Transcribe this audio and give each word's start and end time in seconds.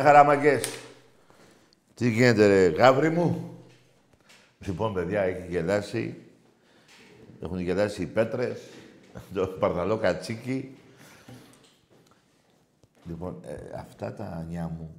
Γεια 0.00 0.08
χαραμαγκές. 0.08 0.78
Τι 1.94 2.10
γίνεται 2.10 2.46
ρε, 2.46 2.66
γάβρι 2.66 3.10
μου. 3.10 3.56
Λοιπόν, 4.58 4.94
παιδιά, 4.94 5.20
έχει 5.20 5.46
γελάσει. 5.48 6.16
Έχουν 7.42 7.58
γελάσει 7.58 8.02
οι 8.02 8.06
πέτρες, 8.06 8.60
το 9.34 9.46
παρδαλό 9.46 9.96
κατσίκι. 9.96 10.76
Λοιπόν, 13.04 13.40
ε, 13.46 13.78
αυτά 13.78 14.14
τα 14.14 14.24
ανιά 14.24 14.70
μου, 14.78 14.94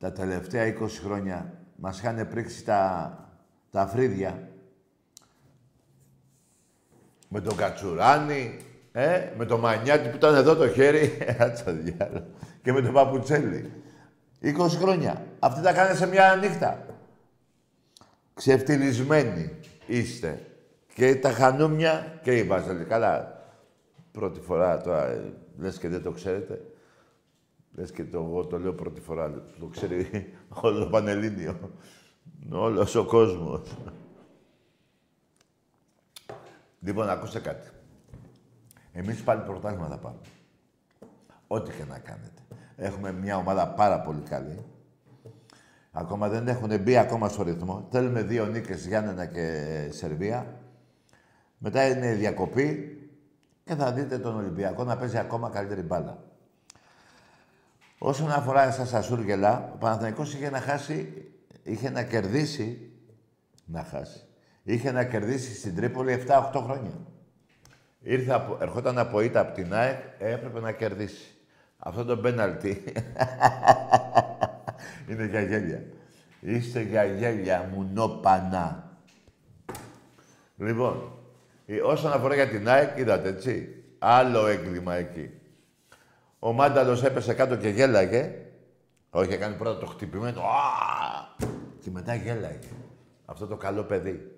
τα 0.00 0.12
τελευταία 0.12 0.74
20 0.80 0.88
χρόνια, 1.04 1.52
μας 1.76 1.98
είχαν 1.98 2.28
πρίξει 2.28 2.64
τα, 2.64 3.18
τα 3.70 3.86
φρύδια. 3.86 4.48
Με 7.28 7.40
τον 7.40 7.56
Κατσουράνη, 7.56 8.56
ε, 8.92 9.32
με 9.36 9.44
το 9.44 9.58
Μανιάτι 9.58 10.08
που 10.08 10.16
ήταν 10.16 10.34
εδώ 10.34 10.54
το 10.54 10.68
χέρι. 10.68 11.18
Άτσα 11.38 11.72
διάλο 11.72 12.24
και 12.66 12.72
με 12.72 12.82
τον 12.82 12.92
Παπουτσέλη. 12.92 13.72
20 14.42 14.54
χρόνια. 14.68 15.26
Αυτή 15.38 15.62
τα 15.62 15.72
κάνει 15.72 15.96
σε 15.96 16.06
μια 16.06 16.36
νύχτα. 16.40 16.86
Ξεφτυλισμένοι 18.34 19.50
είστε. 19.86 20.46
Και 20.94 21.16
τα 21.16 21.30
χανούμια 21.30 22.20
και 22.22 22.36
η 22.36 22.42
Βάζελη. 22.42 22.84
Καλά, 22.84 23.42
πρώτη 24.12 24.40
φορά 24.40 24.80
τώρα, 24.80 25.06
ε, 25.06 25.32
λες 25.58 25.78
και 25.78 25.88
δεν 25.88 26.02
το 26.02 26.10
ξέρετε. 26.10 26.60
Λες 27.74 27.90
και 27.90 28.04
το, 28.04 28.18
εγώ 28.18 28.46
το 28.46 28.58
λέω 28.58 28.72
πρώτη 28.72 29.00
φορά, 29.00 29.44
το 29.58 29.66
ξέρει 29.66 30.32
όλο 30.48 30.78
το 30.78 30.90
Πανελλήνιο. 30.90 31.70
Όλος 32.50 32.94
ο 32.94 33.04
κόσμος. 33.04 33.76
Λοιπόν, 36.80 37.08
ακούστε 37.08 37.38
κάτι. 37.38 37.68
Εμείς 38.92 39.22
πάλι 39.22 39.42
πρωτάθλημα 39.42 39.88
θα 39.88 39.98
πάμε. 39.98 40.18
Ό,τι 41.46 41.72
και 41.72 41.84
να 41.84 41.98
κάνετε. 41.98 42.45
Έχουμε 42.76 43.12
μια 43.12 43.36
ομάδα 43.36 43.68
πάρα 43.68 44.00
πολύ 44.00 44.20
καλή. 44.20 44.64
Ακόμα 45.92 46.28
δεν 46.28 46.48
έχουν 46.48 46.80
μπει 46.80 46.96
ακόμα 46.96 47.28
στο 47.28 47.42
ρυθμό. 47.42 47.88
Θέλουμε 47.90 48.22
δύο 48.22 48.46
νίκες, 48.46 48.86
Γιάννενα 48.86 49.26
και 49.26 49.88
Σερβία. 49.90 50.60
Μετά 51.58 51.88
είναι 51.88 52.06
η 52.06 52.14
διακοπή 52.14 52.98
και 53.64 53.74
θα 53.74 53.92
δείτε 53.92 54.18
τον 54.18 54.36
Ολυμπιακό 54.36 54.84
να 54.84 54.96
παίζει 54.96 55.18
ακόμα 55.18 55.50
καλύτερη 55.50 55.82
μπάλα. 55.82 56.24
Όσον 57.98 58.30
αφορά 58.30 58.62
εσάς 58.62 58.94
Ασούργελα, 58.94 59.70
ο 59.74 59.76
Παναθηναϊκός 59.76 60.34
είχε 60.34 60.50
να 60.50 60.60
χάσει, 60.60 61.30
είχε 61.62 61.90
να 61.90 62.02
κερδίσει, 62.02 62.90
να 63.64 63.84
χάσει. 63.84 64.20
Είχε 64.62 64.92
να 64.92 65.04
κερδίσει 65.04 65.54
στην 65.54 65.74
Τρίπολη 65.74 66.24
7-8 66.26 66.62
χρόνια. 66.64 66.98
Ήρθε, 68.00 68.46
ερχόταν 68.60 68.98
από 68.98 69.20
ήττα 69.20 69.40
από 69.40 69.54
την 69.54 69.74
ΑΕΚ, 69.74 69.98
έπρεπε 70.18 70.60
να 70.60 70.72
κερδίσει. 70.72 71.35
Αυτό 71.78 72.04
το 72.04 72.16
πέναλτι 72.16 72.82
είναι 75.10 75.26
για 75.26 75.40
γέλια. 75.40 75.82
Είστε 76.40 76.80
για 76.80 77.04
γέλια, 77.04 77.70
μουνόπανα. 77.74 78.98
Λοιπόν, 80.56 81.12
όσον 81.84 82.12
αφορά 82.12 82.34
για 82.34 82.48
την 82.48 82.68
ΑΕΚ, 82.68 82.98
είδατε, 82.98 83.28
έτσι. 83.28 83.84
Άλλο 83.98 84.46
έγκλημα 84.46 84.94
εκεί. 84.94 85.30
Ο 86.38 86.52
Μάνταλος 86.52 87.02
έπεσε 87.02 87.34
κάτω 87.34 87.56
και 87.56 87.68
γέλαγε. 87.68 88.34
Όχι, 89.10 89.32
έκανε 89.32 89.54
πρώτα 89.54 89.78
το 89.78 89.86
χτυπημένο. 89.86 90.42
Και 91.80 91.90
μετά 91.90 92.14
γέλαγε. 92.14 92.68
Αυτό 93.24 93.46
το 93.46 93.56
καλό 93.56 93.82
παιδί. 93.82 94.30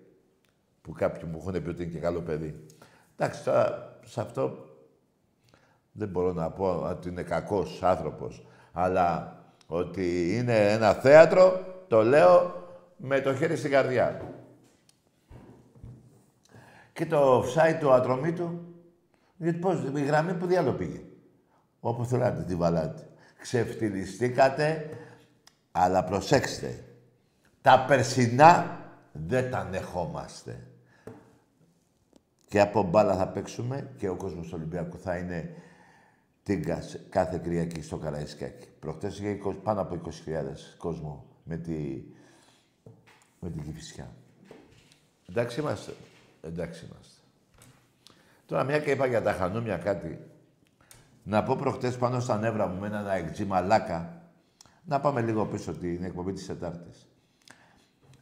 Που 0.82 0.92
κάποιοι 0.92 1.28
μου 1.32 1.38
έχουν 1.40 1.62
πει 1.62 1.68
ότι 1.68 1.82
είναι 1.82 1.92
και 1.92 1.98
καλό 1.98 2.20
παιδί. 2.20 2.64
Εντάξει, 3.16 3.44
τώρα 3.44 3.96
σε 4.04 4.20
αυτό 4.20 4.67
δεν 5.98 6.08
μπορώ 6.08 6.32
να 6.32 6.50
πω 6.50 6.88
ότι 6.90 7.08
είναι 7.08 7.22
κακός 7.22 7.82
άνθρωπος, 7.82 8.46
αλλά 8.72 9.36
ότι 9.66 10.36
είναι 10.36 10.72
ένα 10.72 10.92
θέατρο, 10.92 11.60
το 11.88 12.02
λέω 12.02 12.54
με 12.96 13.20
το 13.20 13.34
χέρι 13.34 13.56
στην 13.56 13.70
καρδιά. 13.70 14.20
Και 16.92 17.06
το 17.06 17.40
offside 17.40 17.76
του 17.80 17.92
ατρωμίτου, 17.92 18.60
γιατί 19.36 19.58
πώς, 19.58 19.82
η 19.94 20.04
γραμμή 20.04 20.34
που 20.34 20.46
διάλογο 20.46 20.76
πήγε. 20.76 21.00
Όπου 21.80 22.04
θέλατε 22.04 22.42
τη 22.42 22.54
βαλάτε. 22.54 23.08
Ξεφτυλιστήκατε, 23.38 24.90
αλλά 25.72 26.04
προσέξτε. 26.04 26.84
Τα 27.60 27.84
περσινά 27.88 28.80
δεν 29.12 29.50
τα 29.50 29.58
ανεχόμαστε. 29.58 30.66
Και 32.48 32.60
από 32.60 32.82
μπάλα 32.82 33.16
θα 33.16 33.28
παίξουμε 33.28 33.90
και 33.96 34.08
ο 34.08 34.16
κόσμος 34.16 34.46
του 34.46 34.52
Ολυμπιακού 34.54 34.98
θα 34.98 35.16
είναι 35.16 35.54
Τίγκα 36.48 36.82
κάθε 37.08 37.40
Κυριακή 37.42 37.82
στο 37.82 37.96
Καραϊσκάκι. 37.96 38.68
Προχτές 38.80 39.18
είχε 39.18 39.38
20, 39.44 39.54
πάνω 39.62 39.80
από 39.80 40.00
20.000 40.04 40.10
κόσμο 40.78 41.26
με, 41.44 41.56
τη, 41.56 42.02
με 43.40 43.50
την 43.50 43.62
Κηφισιά. 43.62 44.14
Εντάξει 45.28 45.60
είμαστε. 45.60 45.94
Εντάξει 46.40 46.84
είμαστε. 46.84 47.20
Τώρα 48.46 48.64
μια 48.64 48.78
και 48.78 48.90
είπα 48.90 49.06
για 49.06 49.22
τα 49.22 49.32
χανούμια 49.32 49.76
κάτι. 49.76 50.18
Να 51.22 51.42
πω 51.42 51.56
προχτές 51.56 51.96
πάνω 51.96 52.20
στα 52.20 52.38
νεύρα 52.38 52.66
μου 52.66 52.80
με 52.80 52.86
ένα 52.86 53.12
εκτζή 53.12 53.44
μαλάκα. 53.44 54.22
Να 54.84 55.00
πάμε 55.00 55.20
λίγο 55.20 55.46
πίσω 55.46 55.72
την 55.72 56.04
εκπομπή 56.04 56.32
της 56.32 56.46
Τετάρτης. 56.46 57.08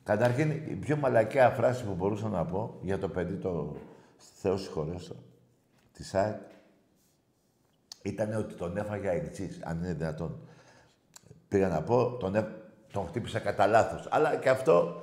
Καταρχήν, 0.02 0.50
η 0.50 0.76
πιο 0.80 0.96
μαλακιά 0.96 1.50
φράση 1.50 1.84
που 1.84 1.94
μπορούσα 1.94 2.28
να 2.28 2.44
πω 2.44 2.78
για 2.82 2.98
το 2.98 3.08
παιδί 3.08 3.34
το 3.34 3.76
Θεός 4.16 4.62
συγχωρέσω, 4.62 5.16
της 5.92 6.14
ΑΕΚ, 6.14 6.40
ήταν 8.06 8.34
ότι 8.34 8.54
τον 8.54 8.76
έφαγε 8.76 9.08
αεξής, 9.08 9.60
αν 9.64 9.78
είναι 9.78 9.92
δυνατόν. 9.92 10.38
Πήγα 11.48 11.68
να 11.68 11.82
πω, 11.82 12.16
τον, 12.16 12.34
έ... 12.34 12.44
τον 12.92 13.06
χτύπησα 13.06 13.38
κατά 13.38 13.66
λάθος. 13.66 14.08
Αλλά 14.10 14.36
και 14.36 14.48
αυτό 14.48 15.02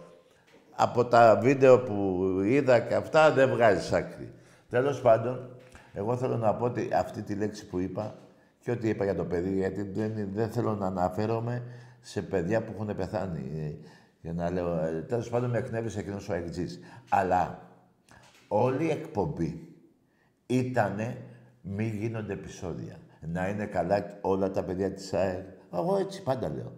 από 0.75 1.05
τα 1.05 1.39
βίντεο 1.41 1.79
που 1.79 2.23
είδα 2.43 2.79
και 2.79 2.95
αυτά 2.95 3.31
δεν 3.31 3.49
βγάζει 3.49 3.95
άκρη. 3.95 4.33
Τέλος 4.69 5.01
πάντων, 5.01 5.49
εγώ 5.93 6.17
θέλω 6.17 6.37
να 6.37 6.55
πω 6.55 6.65
ότι 6.65 6.89
αυτή 6.93 7.21
τη 7.21 7.33
λέξη 7.33 7.65
που 7.65 7.79
είπα 7.79 8.15
και 8.59 8.71
ό,τι 8.71 8.89
είπα 8.89 9.03
για 9.03 9.15
το 9.15 9.25
παιδί, 9.25 9.57
γιατί 9.57 9.81
δεν, 9.81 10.29
δεν 10.33 10.49
θέλω 10.49 10.75
να 10.75 10.85
αναφέρομαι 10.85 11.63
σε 12.01 12.21
παιδιά 12.21 12.63
που 12.63 12.71
έχουν 12.75 12.95
πεθάνει. 12.95 13.51
Ε, 13.55 13.87
για 14.21 14.33
να 14.33 14.51
λέω, 14.51 14.77
ε, 14.77 15.05
τέλος 15.07 15.29
πάντων 15.29 15.49
με 15.49 15.57
εκνεύρισε 15.57 15.99
εκείνος 15.99 16.29
ο 16.29 16.33
Αιγτζής. 16.33 16.79
Αλλά 17.09 17.59
όλη 18.47 18.85
η 18.85 18.89
εκπομπή 18.89 19.75
ήτανε 20.45 21.17
μη 21.63 21.85
γίνονται 21.99 22.33
επεισόδια. 22.33 22.97
Να 23.19 23.47
είναι 23.47 23.65
καλά 23.65 24.17
όλα 24.21 24.51
τα 24.51 24.63
παιδιά 24.63 24.91
της 24.91 25.13
ΑΕΛ. 25.13 25.41
Εγώ 25.73 25.97
έτσι 25.97 26.23
πάντα 26.23 26.49
λέω. 26.49 26.71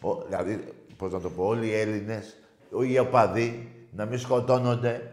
Ο, 0.00 0.24
δηλαδή, 0.24 0.64
πώς 0.96 1.12
να 1.12 1.20
το 1.20 1.30
πω, 1.30 1.44
όλοι 1.44 1.66
οι 1.66 1.74
Έλληνες, 1.74 2.36
οι 2.90 2.98
οπαδοί, 2.98 3.72
να 3.90 4.04
μην 4.04 4.18
σκοτώνονται, 4.18 5.12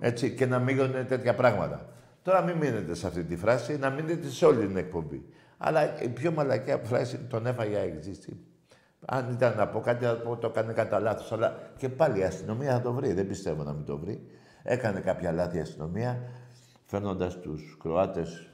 έτσι, 0.00 0.30
και 0.30 0.46
να 0.46 0.58
μην 0.58 0.76
γίνονται 0.76 1.04
τέτοια 1.04 1.34
πράγματα. 1.34 1.86
Τώρα 2.22 2.42
μην 2.42 2.56
μείνετε 2.56 2.94
σε 2.94 3.06
αυτή 3.06 3.24
τη 3.24 3.36
φράση, 3.36 3.78
να 3.78 3.90
μείνετε 3.90 4.28
σε 4.28 4.46
όλη 4.46 4.66
την 4.66 4.76
εκπομπή. 4.76 5.24
Αλλά 5.58 6.02
η 6.02 6.08
πιο 6.08 6.32
μαλακιά 6.32 6.78
φράση 6.78 7.18
τον 7.18 7.46
έφαγε 7.46 7.76
αεξίστη. 7.76 8.46
Αν 9.06 9.32
ήταν 9.32 9.56
να 9.56 9.68
πω 9.68 9.80
κάτι, 9.80 10.04
θα 10.04 10.14
πω 10.14 10.36
το 10.36 10.46
έκανε 10.46 10.72
κατά 10.72 11.00
λάθος. 11.00 11.32
Αλλά 11.32 11.58
και 11.76 11.88
πάλι 11.88 12.18
η 12.18 12.22
αστυνομία 12.22 12.72
θα 12.72 12.80
το 12.80 12.92
βρει. 12.92 13.12
Δεν 13.12 13.26
πιστεύω 13.26 13.62
να 13.62 13.72
μην 13.72 13.84
το 13.84 13.98
βρει. 13.98 14.26
Έκανε 14.62 15.00
κάποια 15.00 15.32
λάθη 15.32 15.56
η 15.56 15.60
αστυνομία, 15.60 16.18
φέρνοντας 16.92 17.40
τους 17.40 17.76
Κροάτες 17.80 18.46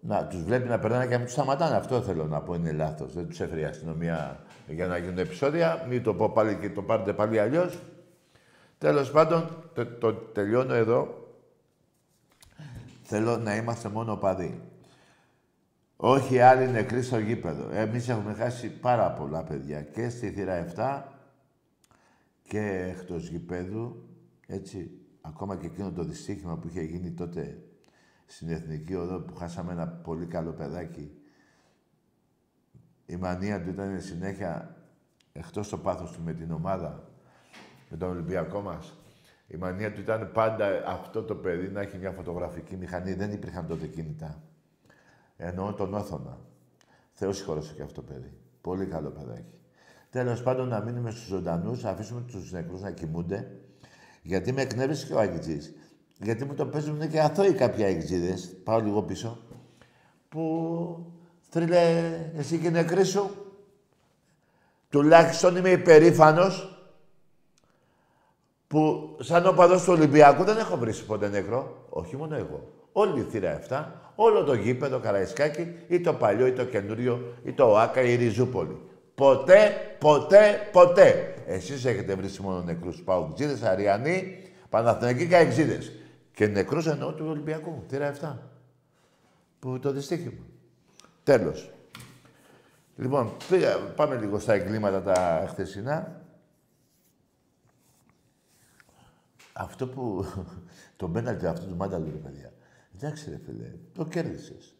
να 0.00 0.26
τους 0.26 0.42
βλέπει 0.42 0.68
να 0.68 0.78
περνάνε 0.78 1.04
και 1.04 1.10
να 1.10 1.16
μην 1.16 1.24
τους 1.26 1.34
σταματάνε. 1.34 1.76
Αυτό 1.76 2.02
θέλω 2.02 2.26
να 2.26 2.40
πω 2.40 2.54
είναι 2.54 2.72
λάθος. 2.72 3.12
Δεν 3.12 3.28
τους 3.28 3.40
έφερε 3.40 3.60
η 3.60 3.64
αστυνομία 3.64 4.44
για 4.66 4.86
να 4.86 4.98
γίνουν 4.98 5.18
επεισόδια. 5.18 5.86
Μην 5.88 6.02
το 6.02 6.14
πω 6.14 6.30
πάλι 6.30 6.56
και 6.56 6.70
το 6.70 6.82
πάρετε 6.82 7.12
πάλι 7.12 7.38
αλλιώς. 7.38 7.78
Τέλος 8.78 9.10
πάντων, 9.10 9.70
το, 9.74 9.86
το 9.86 10.14
τελειώνω 10.14 10.74
εδώ. 10.74 11.28
Θέλω 13.02 13.36
να 13.36 13.56
είμαστε 13.56 13.88
μόνο 13.88 14.16
παδί. 14.16 14.60
Όχι 15.96 16.40
άλλοι 16.40 16.68
νεκροί 16.68 17.02
στο 17.02 17.18
γήπεδο. 17.18 17.70
Εμείς 17.72 18.08
έχουμε 18.08 18.34
χάσει 18.34 18.68
πάρα 18.68 19.10
πολλά 19.10 19.42
παιδιά 19.42 19.82
και 19.82 20.08
στη 20.08 20.30
θύρα 20.30 20.66
7 20.76 21.02
και 22.42 22.94
εκτός 22.96 23.28
γήπεδου. 23.28 24.08
Έτσι, 24.46 25.05
ακόμα 25.26 25.56
και 25.56 25.66
εκείνο 25.66 25.92
το 25.92 26.04
δυστύχημα 26.04 26.56
που 26.58 26.68
είχε 26.68 26.82
γίνει 26.82 27.10
τότε 27.10 27.62
στην 28.26 28.48
Εθνική 28.48 28.94
Οδό 28.94 29.20
που 29.20 29.34
χάσαμε 29.34 29.72
ένα 29.72 29.88
πολύ 29.88 30.26
καλό 30.26 30.52
παιδάκι. 30.52 31.20
Η 33.06 33.16
μανία 33.16 33.62
του 33.62 33.68
ήταν 33.68 34.00
συνέχεια 34.00 34.76
εκτός 35.32 35.68
το 35.68 35.78
πάθος 35.78 36.12
του 36.12 36.22
με 36.22 36.32
την 36.32 36.50
ομάδα, 36.50 37.10
με 37.90 37.96
τον 37.96 38.10
Ολυμπιακό 38.10 38.60
μας. 38.60 38.98
Η 39.46 39.56
μανία 39.56 39.92
του 39.92 40.00
ήταν 40.00 40.30
πάντα 40.32 40.86
αυτό 40.86 41.22
το 41.22 41.34
παιδί 41.34 41.68
να 41.68 41.80
έχει 41.80 41.98
μια 41.98 42.10
φωτογραφική 42.10 42.76
μηχανή. 42.76 43.14
Δεν 43.14 43.32
υπήρχαν 43.32 43.66
τότε 43.66 43.86
κινητά. 43.86 44.42
Εννοώ 45.36 45.72
τον 45.72 45.94
Όθωνα. 45.94 46.38
Θεός 47.12 47.36
συγχώρεσε 47.36 47.74
και 47.74 47.82
αυτό 47.82 48.02
το 48.02 48.12
παιδί. 48.12 48.38
Πολύ 48.60 48.86
καλό 48.86 49.10
παιδάκι. 49.10 49.60
Τέλος 50.10 50.42
πάντων, 50.42 50.68
να 50.68 50.80
μείνουμε 50.80 51.10
στους 51.10 51.26
ζωντανούς, 51.26 51.82
να 51.82 51.90
αφήσουμε 51.90 52.20
τους 52.20 52.52
νεκρούς 52.52 52.80
να 52.80 52.90
κοιμούνται. 52.90 53.65
Γιατί 54.26 54.52
με 54.52 54.62
εκνεύρισε 54.62 55.06
και 55.06 55.12
ο 55.12 55.18
Αγγιτζή. 55.18 55.58
Γιατί 56.18 56.44
μου 56.44 56.54
το 56.54 56.66
παίζουν 56.66 57.08
και 57.10 57.20
αθώοι 57.20 57.52
κάποιοι 57.52 57.84
Αγγιτζίδε. 57.84 58.34
Πάω 58.64 58.80
λίγο 58.80 59.02
πίσω. 59.02 59.38
Που 60.28 61.12
θρύλε, 61.48 62.12
εσύ 62.36 62.58
και 62.58 62.70
νεκρή 62.70 63.04
σου. 63.04 63.30
Τουλάχιστον 64.88 65.56
είμαι 65.56 65.70
υπερήφανος 65.70 66.80
που 68.66 69.16
σαν 69.20 69.46
οπαδός 69.46 69.84
του 69.84 69.92
Ολυμπιακού 69.92 70.44
δεν 70.44 70.56
έχω 70.56 70.76
βρει 70.76 70.94
ποτέ 70.94 71.28
νεκρό. 71.28 71.86
Όχι 71.88 72.16
μόνο 72.16 72.34
εγώ. 72.34 72.72
Όλη 72.92 73.20
η 73.20 73.22
θύρα 73.22 73.60
7, 73.68 73.84
όλο 74.14 74.44
το 74.44 74.54
γήπεδο 74.54 74.98
Καραϊσκάκι, 74.98 75.74
ή 75.88 76.00
το 76.00 76.12
παλιό, 76.12 76.46
ή 76.46 76.52
το 76.52 76.64
καινούριο, 76.64 77.34
ή 77.44 77.52
το 77.52 77.70
ΟΑΚΑ, 77.70 78.02
ή 78.02 78.12
η 78.12 78.16
Ριζούπολη. 78.16 78.80
Ποτέ, 79.16 79.96
ποτέ, 79.98 80.68
ποτέ. 80.72 81.34
Εσείς 81.46 81.84
έχετε 81.84 82.14
βρει 82.14 82.28
μόνο 82.40 82.62
νεκρούς 82.62 83.02
Παουτζίδες, 83.02 83.62
Αριανοί, 83.62 84.42
Παναθηναϊκοί 84.68 85.28
και 85.28 85.36
Αεξίδες. 85.36 85.92
Και 86.32 86.46
νεκρούς 86.46 86.86
εννοώ 86.86 87.12
του 87.12 87.26
Ολυμπιακού, 87.28 87.84
θύρα 87.88 88.14
7. 88.20 88.38
Που 89.58 89.78
το 89.78 89.92
δυστύχημα. 89.92 90.44
Τέλος. 91.22 91.70
Λοιπόν, 92.96 93.36
πάμε 93.96 94.16
λίγο 94.16 94.38
στα 94.38 94.52
εγκλήματα 94.52 95.02
τα 95.02 95.46
χθεσινά. 95.48 96.22
Αυτό 99.52 99.88
που... 99.88 100.24
το 100.96 101.08
πέναλτι 101.08 101.46
αυτού 101.46 101.66
του 101.66 101.76
Μάνταλου, 101.76 102.10
ρε 102.10 102.18
παιδιά. 102.18 102.52
Εντάξει, 102.94 103.30
ρε 103.30 103.38
φίλε, 103.44 103.72
το 103.92 104.04
κέρδισες. 104.04 104.74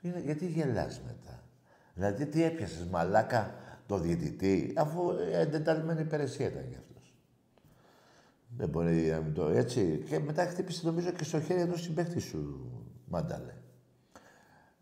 Γιατί 0.00 0.46
γελάς 0.46 1.00
μετά; 1.06 1.45
Δηλαδή, 1.96 2.26
τι 2.26 2.42
έπιασες, 2.42 2.84
μαλάκα, 2.84 3.54
το 3.86 3.98
διαιτητή, 3.98 4.72
αφού 4.76 5.10
εντεταλμένη 5.32 6.00
υπηρεσία 6.00 6.46
ήταν 6.46 6.64
γι' 6.68 6.76
αυτός. 6.76 7.14
Δεν 8.56 8.68
μπορεί 8.68 9.10
να 9.10 9.20
μην 9.20 9.34
το 9.34 9.48
έτσι. 9.48 10.04
Και 10.08 10.18
μετά 10.18 10.46
χτύπησε, 10.46 10.86
νομίζω, 10.86 11.10
και 11.10 11.24
στο 11.24 11.40
χέρι 11.40 11.60
ενός 11.60 11.82
συμπέχτη 11.82 12.20
σου, 12.20 12.70
Μάνταλε. 13.08 13.54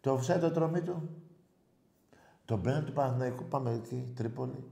Το 0.01 0.19
offside 0.19 0.41
το 0.41 0.51
τρομή 0.51 0.81
του. 0.81 1.09
Τον 2.45 2.61
πέναλτι 2.61 2.87
του 2.87 2.93
Παναθηναϊκού, 2.93 3.45
πάμε 3.45 3.73
εκεί, 3.73 4.13
Τρίπολη. 4.15 4.71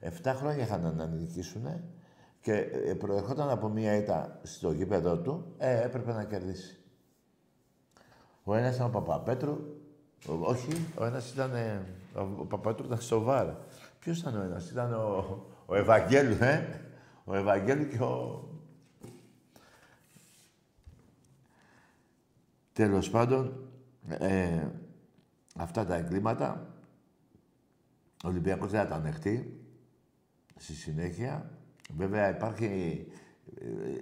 Εφτά 0.00 0.34
χρόνια 0.34 0.64
είχαν 0.64 0.94
να 0.96 1.06
νικήσουνε 1.06 1.84
και 2.40 2.52
ε, 2.52 2.94
προερχόταν 2.94 3.50
από 3.50 3.68
μία 3.68 3.96
ήττα 3.96 4.40
στο 4.42 4.72
γήπεδο 4.72 5.18
του, 5.18 5.54
ε, 5.58 5.82
έπρεπε 5.82 6.12
να 6.12 6.24
κερδίσει. 6.24 6.78
Ο 8.44 8.54
ένας 8.54 8.74
ήταν 8.74 8.86
ο 8.86 8.90
Παπαπέτρου, 8.90 9.58
όχι, 10.26 10.86
ο 10.98 11.04
ένας 11.04 11.32
ήταν, 11.32 11.54
ε, 11.54 11.80
ο 12.14 12.24
Παπαπέτρου 12.24 12.86
ήταν 12.86 13.00
στο 13.00 13.20
Βάρ. 13.20 13.46
Ποιος 13.98 14.18
ήταν 14.18 14.40
ο 14.40 14.42
ένας, 14.42 14.70
ήταν 14.70 14.92
ο, 14.92 15.42
ο 15.66 15.74
Ευαγγέλου, 15.74 16.36
ε, 16.40 16.80
ο 17.24 17.34
Ευαγγέλου 17.34 17.88
και 17.88 18.02
ο... 18.02 18.42
Τέλος 22.72 23.10
πάντων, 23.10 23.68
ε, 24.08 24.66
αυτά 25.56 25.84
τα 25.86 25.94
εγκλήματα, 25.94 26.74
ο 28.24 28.28
Ολυμπιακός 28.28 28.70
δεν 28.70 28.80
θα 28.80 28.88
τα 28.88 28.94
ανεχτεί 28.94 29.60
στη 30.56 30.72
συνέχεια. 30.72 31.50
Βέβαια 31.96 32.36
υπάρχει, 32.36 33.06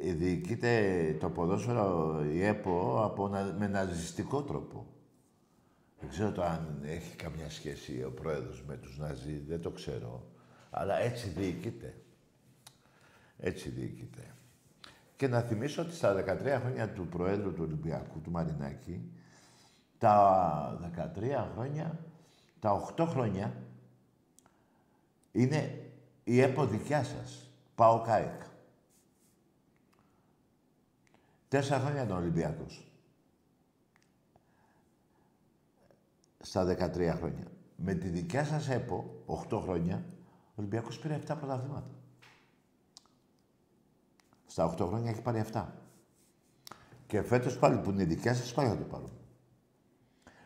ε, 0.02 0.12
διοικείται 0.12 1.16
το 1.20 1.30
ποδόσφαιρο 1.30 2.20
η 2.32 2.44
ΕΠΟ 2.44 3.04
από, 3.04 3.28
με 3.58 3.66
ναζιστικό 3.66 4.42
τρόπο. 4.42 4.86
Δεν 6.00 6.08
ξέρω 6.08 6.32
το 6.32 6.42
αν 6.42 6.80
έχει 6.84 7.16
καμιά 7.16 7.50
σχέση 7.50 8.02
ο 8.02 8.10
πρόεδρος 8.10 8.62
με 8.66 8.76
τους 8.76 8.98
Ναζί, 8.98 9.38
δεν 9.38 9.60
το 9.60 9.70
ξέρω. 9.70 10.30
Αλλά 10.70 10.98
έτσι 10.98 11.28
διοικείται. 11.28 12.00
Έτσι 13.38 13.68
διοικείται. 13.68 14.34
Και 15.16 15.28
να 15.28 15.40
θυμίσω 15.40 15.82
ότι 15.82 15.94
στα 15.94 16.14
13 16.14 16.60
χρόνια 16.60 16.92
του 16.92 17.06
Προέδρου 17.06 17.52
του 17.52 17.62
Ολυμπιακού, 17.62 18.20
του 18.20 18.30
Μαρινάκη, 18.30 19.12
τα 19.98 20.78
13 21.16 21.48
χρόνια, 21.52 21.98
τα 22.60 22.92
8 22.96 23.06
χρόνια, 23.06 23.62
είναι 25.32 25.90
η 26.24 26.40
ΕΠΟ 26.40 26.66
δικιά 26.66 27.04
σας. 27.04 27.50
Πάω 27.74 28.00
ΚΑΕΚ. 28.00 28.40
Τέσσερα 31.48 31.80
χρόνια 31.80 32.02
ήταν 32.02 32.16
Ολυμπιακός. 32.16 32.85
Στα 36.46 36.64
13 36.64 37.14
χρόνια. 37.16 37.44
Με 37.76 37.94
τη 37.94 38.08
δικιά 38.08 38.44
σας 38.44 38.68
ΕΠΟ, 38.68 39.24
8 39.50 39.60
χρόνια, 39.60 40.04
ο 40.48 40.54
Ολυμπιακός 40.54 40.98
πήρε 40.98 41.18
7 41.26 41.36
πρωταθλήματα. 41.38 41.90
Στα 44.46 44.74
8 44.74 44.86
χρόνια 44.86 45.10
έχει 45.10 45.22
πάρει 45.22 45.44
7. 45.52 45.64
Και 47.06 47.22
φέτος 47.22 47.58
πάλι 47.58 47.78
που 47.78 47.90
είναι 47.90 48.02
η 48.02 48.06
δικιά 48.06 48.34
σας, 48.34 48.54
πάλι 48.54 48.68
θα 48.68 48.76
το 48.76 48.84
πάρουμε. 48.84 49.10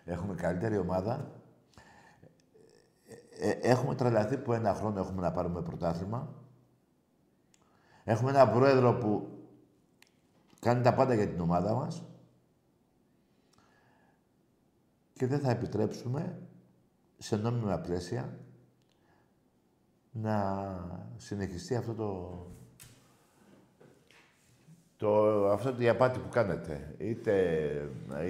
Έχουμε 0.05 0.35
καλύτερη 0.35 0.79
ομάδα. 0.79 1.31
Ε, 3.39 3.49
ε, 3.49 3.59
έχουμε 3.63 3.95
τρελαθεί 3.95 4.39
που 4.39 4.53
ένα 4.53 4.75
χρόνο 4.75 5.01
έχουμε 5.01 5.23
να 5.23 5.33
πάρουμε 5.33 5.63
πρωτάθλημα 5.63 6.35
Έχουμε 8.05 8.31
έναν 8.31 8.51
πρόεδρο 8.51 8.95
που 8.95 9.29
κάνει 10.61 10.83
τα 10.83 10.95
πάντα 10.95 11.15
για 11.15 11.29
την 11.29 11.41
ομάδα 11.41 11.75
μας 11.75 12.10
και 15.21 15.27
δεν 15.27 15.41
θα 15.41 15.51
επιτρέψουμε 15.51 16.39
σε 17.19 17.37
νόμιμα 17.37 17.79
πλαίσια 17.79 18.39
να 20.13 20.37
συνεχιστεί 21.17 21.75
αυτό 21.75 21.95
το... 21.95 22.47
το 24.97 25.49
αυτό 25.51 25.75
η 25.79 25.89
απάτη 25.89 26.19
που 26.19 26.29
κάνετε. 26.29 26.95
Είτε 26.99 27.35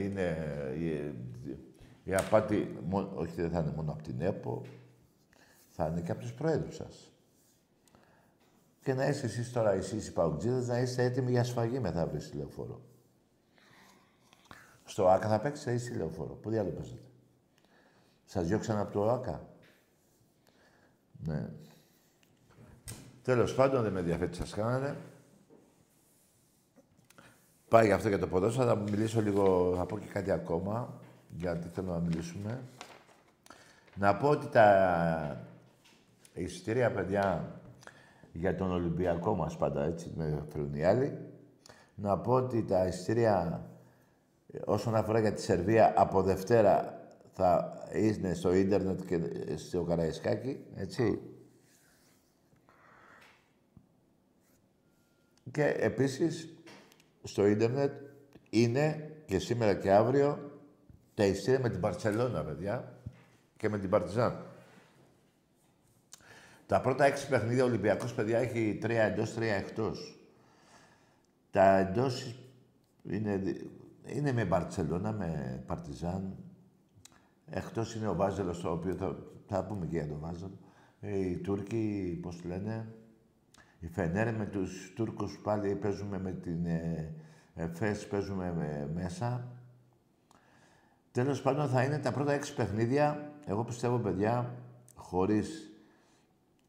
είναι 0.04 0.36
η, 0.78 1.14
η 2.04 2.14
απάτη, 2.14 2.78
όχι 3.14 3.40
δεν 3.40 3.50
θα 3.50 3.60
είναι 3.60 3.72
μόνο 3.76 3.92
από 3.92 4.02
την 4.02 4.20
ΕΠΟ, 4.20 4.62
θα 5.68 5.86
είναι 5.86 6.00
και 6.00 6.12
από 6.12 6.20
τους 6.20 6.32
πρόεδρους 6.32 6.74
σας 6.74 7.12
και 8.82 8.94
να 8.94 9.06
είστε 9.06 9.26
εσείς 9.26 9.52
τώρα, 9.52 9.72
εσείς 9.72 10.08
οι 10.08 10.12
παουτζίδες, 10.12 10.68
να 10.68 10.78
είστε 10.78 11.04
έτοιμοι 11.04 11.30
για 11.30 11.44
σφαγή 11.44 11.78
μεθαύριο 11.78 12.20
στη 12.20 12.36
λεωφόρο. 12.36 12.80
Στο 14.90 15.08
ΆΚΑ 15.08 15.28
θα 15.28 15.40
παίξετε 15.40 15.72
ή 15.72 15.78
στη 15.78 15.94
λεωφόρο. 15.94 16.34
Πού 16.34 16.50
διάλογο 16.50 16.74
παίζετε. 16.74 17.00
Σας 18.24 18.46
διώξαν 18.46 18.78
από 18.78 18.92
το 18.92 19.10
ΆΚΑ. 19.10 19.48
Ναι. 21.24 21.48
Τέλος 23.22 23.54
πάντων, 23.54 23.82
δεν 23.82 23.92
με 23.92 23.98
ενδιαφέρει 23.98 24.30
τι 24.30 24.36
σας 24.36 24.54
κάνανε. 24.54 24.96
Πάει 27.68 27.86
για 27.86 27.94
αυτό 27.94 28.08
για 28.08 28.18
το 28.18 28.28
ποδόσφαιρο. 28.28 28.66
Θα 28.66 28.76
μιλήσω 28.76 29.20
λίγο, 29.20 29.74
θα 29.76 29.86
πω 29.86 29.98
και 29.98 30.06
κάτι 30.06 30.30
ακόμα, 30.30 31.00
γιατί 31.28 31.68
θέλω 31.68 31.92
να 31.92 31.98
μιλήσουμε. 31.98 32.62
Να 33.94 34.16
πω 34.16 34.28
ότι 34.28 34.46
τα 34.46 35.46
εισιτήρια, 36.34 36.92
παιδιά, 36.92 37.54
για 38.32 38.56
τον 38.56 38.70
Ολυμπιακό 38.70 39.34
μας 39.34 39.56
πάντα, 39.56 39.84
έτσι, 39.84 40.12
με 40.16 40.44
θέλουν 40.52 40.74
οι 40.74 40.84
άλλοι. 40.84 41.18
Να 41.94 42.18
πω 42.18 42.32
ότι 42.32 42.64
τα 42.64 42.86
εισιτήρια, 42.86 43.64
όσον 44.64 44.94
αφορά 44.94 45.20
για 45.20 45.32
τη 45.32 45.40
Σερβία, 45.40 45.94
από 45.96 46.22
Δευτέρα 46.22 47.00
θα 47.32 47.78
είναι 47.92 48.34
στο 48.34 48.54
ίντερνετ 48.54 49.00
και 49.06 49.20
στο 49.56 49.82
Καραϊσκάκι, 49.82 50.64
έτσι. 50.74 51.20
Και 55.50 55.64
επίσης, 55.64 56.54
στο 57.22 57.46
ίντερνετ 57.46 57.92
είναι 58.50 59.10
και 59.26 59.38
σήμερα 59.38 59.74
και 59.74 59.92
αύριο 59.92 60.60
τα 61.14 61.24
εισιτήρια 61.24 61.60
με 61.60 61.70
την 61.70 61.80
Παρσελώνα, 61.80 62.44
παιδιά, 62.44 62.98
και 63.56 63.68
με 63.68 63.78
την 63.78 63.90
Παρτιζάν. 63.90 64.44
Τα 66.66 66.80
πρώτα 66.80 67.04
έξι 67.04 67.28
παιχνίδια 67.28 67.64
ο 67.64 67.66
Ολυμπιακός, 67.66 68.14
παιδιά, 68.14 68.38
έχει 68.38 68.78
τρία 68.80 69.02
εντός, 69.02 69.34
τρία 69.34 69.54
εκτός. 69.54 70.18
Τα 71.50 71.78
εντός 71.78 72.34
είναι, 73.02 73.42
είναι 74.14 74.32
με 74.32 74.44
Μπαρτσελώνα, 74.44 75.12
με 75.12 75.62
Παρτιζάν. 75.66 76.36
Εκτός 77.50 77.94
είναι 77.94 78.08
ο 78.08 78.14
Βάζελος, 78.14 78.60
το 78.60 78.70
οποίο 78.70 78.94
θα, 78.94 79.16
θα 79.46 79.64
πούμε 79.64 79.86
και 79.86 79.96
για 79.96 80.08
τον 80.08 80.18
Βάζελο. 80.20 80.58
Ε, 81.00 81.18
οι 81.18 81.36
Τούρκοι, 81.36 82.18
πώς 82.22 82.44
λένε, 82.44 82.94
η 83.80 83.88
Φενέρ 83.88 84.34
με 84.34 84.46
τους 84.46 84.92
Τούρκους 84.96 85.38
πάλι 85.42 85.74
παίζουμε 85.74 86.18
με 86.18 86.32
την 86.32 86.66
ε, 86.66 87.14
ΕΦΕΣ, 87.54 88.06
παίζουμε 88.06 88.88
μέσα. 88.94 89.48
Τέλος 91.12 91.42
πάντων 91.42 91.68
θα 91.68 91.82
είναι 91.82 91.98
τα 91.98 92.12
πρώτα 92.12 92.32
έξι 92.32 92.54
παιχνίδια, 92.54 93.32
εγώ 93.46 93.64
πιστεύω 93.64 93.98
παιδιά, 93.98 94.54
χωρίς 94.94 95.70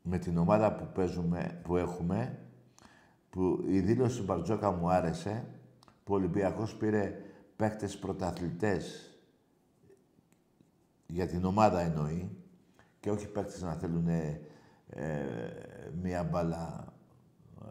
με 0.01 0.17
την 0.17 0.37
ομάδα 0.37 0.75
που 0.75 0.89
παίζουμε, 0.93 1.59
που 1.63 1.77
έχουμε, 1.77 2.39
που 3.29 3.63
η 3.67 3.79
δήλωση 3.79 4.17
του 4.17 4.23
Μπαρτζόκα 4.23 4.71
μου 4.71 4.91
άρεσε, 4.91 5.45
που 6.03 6.13
ο 6.13 6.15
Ολυμπιακός 6.15 6.75
πήρε 6.75 7.13
παίχτες 7.61 7.97
πρωταθλητές 7.97 9.11
για 11.07 11.27
την 11.27 11.45
ομάδα 11.45 11.79
εννοεί 11.79 12.37
και 12.99 13.11
όχι 13.11 13.27
παίχτες 13.27 13.61
να 13.61 13.73
θέλουν 13.73 14.07
ε, 14.07 14.41
μία 16.01 16.23
μπάλα 16.23 16.93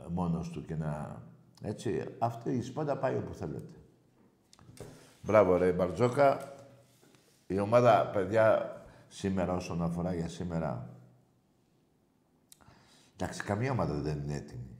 μόνος 0.08 0.50
του 0.50 0.64
και 0.64 0.76
να... 0.76 1.22
Έτσι, 1.62 2.04
αυτή 2.18 2.50
η 2.50 2.62
σπόντα 2.62 2.98
πάει 2.98 3.16
όπου 3.16 3.34
θέλετε. 3.34 3.78
Μπράβο 5.22 5.56
ρε 5.56 5.72
Μπαρτζόκα. 5.72 6.54
Η 7.46 7.58
ομάδα, 7.58 8.06
παιδιά, 8.06 8.76
σήμερα 9.08 9.54
όσον 9.54 9.82
αφορά 9.82 10.14
για 10.14 10.28
σήμερα, 10.28 10.90
εντάξει, 13.16 13.42
καμία 13.42 13.70
ομάδα 13.70 13.94
δεν 13.94 14.18
είναι 14.18 14.34
έτοιμη. 14.34 14.78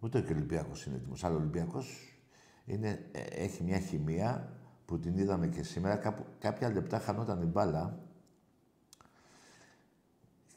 Ούτε 0.00 0.20
και 0.20 0.32
ο 0.32 0.36
Ολυμπιακός 0.36 0.86
είναι 0.86 0.96
έτοιμος. 0.96 1.24
Αλλά 1.24 1.34
ο 1.34 1.38
Ολυμπιακός 1.38 2.09
είναι, 2.72 3.08
ε, 3.12 3.20
έχει 3.20 3.62
μια 3.62 3.78
χημεία 3.78 4.52
που 4.84 4.98
την 4.98 5.18
είδαμε 5.18 5.46
και 5.46 5.62
σήμερα. 5.62 5.96
Κάπου, 5.96 6.24
κάποια 6.38 6.70
λεπτά 6.70 6.98
χανόταν 6.98 7.42
η 7.42 7.46
μπάλα. 7.46 7.98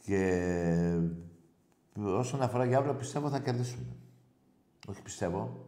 Και 0.05 0.99
όσον 1.95 2.41
αφορά 2.41 2.65
για 2.65 2.77
αύριο, 2.77 2.95
πιστεύω 2.95 3.29
θα 3.29 3.39
κερδίσουμε. 3.39 3.85
Όχι 4.87 5.01
πιστεύω. 5.01 5.67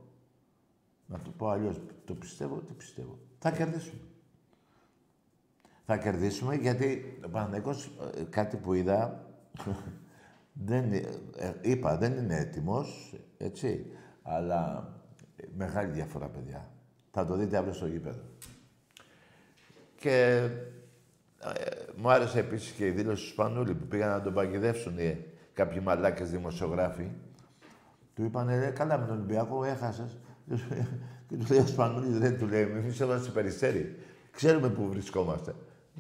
Να 1.06 1.20
το 1.20 1.32
πω 1.38 1.50
αλλιώς. 1.50 1.82
Το 2.06 2.16
πιστεύω, 2.16 2.56
τι 2.56 2.74
πιστεύω. 2.74 3.18
Θα 3.40 3.52
κερδίσουμε. 3.52 4.02
Θα 5.86 5.98
κερδίσουμε 5.98 6.56
γιατί 6.56 7.20
ο 7.26 7.30
Παναθηναϊκός, 7.30 7.98
ε, 8.16 8.24
κάτι 8.24 8.58
που 8.58 8.74
είδα, 8.74 9.28
δεν, 10.68 10.94
ε, 10.94 11.54
είπα, 11.62 11.98
δεν 11.98 12.18
είναι 12.18 12.38
έτοιμος, 12.38 13.16
έτσι, 13.38 13.86
αλλά 14.22 14.90
μεγάλη 15.58 15.92
διαφορά, 15.92 16.28
παιδιά. 16.28 16.70
Θα 17.12 17.26
το 17.26 17.36
δείτε 17.36 17.58
αύριο 17.58 17.74
στο 17.74 17.88
γήπεδο. 17.88 18.22
Και 19.96 20.48
ε, 21.40 21.50
μου 21.96 22.10
άρεσε 22.10 22.40
επίσης 22.40 22.72
και 22.72 22.86
η 22.86 22.90
δήλωση 22.90 23.24
του 23.24 23.30
Σπανούλη 23.30 23.74
που 23.74 23.86
πήγαν 23.86 24.10
να 24.10 24.22
τον 24.22 24.34
παγιδεύσουν 24.34 24.98
οι, 24.98 25.26
κάποιοι 25.54 25.82
μαλάκες 25.84 26.30
δημοσιογράφοι. 26.30 27.12
Του 28.16 28.24
είπαν, 28.24 28.74
καλά 28.74 28.98
με 28.98 29.06
τον 29.06 29.16
Ολυμπιακό 29.16 29.64
έχασες. 29.64 30.18
και 31.28 31.36
του 31.36 31.46
λέει 31.50 31.60
ο 31.60 31.66
Σπανούλης, 31.66 32.20
δεν 32.20 32.38
του 32.38 32.48
λέει, 32.48 32.62
εμείς 32.62 33.00
είμαστε 33.00 33.30
περιστέρι. 33.30 34.00
Ξέρουμε 34.32 34.70
πού 34.70 34.90
βρισκόμαστε. 34.90 35.56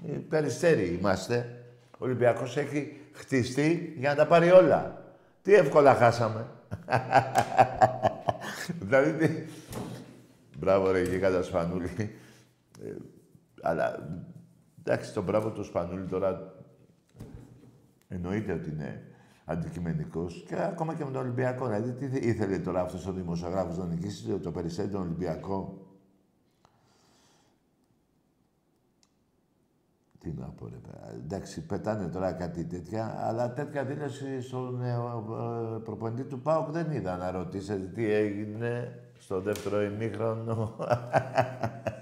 Ε, 0.08 0.12
περιστέρι 0.12 0.98
είμαστε. 1.00 1.64
Ο 1.92 2.06
Ολυμπιακός 2.06 2.58
έχει 2.58 3.00
χτιστεί 3.12 3.94
για 3.98 4.10
να 4.10 4.16
τα 4.16 4.28
πάρει 4.28 4.52
όλα. 4.52 5.04
Τι 5.42 5.54
εύκολα 5.54 5.96
χάσαμε. 5.96 6.48
δηλαδή, 8.74 9.28
τι... 9.28 9.44
Μπράβο 10.58 10.92
ρε 10.92 11.02
γίγαντα 11.02 11.42
Σπανούλη. 11.42 11.90
Ε, 12.82 12.96
αλλά, 13.62 14.10
εντάξει, 14.80 15.14
το 15.14 15.22
μπράβο 15.22 15.52
του 15.52 15.64
Σπανούλη 15.64 16.06
τώρα 16.06 16.54
εννοείται 18.08 18.54
ότι 18.54 18.70
είναι 18.70 19.04
αντικειμενικός 19.46 20.44
και 20.48 20.56
ακόμα 20.56 20.94
και 20.94 21.04
με 21.04 21.12
τον 21.12 21.22
Ολυμπιακό. 21.22 21.66
Δηλαδή, 21.66 21.92
τι 21.92 22.28
ήθελε 22.28 22.60
τώρα 22.60 22.82
αυτός 22.82 23.08
ο 23.08 23.12
δημοσιογράφος 23.12 23.78
να 23.78 23.86
νικήσει 23.86 24.40
το 24.40 24.52
περιστέρι 24.52 24.90
τον 24.90 25.02
Ολυμπιακό; 25.02 25.85
Τι 30.26 30.34
να 30.40 30.46
πω, 30.46 30.68
ρε 30.68 30.76
Εντάξει, 31.26 31.62
πετάνε 31.62 32.08
τώρα 32.08 32.32
κάτι 32.32 32.64
τέτοια, 32.64 33.16
αλλά 33.20 33.54
τέτοια 33.54 33.84
δήλωση 33.84 34.42
στον 34.42 34.84
ε, 34.84 34.90
ε, 34.90 35.80
προπονητή 35.84 36.24
του 36.24 36.40
ΠΑΟΚ 36.40 36.70
δεν 36.70 36.92
είδα 36.92 37.18
να 37.18 37.32
ρωτήσετε 37.32 37.88
τι 37.94 38.12
έγινε 38.12 39.00
στο 39.20 39.42
δεύτερο 39.42 39.82
ημίχρονο. 39.82 40.76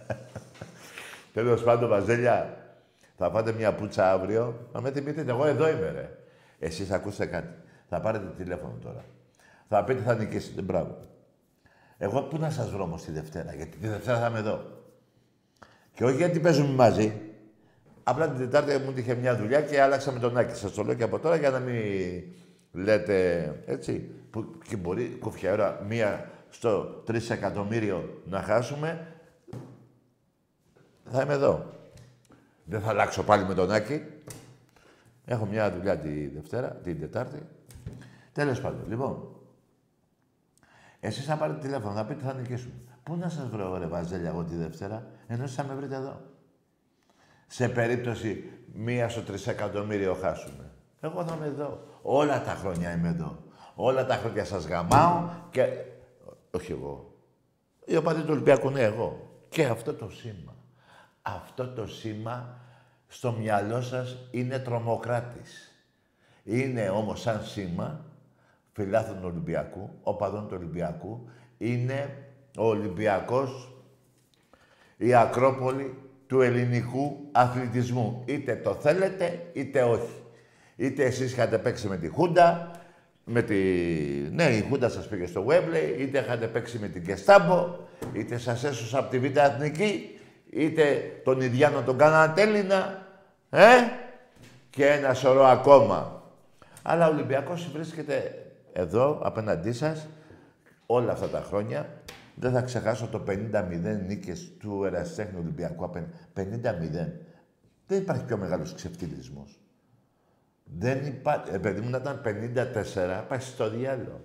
Τέλος 1.33 1.63
πάντων, 1.63 1.89
Βαζέλια, 1.89 2.57
θα 3.17 3.31
πάτε 3.31 3.51
μια 3.51 3.73
πουτσα 3.73 4.11
αύριο. 4.11 4.67
Να 4.73 4.81
με 4.81 4.91
θυμηθείτε, 4.91 5.31
εγώ 5.31 5.45
εδώ 5.45 5.69
είμαι, 5.69 5.89
ρε. 5.89 6.17
Εσείς 6.59 6.91
ακούστε 6.91 7.25
κάτι. 7.25 7.53
Θα 7.89 8.01
πάρετε 8.01 8.33
τηλέφωνο 8.37 8.73
τώρα. 8.83 9.03
Θα 9.67 9.83
πείτε 9.83 10.01
θα 10.01 10.15
νικήσετε. 10.15 10.61
Μπράβο. 10.61 10.97
Εγώ 11.97 12.21
πού 12.21 12.37
να 12.37 12.49
σας 12.49 12.69
βρω 12.69 12.83
όμως 12.83 13.03
τη 13.03 13.11
Δευτέρα, 13.11 13.53
γιατί 13.53 13.77
τη 13.77 13.87
Δευτέρα 13.87 14.19
θα 14.19 14.27
είμαι 14.27 14.39
εδώ. 14.39 14.61
Και 15.93 16.05
όχι 16.05 16.15
γιατί 16.15 16.39
παίζουμε 16.39 16.73
μαζί, 16.73 17.32
Απλά 18.03 18.29
την 18.29 18.37
Τετάρτη 18.37 18.77
μου 18.77 18.93
είχε 18.95 19.15
μια 19.15 19.35
δουλειά 19.35 19.61
και 19.61 19.81
άλλαξα 19.81 20.11
με 20.11 20.19
τον 20.19 20.37
Άκη. 20.37 20.55
Σας 20.55 20.73
το 20.73 20.83
λέω 20.83 20.93
και 20.93 21.03
από 21.03 21.19
τώρα 21.19 21.35
για 21.35 21.49
να 21.49 21.59
μην 21.59 22.23
λέτε 22.71 23.45
έτσι. 23.65 24.09
Που 24.29 24.57
και 24.67 24.75
μπορεί 24.75 25.17
κουφιά 25.19 25.53
ώρα 25.53 25.85
μία 25.87 26.29
στο 26.49 27.03
3 27.07 27.29
εκατομμύριο 27.29 28.21
να 28.25 28.41
χάσουμε. 28.41 29.07
Θα 31.11 31.21
είμαι 31.21 31.33
εδώ. 31.33 31.65
Δεν 32.65 32.81
θα 32.81 32.89
αλλάξω 32.89 33.23
πάλι 33.23 33.45
με 33.45 33.53
τον 33.53 33.71
Άκη. 33.71 34.03
Έχω 35.25 35.45
μια 35.45 35.71
δουλειά 35.71 35.97
τη 35.97 36.27
Δευτέρα, 36.27 36.67
την 36.67 36.99
Τετάρτη. 36.99 37.41
Τέλος 38.31 38.61
πάντων, 38.61 38.85
λοιπόν. 38.87 39.27
Εσείς 40.99 41.25
θα 41.25 41.35
πάρετε 41.35 41.59
τηλέφωνο, 41.59 41.93
θα 41.93 42.05
πείτε 42.05 42.23
θα 42.25 42.33
νικήσουμε. 42.33 42.73
Πού 43.03 43.15
να 43.15 43.29
σας 43.29 43.47
βρω, 43.49 43.77
ρε 43.77 43.85
Βαζέλια, 43.85 44.29
εγώ 44.29 44.43
τη 44.43 44.55
Δευτέρα, 44.55 45.07
ενώ 45.27 45.47
θα 45.47 45.63
με 45.63 45.73
βρείτε 45.73 45.95
εδώ 45.95 46.21
σε 47.53 47.69
περίπτωση 47.69 48.43
μία 48.73 49.09
στο 49.09 49.21
τρισεκατομμύριο 49.21 50.13
χάσουμε. 50.13 50.71
Εγώ 51.01 51.25
θα 51.25 51.35
είμαι 51.35 51.45
εδώ. 51.45 51.83
Όλα 52.01 52.43
τα 52.43 52.51
χρόνια 52.51 52.93
είμαι 52.93 53.07
εδώ. 53.07 53.43
Όλα 53.75 54.05
τα 54.05 54.15
χρόνια 54.15 54.45
σας 54.45 54.65
γαμάω 54.65 55.29
και... 55.49 55.67
Όχι 56.51 56.71
εγώ. 56.71 57.13
Η 57.85 57.95
οπαδή 57.95 58.21
του 58.21 58.27
Ολυμπιακού, 58.29 58.69
ναι, 58.69 58.81
εγώ. 58.81 59.29
Και 59.49 59.65
αυτό 59.65 59.93
το 59.93 60.09
σήμα. 60.09 60.55
Αυτό 61.21 61.67
το 61.67 61.87
σήμα 61.87 62.57
στο 63.07 63.31
μυαλό 63.31 63.81
σας 63.81 64.17
είναι 64.31 64.59
τρομοκράτης. 64.59 65.71
Είναι 66.43 66.89
όμως 66.89 67.21
σαν 67.21 67.43
σήμα 67.43 68.05
φιλάθων 68.71 69.23
Ολυμπιακού, 69.23 69.89
οπαδών 70.03 70.47
του 70.47 70.55
Ολυμπιακού, 70.57 71.29
είναι 71.57 72.27
ο 72.57 72.67
Ολυμπιακός, 72.67 73.71
η 74.97 75.15
Ακρόπολη 75.15 76.02
του 76.33 76.41
ελληνικού 76.41 77.17
αθλητισμού. 77.31 78.23
Είτε 78.25 78.55
το 78.55 78.73
θέλετε, 78.73 79.45
είτε 79.53 79.81
όχι. 79.81 80.21
Είτε 80.75 81.03
εσείς 81.03 81.31
είχατε 81.31 81.57
παίξει 81.57 81.87
με 81.87 81.97
τη 81.97 82.07
Χούντα, 82.07 82.71
με 83.23 83.41
τη... 83.41 83.55
Ναι, 84.31 84.43
η 84.43 84.65
Χούντα 84.69 84.89
σας 84.89 85.07
πήγε 85.07 85.25
στο 85.25 85.45
Wembley, 85.47 85.99
είτε 85.99 86.19
είχατε 86.19 86.47
παίξει 86.47 86.79
με 86.79 86.87
την 86.87 87.05
Κεστάμπο, 87.05 87.75
είτε 88.13 88.37
σας 88.37 88.63
έσωσα 88.63 88.99
από 88.99 89.09
τη 89.09 89.19
Β' 89.19 89.37
Εθνική, 89.37 90.19
είτε 90.49 91.11
τον 91.23 91.41
Ιδιάνο 91.41 91.81
τον 91.81 91.97
κάνατε 91.97 92.41
Έλληνα, 92.41 93.05
ε; 93.49 93.61
Και 94.69 94.85
ένα 94.85 95.13
σωρό 95.13 95.45
ακόμα. 95.45 96.23
Αλλά 96.81 97.07
ο 97.07 97.11
Ολυμπιακός 97.11 97.69
βρίσκεται 97.73 98.45
εδώ, 98.73 99.19
απέναντί 99.23 99.71
σας, 99.71 100.07
όλα 100.85 101.11
αυτά 101.11 101.27
τα 101.27 101.43
χρόνια. 101.47 101.89
Δεν 102.35 102.51
θα 102.51 102.61
ξεχάσω 102.61 103.07
το 103.07 103.23
50-0 103.27 103.35
νίκες 104.07 104.51
του 104.59 104.83
Εραστέχνη 104.83 105.39
Ολυμπιακού. 105.39 105.91
50-0. 106.35 106.41
Δεν 107.87 107.97
υπάρχει 107.97 108.23
πιο 108.23 108.37
μεγάλος 108.37 108.73
ξεφτυλισμός. 108.73 109.59
Δεν 110.63 111.05
υπάρχει. 111.05 111.53
Ε, 111.53 111.57
παιδί 111.57 111.81
μου, 111.81 111.89
να 111.89 111.97
ήταν 111.97 112.21
54, 112.25 113.23
πάει 113.27 113.39
στο 113.39 113.69
διάλογο. 113.69 114.21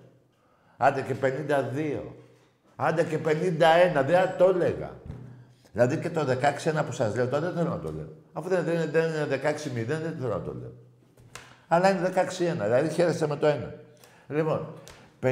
Άντε 0.77 1.01
και 1.01 1.15
52. 1.21 2.01
Άντε 2.75 3.03
και 3.03 3.19
51, 3.25 4.05
δεν 4.05 4.35
το 4.37 4.49
έλεγα. 4.49 4.91
Δηλαδή 5.71 5.97
και 5.97 6.09
το 6.09 6.21
16-1 6.21 6.85
που 6.85 6.91
σας 6.91 7.15
λέω 7.15 7.27
τώρα 7.27 7.41
δεν 7.41 7.53
θέλω 7.53 7.69
να 7.69 7.79
το 7.79 7.91
λέω. 7.91 8.13
Αφού 8.33 8.49
δεν, 8.49 8.63
δεν, 8.63 8.91
δεν 8.91 9.09
είναι 9.09 9.25
16-0, 9.25 9.85
δεν 9.85 10.15
θέλω 10.19 10.33
να 10.33 10.41
το 10.41 10.53
λέω. 10.53 10.73
Αλλά 11.67 11.89
είναι 11.89 12.11
16-1, 12.15 12.23
δηλαδή 12.37 12.89
χαίρεστε 12.89 13.27
με 13.27 13.35
το 13.35 13.47
1. 13.47 13.73
Λοιπόν, 14.27 14.73
50-0 15.23 15.29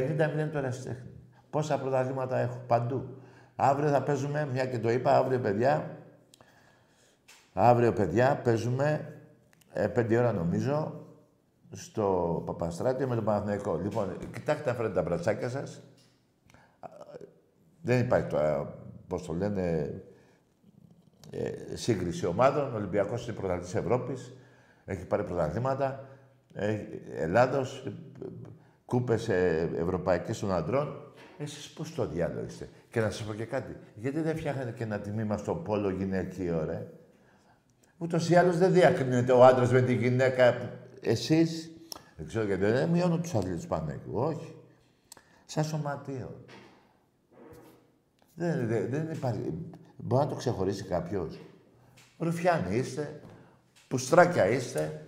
το 0.51 0.57
ερασιτέχνη. 0.57 1.16
Πόσα 1.49 1.79
πρωταθλήματα 1.79 2.37
έχω 2.37 2.61
παντού. 2.67 3.17
Αύριο 3.55 3.89
θα 3.89 4.03
παίζουμε, 4.03 4.47
μια 4.51 4.65
και 4.65 4.79
το 4.79 4.89
είπα, 4.89 5.17
αύριο 5.17 5.39
παιδιά, 5.39 5.97
αύριο 7.53 7.93
παιδιά 7.93 8.41
παίζουμε 8.43 9.13
ε, 9.73 9.87
5 9.95 10.17
ώρα 10.17 10.31
νομίζω 10.33 11.05
στο 11.71 12.41
Παπαστράτιο 12.45 13.07
με 13.07 13.15
τον 13.15 13.23
Παναθηναϊκό. 13.23 13.77
Λοιπόν, 13.77 14.17
κοιτάξτε 14.33 14.69
να 14.69 14.75
φέρετε 14.75 14.93
τα 14.93 15.01
μπρατσάκια 15.01 15.49
σας. 15.49 15.81
Δεν 17.81 17.99
υπάρχει 17.99 18.27
τώρα, 18.27 18.75
πώς 19.07 19.25
το 19.25 19.33
λένε, 19.33 19.93
ε, 21.31 21.75
σύγκριση 21.75 22.25
ομάδων. 22.25 22.73
Ο 22.73 22.75
Ολυμπιακός 22.75 23.27
είναι 23.27 23.35
πρωταθλητής 23.35 23.75
Ευρώπης. 23.75 24.33
Έχει 24.85 25.05
πάρει 25.05 25.23
πρωταθλήματα. 25.23 26.07
Ε, 26.53 26.77
Ελλάδος, 27.15 27.91
κούπες 28.85 29.29
ε, 29.29 29.69
ευρωπαϊκές 29.75 30.39
των 30.39 30.53
αντρών. 30.53 31.06
Εσείς 31.37 31.69
πώς 31.69 31.93
το 31.93 32.07
διάλογο 32.07 32.45
είστε. 32.45 32.69
Και 32.89 32.99
να 32.99 33.09
σας 33.09 33.23
πω 33.25 33.33
και 33.33 33.45
κάτι. 33.45 33.75
Γιατί 33.95 34.21
δεν 34.21 34.37
φτιάχνετε 34.37 34.71
και 34.71 34.83
ένα 34.83 34.99
τιμήμα 34.99 35.37
στο 35.37 35.55
πόλο 35.55 35.89
γυναικείο, 35.89 36.65
ρε; 36.65 36.87
Ούτως 37.97 38.29
ή 38.29 38.35
άλλως 38.35 38.57
δεν 38.57 38.73
διακρίνεται 38.73 39.31
ο 39.31 39.45
άντρας 39.45 39.71
με 39.71 39.81
τη 39.81 39.93
γυναίκα. 39.93 40.71
Εσείς, 41.01 41.71
δεν 42.15 42.27
ξέρω 42.27 42.45
γιατί 42.45 42.63
δεν 42.65 42.89
μειώνω 42.89 43.17
τους 43.17 43.33
αθλητές 43.33 43.67
Πανέκου. 43.67 44.11
Όχι. 44.19 44.55
Σαν 45.45 45.63
σωματείο. 45.63 46.45
Δεν, 48.33 48.67
δεν, 48.67 48.89
δεν 48.89 49.11
υπάρχει. 49.11 49.53
Μπορεί 49.97 50.23
να 50.23 50.29
το 50.29 50.35
ξεχωρίσει 50.35 50.83
κάποιος. 50.83 51.39
Ρουφιάνοι 52.17 52.75
είστε, 52.75 53.21
πουστράκια 53.87 54.47
είστε. 54.47 55.01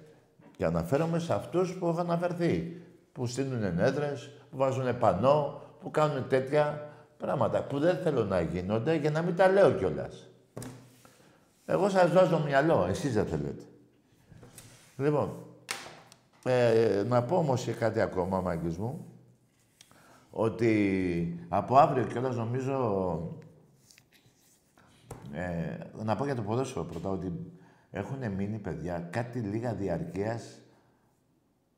Και 0.57 0.65
αναφέρομαι 0.65 1.19
σε 1.19 1.33
αυτούς 1.33 1.73
που 1.73 1.87
έχω 1.87 1.99
αναφερθεί. 1.99 2.81
Που 3.11 3.25
στείλουν 3.25 3.63
ενέδρε, 3.63 4.13
που 4.49 4.57
βάζουν 4.57 4.97
πανό, 4.97 5.61
που 5.81 5.91
κάνουν 5.91 6.27
τέτοια 6.27 6.89
πράγματα 7.17 7.63
που 7.63 7.79
δεν 7.79 7.97
θέλω 7.97 8.23
να 8.23 8.41
γίνονται 8.41 8.95
για 8.95 9.11
να 9.11 9.21
μην 9.21 9.35
τα 9.35 9.47
λέω 9.47 9.71
κιόλας. 9.71 10.29
Εγώ 11.65 11.89
σας 11.89 12.11
βάζω 12.11 12.39
μυαλό, 12.39 12.85
εσείς 12.89 13.13
δεν 13.13 13.25
θέλετε. 13.25 13.63
Λοιπόν, 14.97 15.31
ε, 16.43 17.03
να 17.07 17.23
πω 17.23 17.37
όμως 17.37 17.63
και 17.63 17.71
κάτι 17.71 18.01
ακόμα, 18.01 18.41
μάγκης 18.41 18.77
μου, 18.77 19.05
ότι 20.31 21.45
από 21.49 21.77
αύριο 21.77 22.05
κιόλας 22.05 22.35
νομίζω 22.35 23.37
ε, 25.33 25.77
να 26.03 26.15
πω 26.15 26.25
για 26.25 26.35
το 26.35 26.41
ποδόσφαιρο 26.41 26.85
πρώτα 26.85 27.09
ότι 27.09 27.51
έχουν 27.91 28.31
μείνει 28.31 28.57
παιδιά 28.57 28.99
κάτι 28.99 29.39
λίγα 29.39 29.73
διαρκείας 29.73 30.59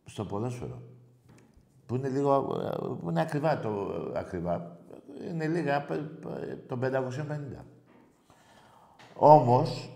στο 0.05 0.25
ποδόσφαιρο. 0.25 0.81
Που 1.91 1.97
είναι 1.97 2.09
λίγο, 2.09 2.41
που 3.01 3.09
είναι 3.09 3.21
ακριβά 3.21 3.59
το 3.59 3.71
ακριβά. 4.15 4.77
Είναι 5.29 5.47
λίγα 5.47 5.85
το 6.67 6.79
550. 6.81 7.65
Όμως, 9.15 9.89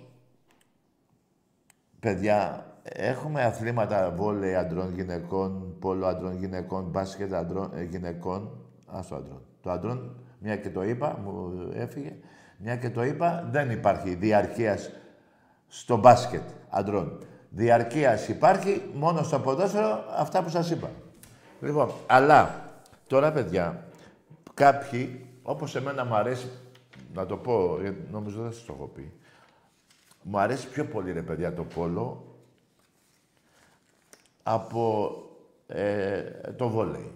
παιδιά, 1.99 2.65
έχουμε 2.83 3.43
αθλήματα 3.43 4.13
βόλεϊ 4.15 4.55
αντρών 4.55 4.93
γυναικών, 4.93 5.75
πόλο 5.79 6.05
αντρών 6.05 6.37
γυναικών, 6.37 6.83
μπάσκετ 6.83 7.33
αντρών 7.33 7.71
ε, 7.75 7.83
γυναικών. 7.83 8.49
Ας 8.85 9.07
το 9.07 9.15
αντρών. 9.15 9.41
Το 9.61 9.71
αντρών, 9.71 10.15
μια 10.39 10.57
και 10.57 10.69
το 10.69 10.83
είπα, 10.83 11.19
μου 11.23 11.51
έφυγε. 11.73 12.15
Μια 12.57 12.75
και 12.75 12.89
το 12.89 13.03
είπα, 13.03 13.47
δεν 13.51 13.71
υπάρχει 13.71 14.15
διαρκείας 14.15 14.91
στο 15.67 15.97
μπάσκετ 15.97 16.43
αντρών. 16.69 17.19
Διαρκείας 17.49 18.27
υπάρχει 18.27 18.81
μόνο 18.93 19.23
στο 19.23 19.39
ποδόσφαιρο 19.39 20.03
αυτά 20.15 20.43
που 20.43 20.49
σας 20.49 20.69
είπα. 20.69 20.89
Λοιπόν, 21.61 21.91
αλλά 22.07 22.71
τώρα 23.07 23.31
παιδιά, 23.31 23.85
κάποιοι, 24.53 25.25
όπως 25.43 25.75
εμένα 25.75 26.05
μου 26.05 26.15
αρέσει, 26.15 26.49
να 27.13 27.25
το 27.25 27.37
πω, 27.37 27.77
νομίζω 28.11 28.41
δεν 28.41 28.51
σας 28.51 28.65
το 28.65 28.73
έχω 28.77 28.85
πει, 28.85 29.13
μου 30.21 30.39
αρέσει 30.39 30.69
πιο 30.69 30.85
πολύ 30.85 31.11
ρε 31.11 31.21
παιδιά 31.21 31.53
το 31.53 31.63
πόλο 31.63 32.35
από 34.43 35.13
ε, 35.67 36.21
το 36.57 36.69
βόλεϊ. 36.69 37.11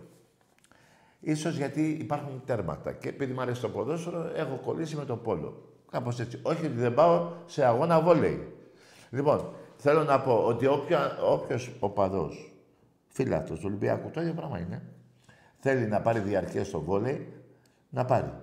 Ίσως 1.20 1.56
γιατί 1.56 1.90
υπάρχουν 1.90 2.42
τέρματα. 2.46 2.92
Και 2.92 3.10
επειδή 3.10 3.34
μου 3.34 3.42
αρέσει 3.42 3.62
το 3.62 3.70
ποδόσφαιρο, 3.70 4.32
έχω 4.36 4.60
κολλήσει 4.66 4.96
με 4.96 5.06
το 5.06 5.16
πόλο. 5.16 5.64
Κάπως 5.92 6.20
έτσι. 6.20 6.40
Όχι 6.44 6.66
ότι 6.66 6.76
δεν 6.76 6.94
πάω 6.94 7.32
σε 7.46 7.66
αγώνα 7.66 8.02
βόλεϊ. 8.02 8.54
Λοιπόν, 9.10 9.54
θέλω 9.78 10.04
να 10.04 10.20
πω 10.20 10.44
ότι 10.46 10.68
όποιος 11.22 11.72
οπαδός, 11.80 12.54
φίλατος 13.10 13.60
του 13.60 13.66
Ολυμπιακού, 13.68 14.10
το 14.10 14.22
ίδιο 14.22 14.34
πράγμα 14.34 14.60
είναι, 14.60 14.82
θέλει 15.60 15.88
να 15.88 16.02
πάρει 16.02 16.20
διαρκές 16.20 16.68
στο 16.68 16.82
βόλεϊ, 16.82 17.34
να 17.90 18.06
πάρει. 18.06 18.34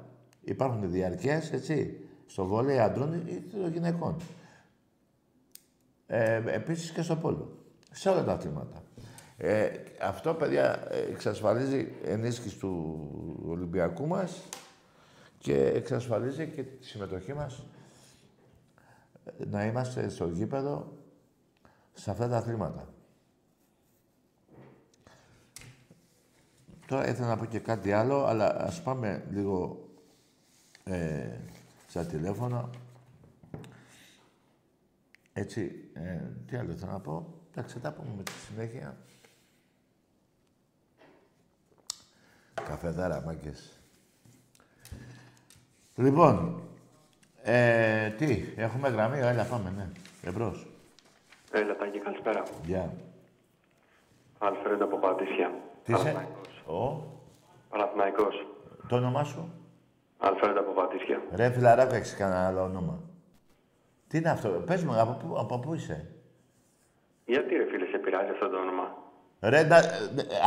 Υπάρχουν 0.41 0.91
διαρκές, 0.91 1.53
έτσι, 1.53 2.01
στο 2.27 2.47
βόλεϊ 2.47 2.79
άντρων 2.79 3.15
ή 3.15 3.41
των 3.41 3.73
γυναικών. 3.73 4.17
Ε, 6.07 6.43
επίσης 6.47 6.91
και 6.91 7.03
στο 7.03 7.17
πόλο. 7.17 7.59
Σε 7.91 8.09
όλα 8.09 8.25
τα 8.25 8.33
αθλήματα. 8.33 8.83
Ε, 9.37 9.69
αυτό, 10.01 10.35
παιδιά, 10.35 10.89
εξασφαλίζει 11.11 11.93
ενίσχυση 12.05 12.59
του 12.59 13.11
Ολυμπιακού 13.47 14.07
μας 14.07 14.43
και 15.39 15.67
εξασφαλίζει 15.67 16.47
και 16.47 16.63
τη 16.63 16.87
συμμετοχή 16.87 17.33
μας 17.33 17.67
να 19.51 19.65
είμαστε 19.65 20.09
στο 20.09 20.29
γήπεδο 20.29 20.93
σε 21.93 22.11
αυτά 22.11 22.29
τα 22.29 22.37
αθλήματα. 22.37 22.89
Τώρα 26.87 27.09
ήθελα 27.09 27.27
να 27.27 27.37
πω 27.37 27.45
και 27.45 27.59
κάτι 27.59 27.93
άλλο, 27.93 28.25
αλλά 28.25 28.61
ας 28.61 28.83
πάμε 28.83 29.25
λίγο 29.31 29.89
ε, 30.85 31.39
στα 31.89 32.05
τηλέφωνα. 32.05 32.71
Έτσι, 35.33 35.91
ε, 35.95 36.21
τι 36.47 36.57
άλλο 36.57 36.71
ήθελα 36.71 36.93
να 36.93 37.01
πω. 37.01 37.35
Εντάξει, 37.51 37.81
τα 37.81 37.93
πούμε 37.93 38.09
με 38.17 38.23
τη 38.23 38.33
συνέχεια. 38.33 38.97
Καφεδάρα, 42.55 43.23
μάγκες. 43.27 43.81
Λοιπόν, 45.95 46.63
ε, 47.43 48.11
τι, 48.11 48.45
έχουμε 48.57 48.89
γραμμή, 48.89 49.19
έλα 49.19 49.45
πάμε, 49.45 49.73
ναι. 49.77 49.89
Εμπρός. 50.23 50.67
Έλα, 51.53 51.77
Τάκη, 51.77 51.99
καλησπέρα. 51.99 52.43
Γεια. 52.65 52.93
Yeah. 52.93 53.01
Αλφρέντα 54.39 54.85
από 54.85 54.99
Πατήσια. 54.99 55.55
Τι 55.85 55.93
είσαι, 55.93 56.27
ο... 56.67 57.03
Παναθηναϊκός. 57.71 58.47
Το 58.89 58.97
όνομά 58.97 59.25
σου; 59.25 59.53
Αλφρέντα 60.19 60.61
από 60.61 60.73
Πατήσια. 60.73 61.23
Ρε 61.35 61.51
φιλαράκο, 61.51 61.95
έχεις 61.95 62.15
κανένα 62.17 62.47
άλλο 62.47 62.63
όνομα. 62.63 63.01
Τι 64.09 64.19
είναι 64.19 64.31
αυτό, 64.31 64.49
πες 64.49 64.85
μου, 64.85 65.01
από 65.01 65.13
πού, 65.13 65.39
από 65.39 65.59
πού 65.59 65.75
είσαι; 65.75 66.07
Γιατί 67.25 67.57
ρε 67.57 67.67
φίλε, 67.71 67.87
σε 67.87 67.99
πειράζει 67.99 68.31
αυτό 68.31 68.49
το 68.49 68.57
όνομα; 68.57 68.95
Ρε, 69.41 69.63
να, 69.63 69.81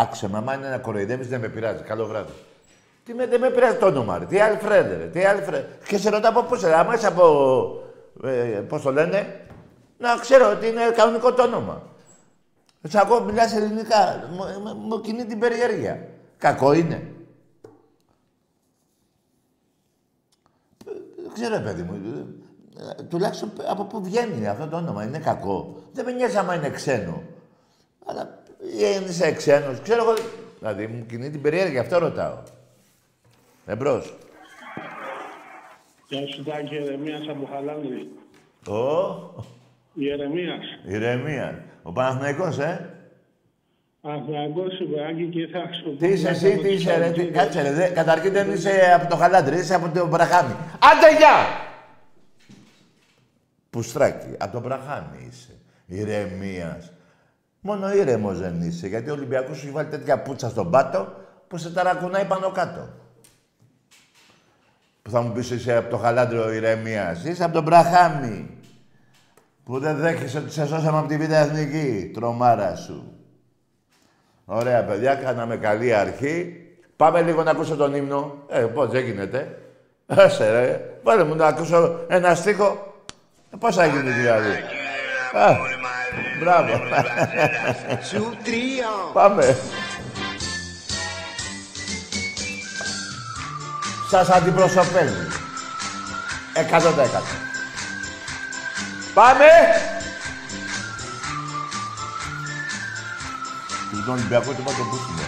άκουσε 0.01 0.29
με, 0.29 0.37
άμα 0.37 0.53
είναι 0.53 0.69
να 0.69 0.77
κοροϊδεύεις 0.77 1.27
δεν 1.27 1.39
με 1.39 1.49
πειράζει. 1.49 1.83
Καλό 1.83 2.05
βράδυ. 2.05 2.31
Τι 3.03 3.13
με, 3.13 3.27
δεν 3.27 3.39
με 3.39 3.49
πειράζει 3.49 3.77
το 3.77 3.85
όνομα, 3.85 4.17
ρε. 4.17 4.25
Τι 4.25 4.39
Αλφρέντε, 4.39 4.97
ρε. 4.97 5.05
Τι 5.05 5.25
Αλφρέντε. 5.25 5.67
Και 5.87 5.97
σε 5.97 6.09
ρωτάω 6.09 6.31
από 6.31 6.43
πώς, 6.43 6.61
ρε. 6.61 6.75
Άμα 6.75 6.93
είσαι 6.93 7.07
από, 7.07 7.23
ε, 8.23 8.63
πώς 8.67 8.81
το 8.81 8.91
λένε, 8.91 9.45
να 9.97 10.15
ξέρω 10.15 10.51
ότι 10.51 10.67
είναι 10.67 10.91
κανονικό 10.95 11.33
το 11.33 11.43
όνομα. 11.43 11.88
Σε 12.87 12.99
ακούω, 12.99 13.23
μιλάς 13.23 13.55
ελληνικά. 13.55 14.29
Μου, 14.31 14.75
μου 14.75 15.01
κινεί 15.01 15.25
την 15.25 15.39
περιέργεια. 15.39 16.07
Κακό 16.37 16.73
είναι. 16.73 17.11
Δεν 21.15 21.31
ξέρω, 21.33 21.61
παιδί 21.63 21.81
μου. 21.81 21.93
Ε, 22.99 23.03
τουλάχιστον 23.03 23.51
από 23.67 23.83
πού 23.85 24.03
βγαίνει 24.03 24.47
αυτό 24.47 24.67
το 24.67 24.77
όνομα. 24.77 25.03
Είναι 25.03 25.19
κακό. 25.19 25.83
Δεν 25.93 26.05
με 26.05 26.11
νοιάζει 26.11 26.37
άμα 26.37 26.55
είναι 26.55 26.69
ξένο. 26.69 27.23
Αλλά 28.05 28.43
είσαι 29.07 29.31
ξένος. 29.31 29.81
Ξέρω 29.81 30.03
εγώ. 30.03 30.13
Δηλαδή 30.59 30.87
μου 30.87 31.05
κινεί 31.05 31.29
την 31.29 31.41
περιέργεια. 31.41 31.81
Αυτό 31.81 31.97
ρωτάω. 31.97 32.37
Εμπρός. 33.65 34.17
Γεια 36.07 36.27
σου 36.27 36.43
Τάκη, 36.43 36.75
Ερεμίας 36.75 37.27
από 37.29 37.45
Χαλάνδρη. 37.45 38.11
Ο. 38.67 39.43
Ηρεμίας. 39.93 40.65
Ηρεμίας. 40.85 41.55
Ο 41.81 41.91
Παναθηναϊκός, 41.91 42.59
ε. 42.59 42.93
Αθηναϊκός 44.01 44.73
Σουβράκη 44.77 45.29
και 45.29 45.47
θα 45.47 45.73
σου 45.83 45.95
Τι 45.95 46.07
είσαι 46.07 46.29
εσύ, 46.29 46.57
τι 46.57 46.69
είσαι 46.69 46.97
ρε, 46.97 47.11
τι... 47.11 47.25
κάτσε 47.25 47.61
ρε, 47.61 47.71
δε- 47.71 47.87
καταρχήν 47.89 48.31
δεν 48.31 48.51
είσαι 48.51 48.93
από 48.95 49.09
το 49.09 49.15
Χαλάντρι, 49.15 49.57
είσαι 49.59 49.75
από 49.75 49.89
το 49.99 50.07
Μπραχάμι. 50.07 50.53
Άντε 50.73 51.17
γεια! 51.17 51.35
Πουστράκι, 53.69 54.35
από 54.37 54.51
το 54.51 54.59
Μπραχάμι 54.59 55.27
είσαι. 55.29 55.55
Ηρεμίας. 55.85 56.91
Μόνο 57.61 57.91
ήρεμος 57.93 58.39
δεν 58.39 58.61
είσαι, 58.61 58.87
γιατί 58.87 59.09
ο 59.09 59.13
Ολυμπιακός 59.13 59.57
σου 59.57 59.65
έχει 59.65 59.73
βάλει 59.75 59.89
τέτοια 59.89 60.21
πουτσα 60.21 60.49
στον 60.49 60.71
πάτο 60.71 61.13
που 61.47 61.57
σε 61.57 61.71
ταρακουνάει 61.71 62.25
πάνω 62.25 62.51
κάτω. 62.51 62.89
Που 65.01 65.09
θα 65.09 65.21
μου 65.21 65.31
πεις 65.31 65.49
είσαι 65.51 65.75
από 65.75 65.89
το 65.89 65.97
Χαλάντρο 65.97 66.53
ηρεμίας. 66.53 67.23
Είσαι 67.23 67.43
από 67.43 67.53
τον 67.53 67.63
Μπραχάμι. 67.63 68.49
Που 69.69 69.79
δεν 69.79 69.97
δέχεσαι 69.97 70.37
ότι 70.37 70.51
σε 70.51 70.67
σώσαμε 70.67 70.97
από 70.97 71.07
τη 71.07 71.17
Β' 71.17 71.31
Εθνική. 71.31 72.11
Τρομάρα 72.13 72.75
σου. 72.75 73.13
Ωραία, 74.45 74.83
παιδιά, 74.83 75.15
κάναμε 75.15 75.57
καλή 75.57 75.93
αρχή. 75.93 76.55
Πάμε 76.95 77.21
λίγο 77.21 77.43
να 77.43 77.51
ακούσω 77.51 77.75
τον 77.75 77.95
ύμνο. 77.95 78.35
Ε, 78.47 78.59
πώς 78.59 78.89
δεν 78.89 79.03
γίνεται. 79.03 79.57
Άσε 80.05 80.51
ρε. 80.51 80.81
Βάλε 81.03 81.23
μου 81.23 81.35
να 81.35 81.47
ακούσω 81.47 81.99
ένα 82.07 82.35
στίχο. 82.35 82.93
Ε, 83.53 83.57
πώς 83.59 83.75
θα 83.75 83.85
γίνει 83.85 84.11
δηλαδή. 84.11 84.51
Α, 85.33 85.55
μπράβο. 86.39 86.71
Πάμε. 89.13 89.57
Σας 94.09 94.29
αντιπροσωπεύει. 94.29 95.27
Εκατό 96.53 96.91
τα 96.91 97.01
εκατό. 97.01 97.48
Πάμε! 99.19 99.45
Του 103.91 104.03
τον 104.05 104.13
Ολυμπιακό 104.13 104.51
του 104.51 104.63
το 104.63 104.71
πούσιμο. 104.89 105.21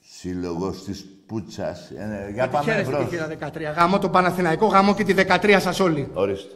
Σύλλογος 0.00 0.84
της 0.84 1.06
Πούτσας. 1.26 1.90
Ε, 1.90 2.30
για 2.32 2.48
πάμε 2.48 2.72
Χαίρεστε 2.72 2.92
μπρος. 2.92 3.08
τη 3.08 3.10
θύρα 3.10 3.28
13. 3.28 3.74
Γάμο 3.74 3.98
το 3.98 4.10
Παναθηναϊκό, 4.10 4.66
γάμο 4.66 4.94
και 4.94 5.04
τη 5.04 5.14
13 5.16 5.58
σας 5.60 5.80
όλοι. 5.80 6.10
Ορίστε. 6.14 6.54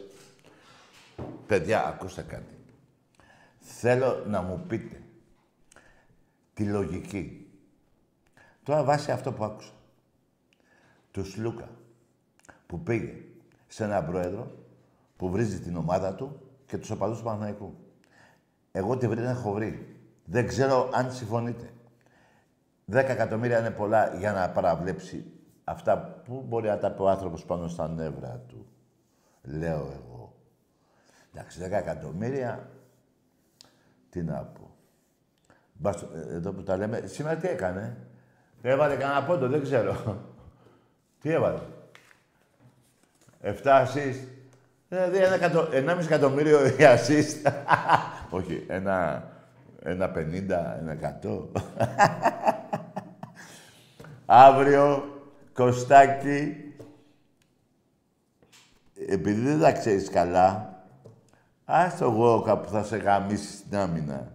Παιδιά, 1.47 1.85
ακούστε 1.87 2.21
κάτι. 2.21 2.57
Θέλω 3.59 4.23
να 4.27 4.41
μου 4.41 4.63
πείτε 4.67 5.01
τη 6.53 6.63
λογική. 6.63 7.47
Τώρα 8.63 8.83
βάσει 8.83 9.11
αυτό 9.11 9.31
που 9.31 9.43
άκουσα. 9.43 9.71
Τους 11.11 11.31
Σλούκα 11.31 11.69
που 12.67 12.83
πήγε 12.83 13.13
σε 13.75 13.83
έναν 13.83 14.05
πρόεδρο 14.05 14.51
που 15.17 15.29
βρίζει 15.29 15.59
την 15.59 15.75
ομάδα 15.75 16.15
του 16.15 16.39
και 16.65 16.77
τους 16.77 16.89
οπαδούς 16.89 17.17
του 17.17 17.23
Παναθηναϊκού. 17.23 17.75
Εγώ 18.71 18.97
τη 18.97 19.07
βρήκα 19.07 19.29
έχω 19.29 19.51
βρει. 19.51 19.99
Δεν 20.25 20.47
ξέρω 20.47 20.89
αν 20.93 21.11
συμφωνείτε. 21.11 21.73
10 22.91 22.95
εκατομμύρια 22.95 23.59
είναι 23.59 23.71
πολλά 23.71 24.15
για 24.15 24.31
να 24.31 24.49
παραβλέψει 24.49 25.25
αυτά 25.63 26.21
που 26.25 26.45
μπορεί 26.47 26.67
να 26.67 26.77
τα 26.77 26.91
πει 26.91 27.01
ο 27.01 27.09
άνθρωπος 27.09 27.45
πάνω 27.45 27.67
στα 27.67 27.87
νεύρα 27.87 28.43
του. 28.47 28.65
Λέω 29.41 29.79
εγώ. 29.79 30.35
Εντάξει, 31.33 31.59
10 31.63 31.71
εκατομμύρια, 31.71 32.69
τι 34.09 34.23
να 34.23 34.43
πω. 34.43 34.75
Μπας, 35.73 36.01
ε, 36.01 36.07
εδώ 36.29 36.51
που 36.51 36.63
τα 36.63 36.77
λέμε, 36.77 37.01
σήμερα 37.05 37.35
τι 37.35 37.47
έκανε; 37.47 37.97
Έβαλε 38.61 38.95
κανένα 38.95 39.25
πόντο, 39.25 39.47
δεν 39.47 39.61
ξέρω. 39.61 40.21
τι 41.21 41.29
έβαλε; 41.29 41.59
7 43.45 43.63
assist. 43.63 44.27
Δηλαδή 44.87 45.17
ένα 45.17 45.33
εκατο... 45.33 45.67
1,5 45.71 45.97
εκατομμύριο 46.03 46.65
η 46.67 46.75
assist. 46.79 47.51
Όχι, 48.37 48.63
ένα, 48.67 49.27
ένα 49.83 50.11
50, 50.15 50.19
ένα 50.79 51.19
100. 51.23 51.45
Αύριο, 54.25 55.03
Κωστάκι, 55.53 56.55
επειδή 59.07 59.41
δεν 59.41 59.59
τα 59.59 59.71
ξέρεις 59.71 60.09
καλά, 60.09 60.79
ας 61.65 61.97
το 61.97 62.05
εγώ 62.05 62.41
κάπου 62.41 62.69
θα 62.69 62.83
σε 62.83 62.97
γαμίσει 62.97 63.57
στην 63.57 63.77
άμυνα. 63.77 64.31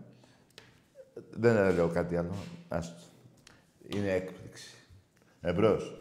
Δεν 1.30 1.74
λέω 1.74 1.88
κάτι 1.88 2.16
άλλο. 2.16 2.34
Ας 2.68 2.88
το. 2.88 3.02
Είναι 3.96 4.12
έκπληξη. 4.12 4.74
Εμπρός. 5.40 5.99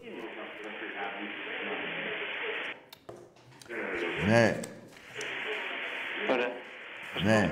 Ναι, 4.27 4.55
Ωραία. 6.32 6.51
ναι. 7.23 7.49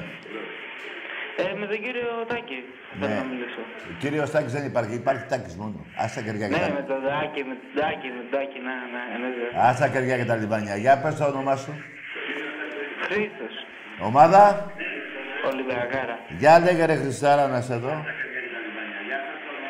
Ε, 1.37 1.53
με 1.59 1.65
τον 1.65 1.79
κύριο 1.83 2.09
Τάκη 2.27 2.63
θέλω 2.99 3.13
Ναι. 3.13 3.19
να 3.19 3.23
μιλήσω. 3.23 3.61
Ο 3.91 3.95
κύριος 3.99 4.31
Τάκης 4.31 4.51
δεν 4.53 4.65
υπάρχει. 4.65 4.93
Υπάρχει 4.95 5.25
Τάκης 5.29 5.55
μόνο. 5.55 5.85
Ας 5.97 6.13
τα 6.13 6.21
κεριά 6.21 6.47
και 6.47 6.53
Ναι, 6.55 6.59
τα... 6.67 6.73
με 6.73 6.81
τον 6.91 6.99
Τάκη, 7.09 7.43
με 7.49 7.55
τον 7.61 7.81
Τάκη, 7.81 8.07
με 8.15 8.21
τον 8.21 8.29
Τάκη, 8.39 8.59
ναι, 8.67 8.75
ναι, 8.93 9.03
εννοείται. 9.15 9.45
Ας 9.69 9.77
τα 9.79 9.87
κεριά 9.87 10.17
και 10.17 10.25
τα 10.25 10.35
λιβάνια. 10.35 10.75
Για 10.75 10.97
πες 11.01 11.15
το 11.15 11.25
όνομά 11.25 11.55
σου. 11.55 11.73
Χρήστος, 13.05 13.55
Ομάδα. 13.99 14.71
Ολυμπιακάρα. 15.51 16.19
Για 16.37 16.59
λέγε 16.59 16.85
ρε 16.85 16.95
Χριστάρα 16.95 17.47
να 17.47 17.61
σε 17.61 17.75
δω. 17.75 18.05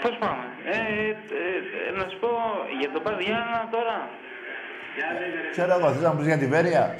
Πώς 0.01 0.15
πάμε. 0.19 0.43
Ε, 0.65 0.77
ε, 0.77 1.11
ε, 1.87 1.97
να 1.97 2.03
σου 2.09 2.17
πω 2.19 2.29
για 2.79 2.89
τον 2.93 3.03
Παδιάννα 3.03 3.67
τώρα. 3.71 4.09
Ξέρω 5.51 5.73
εγώ, 5.79 5.91
θες 5.91 6.01
να 6.01 6.09
μου 6.11 6.17
πεις 6.17 6.25
για 6.27 6.37
τη 6.37 6.47
Βέρεια; 6.47 6.95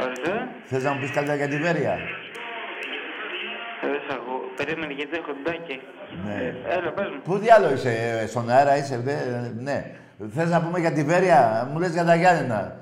Ωραία. 0.00 0.48
Θες 0.64 0.82
να 0.84 0.92
μου 0.92 1.00
πεις 1.00 1.10
καλύτερα 1.10 1.36
για 1.36 1.48
τη 1.48 1.56
Βέρεια; 1.56 1.92
Ε, 3.82 3.86
δεν 3.86 4.00
σ' 4.08 4.12
ακούω. 4.14 4.40
Περίμενε 4.56 4.92
γιατί 4.92 5.16
έχω 5.16 5.26
τον 5.26 5.42
Τάκη. 5.44 5.80
Ναι. 6.24 6.34
Ε, 6.34 6.76
έλα, 6.78 6.90
πες 6.92 7.08
μου. 7.08 7.20
Πού 7.24 7.36
διάλογο 7.38 7.72
είσαι, 7.74 8.18
ε, 8.22 8.26
στον 8.26 8.50
αέρα 8.50 8.76
είσαι, 8.76 8.98
δε, 8.98 9.12
ε, 9.12 9.52
ναι. 9.58 9.84
Θες 10.34 10.50
να 10.50 10.62
πούμε 10.62 10.78
για 10.78 10.92
τη 10.92 11.02
Βέρεια, 11.04 11.68
μου 11.72 11.78
λες 11.78 11.92
για 11.92 12.04
τα 12.04 12.14
Γιάννενα. 12.14 12.76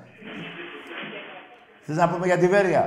Θες 1.86 1.96
να 1.96 2.08
πούμε 2.08 2.26
για 2.26 2.38
τη 2.38 2.48
Βέρεια; 2.48 2.84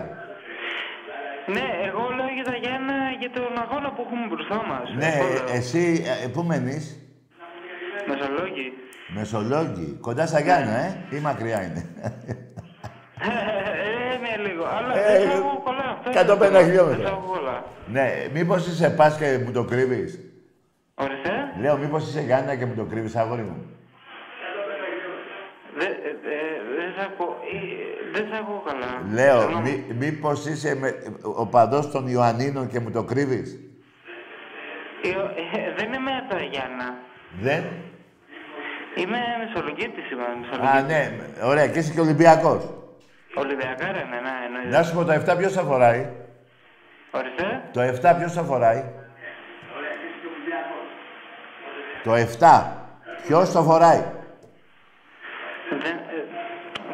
Ναι, 1.45 1.65
εγώ 1.87 2.01
λέω 2.17 2.29
για 2.33 2.43
τα 2.43 2.55
Γιάννα 2.55 2.93
για 3.19 3.29
τον 3.31 3.51
αγώνα 3.63 3.89
που 3.91 4.01
έχουμε 4.05 4.25
μπροστά 4.29 4.55
μας. 4.69 4.85
Ναι, 4.95 5.05
Αυτό 5.07 5.25
ε, 5.25 5.33
λέω. 5.33 5.55
εσύ, 5.57 6.03
ε, 6.23 6.27
πού 6.27 6.41
μένεις; 6.43 6.99
Μεσολόγγι. 8.07 8.73
Μεσολόγγι. 9.07 9.97
Κοντά 10.01 10.25
στα 10.25 10.39
Γιάννα, 10.39 10.77
ε, 10.77 10.97
ή 11.11 11.19
μακριά 11.19 11.63
είναι. 11.63 11.85
Ε, 13.21 14.17
ναι, 14.17 14.47
λίγο. 14.49 14.65
Αλλά 14.65 14.97
Ε, 14.97 15.17
δεν 15.19 15.29
σ' 15.31 15.35
ακούω 15.35 15.61
πολλά. 15.63 15.99
Αυτό 16.05 16.33
150 16.33 16.47
είναι 16.49 16.57
το 16.57 16.63
χιλιόμετρα. 16.63 16.97
Δεν 16.97 17.07
σ' 17.07 17.11
ακούω 17.11 17.35
πολλά. 17.35 17.63
ναι, 17.87 18.11
μήπως 18.33 18.67
είσαι 18.67 18.89
πας 18.89 19.17
και 19.17 19.39
μου 19.45 19.51
το 19.51 19.63
κρύβεις; 19.63 20.19
Ορίστε. 20.95 21.31
Λέω, 21.61 21.77
μήπως 21.77 22.07
είσαι 22.09 22.21
Γιάννα 22.21 22.55
και 22.55 22.65
μου 22.65 22.73
το 22.75 22.83
κρύβεις, 22.83 23.15
αγόρι 23.15 23.41
μου; 23.41 23.65
Δεν 25.77 25.87
ε, 25.87 25.91
ε, 25.91 26.75
δεν 26.77 26.93
σ' 26.97 27.05
ακούω. 27.05 27.37
ε, 27.53 28.17
Δεν 28.19 28.27
σ' 28.31 28.39
ακούω 28.39 28.63
καλά. 28.65 29.01
Λέω, 29.13 29.39
Συγγνώμη. 29.41 29.83
μη, 29.87 29.93
μήπως 30.05 30.45
είσαι 30.45 30.75
με, 30.75 30.93
ο 31.35 31.45
παδός 31.47 31.91
των 31.91 32.07
Ιωαννίνων 32.07 32.67
και 32.67 32.79
μου 32.79 32.91
το 32.91 33.03
κρύβεις; 33.03 33.59
Ε, 35.03 35.09
ε, 35.09 35.73
Δεν 35.77 35.93
είμαι 35.93 36.11
από 36.21 36.35
τα 36.35 36.41
Γιάννα. 36.41 36.97
Δεν; 37.41 37.63
Είμαι 38.95 39.17
Μεσολογγίτης 39.45 40.11
είμαι. 40.11 40.23
Α, 40.23 40.35
Μεσολογγίτης. 40.39 40.87
ναι. 40.87 41.45
Ωραία. 41.45 41.67
Και 41.67 41.79
είσαι 41.79 41.93
και 41.93 41.99
Ολυμπιακός. 41.99 42.69
Ολυμπιακάρα 43.35 43.89
είναι, 44.01 44.19
ναι, 44.25 44.45
εννοείται. 44.45 44.69
Να 44.77 44.83
σου 44.83 44.93
πω, 44.93 45.03
το 45.03 45.11
7 45.11 45.35
ποιος 45.37 45.53
θα 45.53 45.61
φοράει; 45.61 46.09
Ορίστε. 47.11 47.61
Το 47.73 47.81
7 47.81 48.15
ποιος 48.17 48.33
θα 48.33 48.43
φοράει; 48.43 48.83
Το 52.03 52.13
7. 52.13 52.71
Ποιος 53.27 53.51
το 53.51 53.63
φοράει; 53.63 54.03
Δεν, 55.69 55.95
ε, 55.95 56.25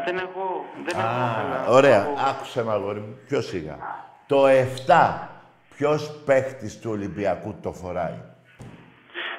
δεν 0.06 0.20
ακούω. 0.20 0.66
Δεν 0.86 1.00
ακούω 1.00 1.34
καλά. 1.36 1.66
Ωραία. 1.68 2.02
Δεν 2.04 2.12
ακούω. 2.12 2.26
Άκουσε 2.30 2.64
με, 2.64 2.72
αγόρι 2.72 3.00
μου. 3.00 3.20
Πιο 3.28 3.42
σιγά. 3.42 3.78
Το 4.26 4.48
7. 4.48 5.30
Ποιος 5.76 6.22
παίχτης 6.26 6.80
του 6.80 6.90
Ολυμπιακού 6.92 7.56
το 7.62 7.72
φοράει; 7.72 8.18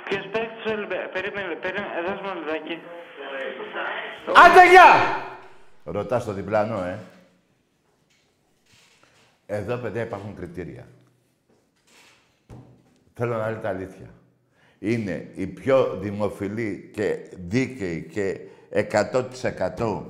Ποιος 0.04 0.26
παίκτης 0.32 0.51
του 0.62 0.70
Ολυμπιακού. 0.76 1.12
Περίμενε, 1.12 1.54
περίμενε. 1.54 2.02
Δώσ' 2.06 2.20
μου 2.20 2.28
ένα 2.30 2.40
λεπτάκι. 2.40 2.78
Άντε, 4.44 4.70
γεια! 4.70 4.90
Ρωτάς 5.84 6.24
το 6.24 6.32
διπλανό, 6.32 6.82
ε. 6.84 6.98
Εδώ, 9.46 9.76
παιδιά, 9.76 10.02
υπάρχουν 10.02 10.36
κριτήρια. 10.36 10.86
Θέλω 13.14 13.36
να 13.36 13.50
λέτε 13.50 13.68
αλήθεια. 13.68 14.10
Είναι 14.78 15.30
η 15.34 15.46
πιο 15.46 15.96
δημοφιλή 16.00 16.90
και 16.94 17.16
δίκαιη 17.32 18.02
και 18.02 18.40
100% 19.78 20.02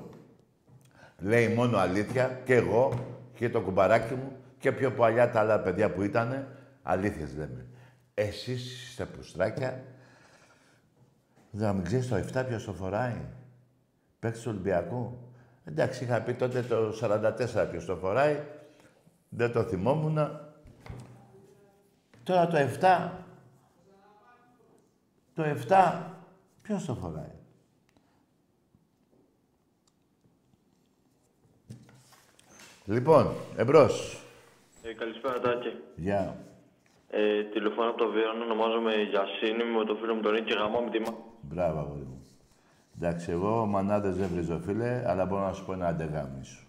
λέει 1.18 1.48
μόνο 1.48 1.78
αλήθεια 1.78 2.40
και 2.44 2.54
εγώ 2.54 3.06
και 3.34 3.48
το 3.48 3.60
κουμπαράκι 3.60 4.14
μου 4.14 4.36
και 4.58 4.72
πιο 4.72 4.90
παλιά 4.90 5.30
τα 5.30 5.40
άλλα 5.40 5.60
παιδιά 5.60 5.90
που 5.90 6.02
ήτανε, 6.02 6.46
αλήθειες 6.82 7.34
λέμε. 7.36 7.66
Εσείς 8.14 8.88
είστε 8.88 9.04
πουστράκια, 9.04 9.68
δεν 9.68 9.82
να 11.54 11.72
μην 11.72 11.84
ξέρεις 11.84 12.08
το 12.08 12.16
7 12.16 12.44
ποιος 12.48 12.64
το 12.64 12.72
φοράει. 12.72 13.16
Παίκτης 14.18 14.42
του 14.42 14.50
Ολυμπιακού. 14.50 15.18
Εντάξει, 15.64 16.04
είχα 16.04 16.22
πει 16.22 16.34
τότε 16.34 16.62
το 16.62 16.92
44 17.00 17.68
ποιος 17.70 17.84
το 17.84 17.96
φοράει. 17.96 18.42
Δεν 19.28 19.52
το 19.52 19.62
θυμόμουν. 19.62 20.18
Τώρα 22.22 22.46
το 22.46 22.56
7. 22.56 23.10
Το 25.34 25.42
7. 25.68 26.02
Ποιος 26.62 26.84
το 26.84 26.94
φοράει. 26.94 27.32
Λοιπόν, 32.84 33.34
εμπρός. 33.56 34.22
Ε, 34.82 34.92
καλησπέρα, 34.92 35.40
Τάκη. 35.40 35.76
Γεια. 35.96 36.36
Ε, 37.10 37.42
τηλεφωνώ 37.42 37.88
από 37.88 37.98
το 37.98 38.10
Βίρονο, 38.10 38.44
ονομάζομαι 38.44 38.94
Γιασίνη, 38.94 39.64
με 39.64 39.84
το 39.84 39.94
φίλο 39.94 40.14
μου 40.14 40.20
τον 40.20 40.32
Νίκη 40.32 40.52
Γαμό, 40.52 40.80
μητήμα. 40.80 41.30
Μπράβο, 41.42 41.78
αγόρι 41.78 42.02
μου. 42.02 42.22
Εντάξει, 42.96 43.31
εγώ 43.31 43.66
μανάδες 43.66 44.16
δεν 44.16 44.28
βρίζω, 44.28 44.59
φίλε, 44.59 45.02
αλλά 45.07 45.26
μπορώ 45.26 45.46
να 45.46 45.52
σου 45.52 45.64
πω 45.64 45.72
ένα 45.72 45.87
αντεγάμι 45.87 46.44
σου. 46.44 46.66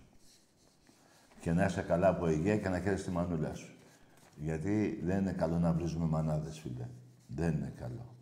Και 1.39 1.51
να 1.51 1.65
είσαι 1.65 1.81
καλά 1.81 2.07
από 2.07 2.29
υγεία 2.29 2.57
και 2.57 2.69
να 2.69 2.79
χαίρεσαι 2.79 3.03
τη 3.03 3.11
μανούλα 3.11 3.53
σου. 3.53 3.73
Γιατί 4.35 5.01
δεν 5.03 5.19
είναι 5.19 5.31
καλό 5.31 5.59
να 5.59 5.73
βρίζουμε 5.73 6.05
μανάδες, 6.05 6.59
φίλε. 6.59 6.87
Δεν 7.27 7.51
είναι 7.53 7.73
καλό. 7.79 8.15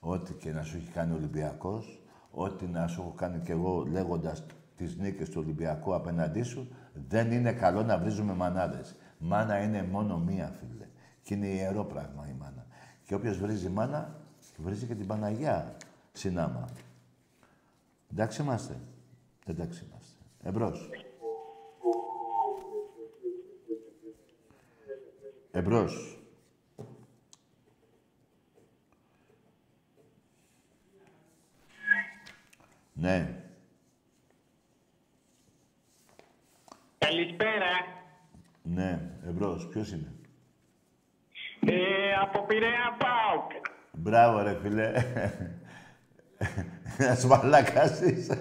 Ό,τι 0.00 0.32
και 0.32 0.52
να 0.52 0.62
σου 0.62 0.76
έχει 0.76 0.90
κάνει 0.90 1.12
ο 1.12 1.14
Ολυμπιακός, 1.14 2.02
ό,τι 2.30 2.66
να 2.66 2.86
σου 2.86 3.00
έχω 3.00 3.10
κάνει 3.10 3.38
κι 3.38 3.50
εγώ 3.50 3.84
λέγοντας 3.90 4.46
τις 4.76 4.96
νίκες 4.96 5.30
του 5.30 5.40
Ολυμπιακού 5.44 5.94
απέναντί 5.94 6.42
σου, 6.42 6.68
δεν 7.08 7.32
είναι 7.32 7.52
καλό 7.52 7.82
να 7.82 7.98
βρίζουμε 7.98 8.32
μανάδες. 8.32 8.96
Μάνα 9.18 9.62
είναι 9.62 9.82
μόνο 9.82 10.18
μία, 10.18 10.52
φίλε. 10.58 10.86
Και 11.22 11.34
είναι 11.34 11.46
ιερό 11.46 11.84
πράγμα 11.84 12.26
η 12.28 12.34
μάνα. 12.38 12.66
Και 13.04 13.14
όποιος 13.14 13.38
βρίζει 13.38 13.68
μάνα, 13.68 14.16
βρίζει 14.58 14.86
και 14.86 14.94
την 14.94 15.06
Παναγιά 15.06 15.76
συνάμα. 16.12 16.68
Εντάξει 18.12 18.42
είμαστε. 18.42 18.80
Εντάξει 19.46 19.84
είμαστε. 19.88 20.16
Εμπρός. 20.42 20.90
Εμπρός. 25.50 26.12
Ναι. 32.92 33.42
Καλησπέρα. 36.98 37.70
Ναι. 38.62 39.10
Εμπρός. 39.26 39.68
Ποιος 39.68 39.92
είναι; 39.92 40.12
Ε, 41.60 42.14
από 42.22 42.42
Πειραιά 42.46 42.96
ΠΑΟΚ. 42.98 43.50
Μπράβο 44.02 44.42
ρε 44.42 44.56
φίλε. 44.62 44.92
Ένας 46.98 47.24
μαλάκας 47.24 48.00
είσαι. 48.00 48.38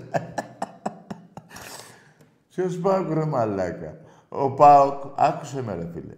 Ποιος 2.50 2.78
Πάοκ 2.78 3.12
ρε 3.13 3.26
μαλάκα. 3.26 3.98
Ο 4.30 4.52
Πάοκ, 4.52 5.02
άκουσε 5.15 5.63
με 5.63 5.74
ρε 5.76 5.88
φίλε, 5.93 6.13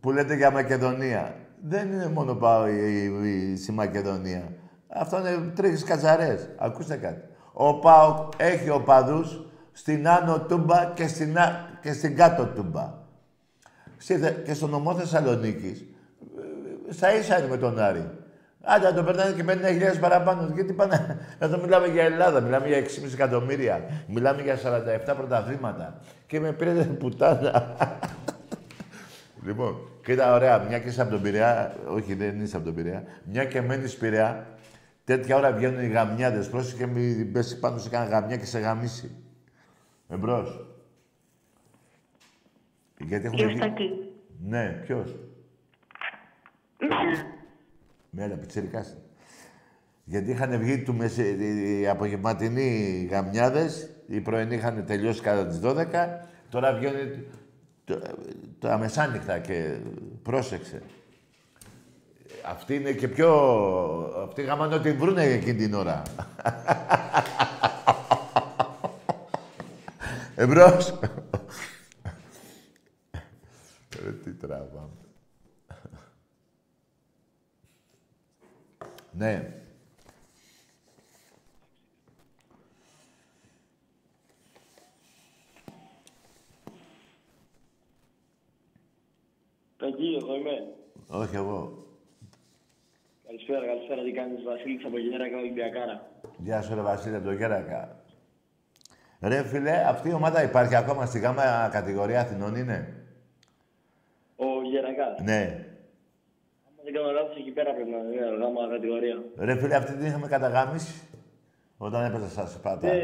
που 0.00 0.10
λέτε 0.12 0.34
για 0.34 0.50
Μακεδονία. 0.50 1.34
Δεν 1.62 1.92
είναι 1.92 2.08
μόνο 2.08 2.34
πάω 2.34 2.68
η, 2.68 3.04
η, 3.04 3.50
η- 3.52 3.56
στη 3.56 3.72
Μακεδονία. 3.72 4.52
Αυτό 4.88 5.18
είναι 5.18 5.52
τρίχες 5.54 5.84
κατσαρές. 5.84 6.48
Ακούστε 6.58 6.96
κάτι. 6.96 7.20
Ο 7.52 7.78
Πάοκ 7.78 8.32
έχει 8.36 8.70
οπαδούς 8.70 9.46
στην 9.72 10.08
Άνω 10.08 10.40
Τούμπα 10.40 10.92
και 10.94 11.08
στην, 11.08 11.38
Α- 11.38 11.78
και 11.82 11.92
στην 11.92 12.16
Κάτω 12.16 12.46
Τούμπα. 12.46 12.94
Στη 13.96 14.18
Θε- 14.18 14.44
και 14.44 14.54
στο 14.54 14.66
νομό 14.66 14.94
Θεσσαλονίκης, 14.94 15.84
ε, 16.88 16.92
στα 16.92 17.14
ίσα 17.14 17.38
είναι 17.38 17.48
με 17.48 17.56
τον 17.56 17.78
Άρη. 17.78 18.10
Άντε, 18.70 18.86
να 18.86 18.94
το 18.94 19.02
περνάνε 19.02 19.32
και 19.32 19.44
50.000 19.94 20.00
παραπάνω. 20.00 20.50
Γιατί 20.54 20.72
πάνε... 20.72 21.18
Εδώ 21.38 21.60
μιλάμε 21.60 21.86
για 21.86 22.04
Ελλάδα, 22.04 22.40
μιλάμε 22.40 22.66
για 22.66 22.78
6,5 22.78 23.12
εκατομμύρια. 23.12 23.90
Μιλάμε 24.06 24.42
για 24.42 24.58
47 25.10 25.16
πρωταθλήματα. 25.16 26.00
Και 26.26 26.40
με 26.40 26.52
πήρε 26.52 26.72
πουτάνα. 26.72 27.76
λοιπόν, 29.46 29.76
κοίτα, 30.04 30.34
ωραία, 30.34 30.58
μια 30.58 30.78
και 30.78 30.88
είσαι 30.88 31.02
από 31.02 31.10
τον 31.10 31.22
Πειραιά, 31.22 31.76
όχι 31.88 32.14
δεν 32.14 32.40
είσαι 32.40 32.56
από 32.56 32.64
τον 32.64 32.74
Πειραιά, 32.74 33.02
μια 33.24 33.44
και 33.44 33.60
μένεις 33.60 33.96
Πειραιά, 33.96 34.46
τέτοια 35.04 35.36
ώρα 35.36 35.52
βγαίνουν 35.52 35.82
οι 35.82 35.88
γαμιάδες. 35.88 36.48
Πρόσεχε 36.48 36.86
μην 36.86 37.32
πέσει 37.32 37.58
πάνω 37.58 37.78
σε 37.78 37.88
κανένα 37.88 38.10
γαμιά 38.10 38.36
και 38.36 38.44
σε 38.44 38.58
γαμίσει. 38.58 39.10
Εμπρός. 40.08 40.66
Γιατί 42.98 43.26
έχουν 43.26 43.36
Ποιος 43.36 43.52
βγει... 43.52 43.60
Τάκη. 43.60 43.90
Ναι, 44.40 44.82
ποιος. 48.10 48.26
Μέρα, 48.28 48.34
πιτσιρικάς. 48.36 48.96
Γιατί 50.04 50.30
είχαν 50.30 50.58
βγει 50.58 50.82
του 50.82 50.94
μεσε... 50.94 51.22
οι 51.30 51.88
απογευματινοί 51.88 53.08
γαμιάδες, 53.10 53.90
οι 54.06 54.20
πρωινοί 54.20 54.54
είχαν 54.54 54.84
τελειώσει 54.86 55.20
κατά 55.20 55.46
τις 55.46 55.60
12, 55.62 55.86
τώρα 56.48 56.72
βγαίνουν 56.74 57.24
το- 57.84 58.00
τα 58.58 58.78
μεσάνυχτα 58.78 59.38
και 59.38 59.78
πρόσεξε. 60.22 60.82
Αυτή 62.46 62.74
είναι 62.74 62.92
και 62.92 63.08
πιο... 63.08 63.30
Αυτοί 64.28 64.42
γαμάνε 64.42 64.74
ό,τι 64.74 64.92
βρούνε 64.92 65.22
εκείνη 65.24 65.54
την 65.58 65.74
ώρα. 65.74 66.02
Εμπρός. 70.36 70.98
Ρε, 74.04 74.12
τι 74.12 74.32
τράβαμε. 74.32 74.88
Ναι. 79.12 79.52
Τακί, 89.76 90.16
εγώ 90.22 90.34
είμαι. 90.34 90.74
Όχι 91.08 91.36
εγώ. 91.36 91.86
Καλησπέρα, 93.26 93.66
καλησπέρα. 93.66 94.02
Τι 94.02 94.12
κάνεις, 94.12 94.37
Βασίλης 94.48 94.84
από 94.84 94.98
Γέρακα 94.98 95.36
Ολυμπιακάρα. 95.38 95.96
Γεια 96.36 96.62
σου 96.62 96.74
ρε 96.74 96.80
Βασίλη, 96.80 97.14
από 97.16 97.24
το 97.24 97.32
Γέρακα. 97.32 97.96
Ρε 99.22 99.42
φίλε, 99.42 99.70
αυτή 99.88 100.08
η 100.08 100.12
ομάδα 100.12 100.42
υπάρχει 100.42 100.74
ακόμα 100.74 101.06
στη 101.06 101.18
γάμα 101.18 101.68
κατηγορία 101.72 102.20
Αθηνών 102.20 102.54
είναι; 102.56 102.78
Ο 104.36 104.44
Γερακάς. 104.70 105.20
Ναι. 105.22 105.42
Αν 106.66 106.72
δεν 106.84 106.92
κάνω 106.94 107.10
λάθος, 107.10 107.36
εκεί 107.36 107.50
πέρα 107.50 107.72
πρέπει 107.74 107.90
να 107.90 107.96
είναι 107.98 108.36
γάμα 108.40 108.68
κατηγορία. 108.70 109.16
Ρε 109.38 109.54
φίλε, 109.56 109.74
αυτή 109.74 109.92
την 109.96 110.06
είχαμε 110.06 110.26
καταγάμισει 110.28 111.02
όταν 111.78 112.04
έπαιζα 112.04 112.28
στα 112.28 112.46
Σπάτα. 112.46 112.88
Δεν, 112.88 113.00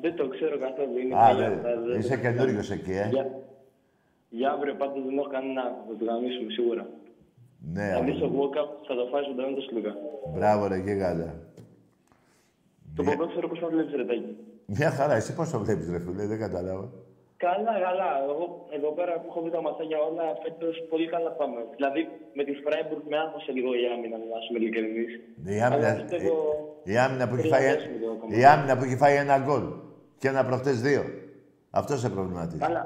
δεν 0.00 0.16
το 0.16 0.28
ξέρω 0.28 0.58
καθόλου. 0.58 0.98
Είναι 0.98 1.14
Α, 1.14 1.18
παλιά 1.18 1.48
δε, 1.48 1.54
αυτά, 1.54 1.80
δεν- 1.80 1.98
είσαι 1.98 2.16
καινούριος 2.20 2.70
εκεί, 2.70 2.92
ε. 2.92 3.08
Για, 3.10 3.26
για 4.28 4.50
αύριο 4.50 4.74
πάντως 4.74 5.04
δεν 5.04 5.18
έχω 5.18 5.28
κανένα. 5.28 5.62
Θα 5.62 5.94
το 5.98 6.04
γαμίσουμε 6.04 6.50
σίγουρα. 6.52 6.86
Ναι, 7.74 7.82
Αν 7.82 8.04
δεις 8.04 8.14
αγόρι 8.14 8.20
το 8.20 8.26
μου. 8.28 8.42
walk-up, 8.42 8.68
θα 8.86 8.94
το 8.94 9.04
φάει 9.10 9.22
ζωντανό 9.28 9.54
το 9.54 9.60
σλούκα. 9.60 9.92
Μπράβο 10.34 10.66
ρε 10.66 10.76
γίγαντα. 10.76 11.34
Το 12.96 13.02
ποδόσφαιρο 13.02 13.48
πώς 13.48 13.58
θα 13.58 13.68
βλέπεις, 13.68 13.94
ρε 13.94 14.04
Τάκη. 14.04 14.36
Μια 14.66 14.90
χαρά, 14.90 15.14
εσύ 15.14 15.34
πώς 15.34 15.50
το 15.50 15.58
βλέπεις 15.58 15.90
ρε 15.90 15.98
φίλε, 16.00 16.26
δεν 16.26 16.38
κατάλαβα. 16.38 16.86
Καλά, 17.36 17.72
καλά. 17.86 18.10
Εγώ 18.28 18.66
εδώ 18.76 18.90
πέρα 18.98 19.12
που 19.20 19.26
έχω 19.30 19.40
δει 19.44 19.50
τα 19.50 19.60
ματσάκια 19.62 19.98
όλα 20.08 20.24
φέτος 20.42 20.74
πολύ 20.90 21.06
καλά 21.14 21.30
πάμε. 21.40 21.58
Δηλαδή 21.76 22.00
με 22.38 22.42
τη 22.44 22.52
Φράιμπουργκ 22.62 23.02
με 23.10 23.16
άγχωσε 23.24 23.52
λίγο 23.52 23.70
η 23.82 23.84
άμυνα, 23.94 24.16
να 24.18 24.24
είμαι 24.44 24.58
ειλικρινής. 24.60 25.12
Η 25.56 25.60
άμυνα, 25.66 25.88
Αλλά 25.88 26.00
πιστεύω 26.00 26.34
η, 26.84 26.92
η 26.92 26.96
άμυνα 27.04 27.24
που 27.28 27.34
έχει 27.34 27.48
τρία 27.48 27.56
φάει, 27.56 27.66
δέσιμο 27.72 27.96
το 28.04 28.08
ακόμα. 28.16 28.36
η 28.38 28.44
άμυνα 28.52 28.72
που 28.76 28.84
έχει 28.86 28.96
φάει 29.02 29.16
ένα 29.24 29.36
γκολ. 29.44 29.64
Και 30.20 30.28
ένα 30.32 30.42
προχτές 30.48 30.76
δύο. 30.86 31.02
Αυτό 31.80 31.92
σε 32.02 32.08
προβληματίζει. 32.14 32.58
Καλά. 32.66 32.82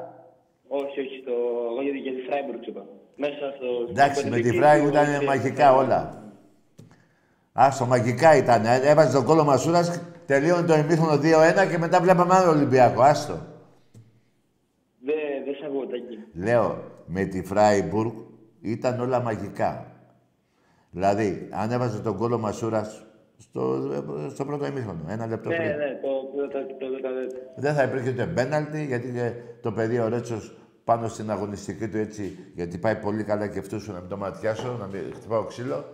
Όχι, 0.69 0.97
όχι, 1.05 1.17
στο... 1.23 1.35
εγώ 1.71 1.81
για, 1.87 1.93
για 2.07 2.15
τη 2.17 2.21
Φράιμπουργκ 2.29 2.61
σου 2.65 2.71
είπα. 2.71 2.85
Μέσα 3.17 3.53
στο... 3.57 3.67
Εντάξει, 3.91 4.21
στο 4.21 4.29
με 4.29 4.37
τη 4.37 4.43
πεντεκίνητο, 4.43 4.67
Φράιμπουργκ 4.67 4.93
ήταν 4.93 5.19
και- 5.19 5.27
μαγικά 5.27 5.75
όλα. 5.75 6.23
Άστο, 7.53 7.87
μαγικά 7.87 8.37
ήταν. 8.37 8.65
Ε, 8.65 8.81
Έβαζε 8.85 9.13
τον 9.13 9.25
κόλλο 9.25 9.45
Μασούρας, 9.45 10.01
τελείωνε 10.27 10.67
το 10.67 10.75
ημίχρονο 10.75 11.13
2-1 11.15 11.71
και 11.71 11.79
μετά 11.79 12.01
βλέπαμε 12.01 12.35
άλλο 12.35 12.51
Ολυμπιακό. 12.51 13.03
Άστο. 13.03 13.33
Δεν 15.01 15.15
δε 15.45 15.53
σ' 15.53 15.65
ακούω, 15.67 15.87
Τάκη. 15.87 16.45
Λέω, 16.45 16.83
με 17.07 17.25
τη 17.25 17.43
Φράιμπουργκ 17.43 18.13
ήταν 18.61 19.01
όλα 19.01 19.21
μαγικά. 19.21 19.87
Δηλαδή, 20.91 21.49
αν 21.53 21.71
έβαζε 21.71 21.99
τον 22.01 22.17
κόλλο 22.17 22.39
Μασούρας 22.39 23.07
στο, 23.39 23.79
στο 24.31 24.45
πρώτο 24.45 24.67
ημίχρονο, 24.67 25.01
ένα 25.09 25.27
λεπτό 25.27 25.49
Ναι, 25.49 25.57
πριν. 25.57 25.69
ναι, 25.69 25.75
το, 26.03 26.09
το, 26.37 26.49
το, 26.49 26.67
το, 26.67 26.87
το, 26.87 27.01
το, 27.03 27.41
Δεν 27.57 27.75
θα 27.75 27.83
υπήρχε 27.83 28.11
ούτε 28.11 28.27
πέναλτι, 28.27 28.85
γιατί 28.85 29.13
και 29.13 29.33
το 29.63 29.73
παιδί 29.73 29.99
ο 29.99 30.09
Ρέτσος 30.09 30.57
πάνω 30.87 31.09
στην 31.09 31.31
αγωνιστική 31.31 31.89
του 31.89 31.97
έτσι, 31.97 32.39
γιατί 32.55 32.79
πάει 32.79 32.97
πολύ 32.97 33.25
καλά 33.25 33.47
και 33.49 33.59
αυτούς 33.59 33.89
να 33.89 34.01
μην 34.01 34.09
το 34.09 34.17
ματιάσω, 34.17 34.77
να 34.81 34.87
μην 34.87 35.03
χτυπάω 35.15 35.45
ξύλο. 35.45 35.85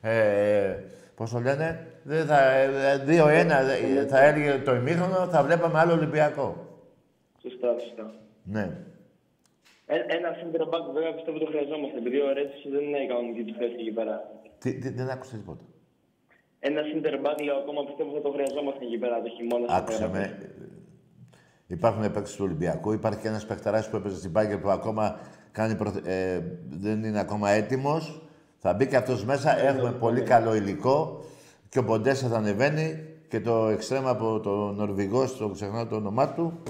Ε, 0.00 0.76
πώς 1.14 1.30
το 1.30 1.38
λένε, 1.38 1.86
δεν 2.02 2.26
θα, 2.26 2.50
ε, 2.50 2.98
δύο-ένα 3.04 3.58
ε, 3.60 4.06
θα 4.06 4.18
έλεγε 4.24 4.58
το 4.58 4.74
ημίχρονο, 4.74 5.28
θα 5.34 5.42
βλέπαμε 5.42 5.78
άλλο 5.78 5.92
Ολυμπιακό. 5.92 6.48
Σωστά, 7.42 7.68
σωστά. 7.78 8.14
Ναι. 8.44 8.64
Ε, 9.86 9.96
ένα 10.16 10.28
center 10.38 10.64
back 10.72 10.84
βέβαια 10.94 11.14
πιστεύω 11.14 11.38
το 11.38 11.46
χρειαζόμαστε, 11.46 11.98
επειδή 11.98 12.20
ο 12.20 12.32
Ρέτσος 12.32 12.62
δεν 12.72 12.82
είναι 12.84 12.98
η 12.98 13.06
κανονική 13.06 13.42
του 13.44 13.54
θέση 13.58 13.76
εκεί 13.78 13.92
πέρα. 13.98 14.14
Τι, 14.58 14.78
τι, 14.78 14.88
δεν 14.88 15.10
άκουσα 15.10 15.36
τίποτα. 15.36 15.64
Ένα 16.60 16.80
center 16.90 17.14
back 17.24 17.36
λέω 17.44 17.56
ακόμα 17.62 17.84
πιστεύω 17.84 18.10
θα 18.16 18.20
το 18.20 18.30
χρειαζόμαστε 18.36 18.84
εκεί 18.84 18.98
πέρα 18.98 19.22
το 19.22 19.28
χειμώνα. 19.36 19.66
στο 19.66 19.76
Άκουσα 19.76 20.08
πέρα. 20.08 20.12
με. 20.12 20.52
Υπάρχουν 21.66 22.02
παίκτες 22.02 22.34
του 22.36 22.44
Ολυμπιακού. 22.44 22.92
Υπάρχει 22.92 23.18
και 23.20 23.28
ένας 23.28 23.46
παιχταράς 23.46 23.90
που 23.90 23.96
έπαιζε 23.96 24.16
στην 24.16 24.32
Πάγκερ 24.32 24.58
που 24.58 24.70
ακόμα 24.70 25.18
κάνει 25.52 25.74
προθε- 25.74 26.06
ε, 26.06 26.40
δεν 26.68 27.04
είναι 27.04 27.20
ακόμα 27.20 27.50
έτοιμος. 27.50 28.22
Θα 28.58 28.72
μπει 28.74 28.86
και 28.86 28.96
αυτός 28.96 29.24
μέσα. 29.24 29.58
Έχουμε 29.58 29.90
πολύ 29.92 30.22
καλό 30.22 30.54
υλικό. 30.54 31.24
Και 31.68 31.78
ο 31.78 31.84
Ποντέσα 31.84 32.28
θα 32.28 32.36
ανεβαίνει. 32.36 33.06
Και 33.28 33.40
το 33.40 33.66
εξτρέμα 33.68 34.10
από 34.10 34.40
το 34.40 34.50
Νορβηγό, 34.72 35.28
το 35.38 35.48
ξεχνάω 35.48 35.86
το 35.86 35.96
όνομά 35.96 36.32
του. 36.32 36.62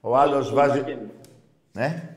Ο 0.00 0.16
άλλος 0.16 0.52
βάζει... 0.52 0.82
Ναι. 1.72 2.16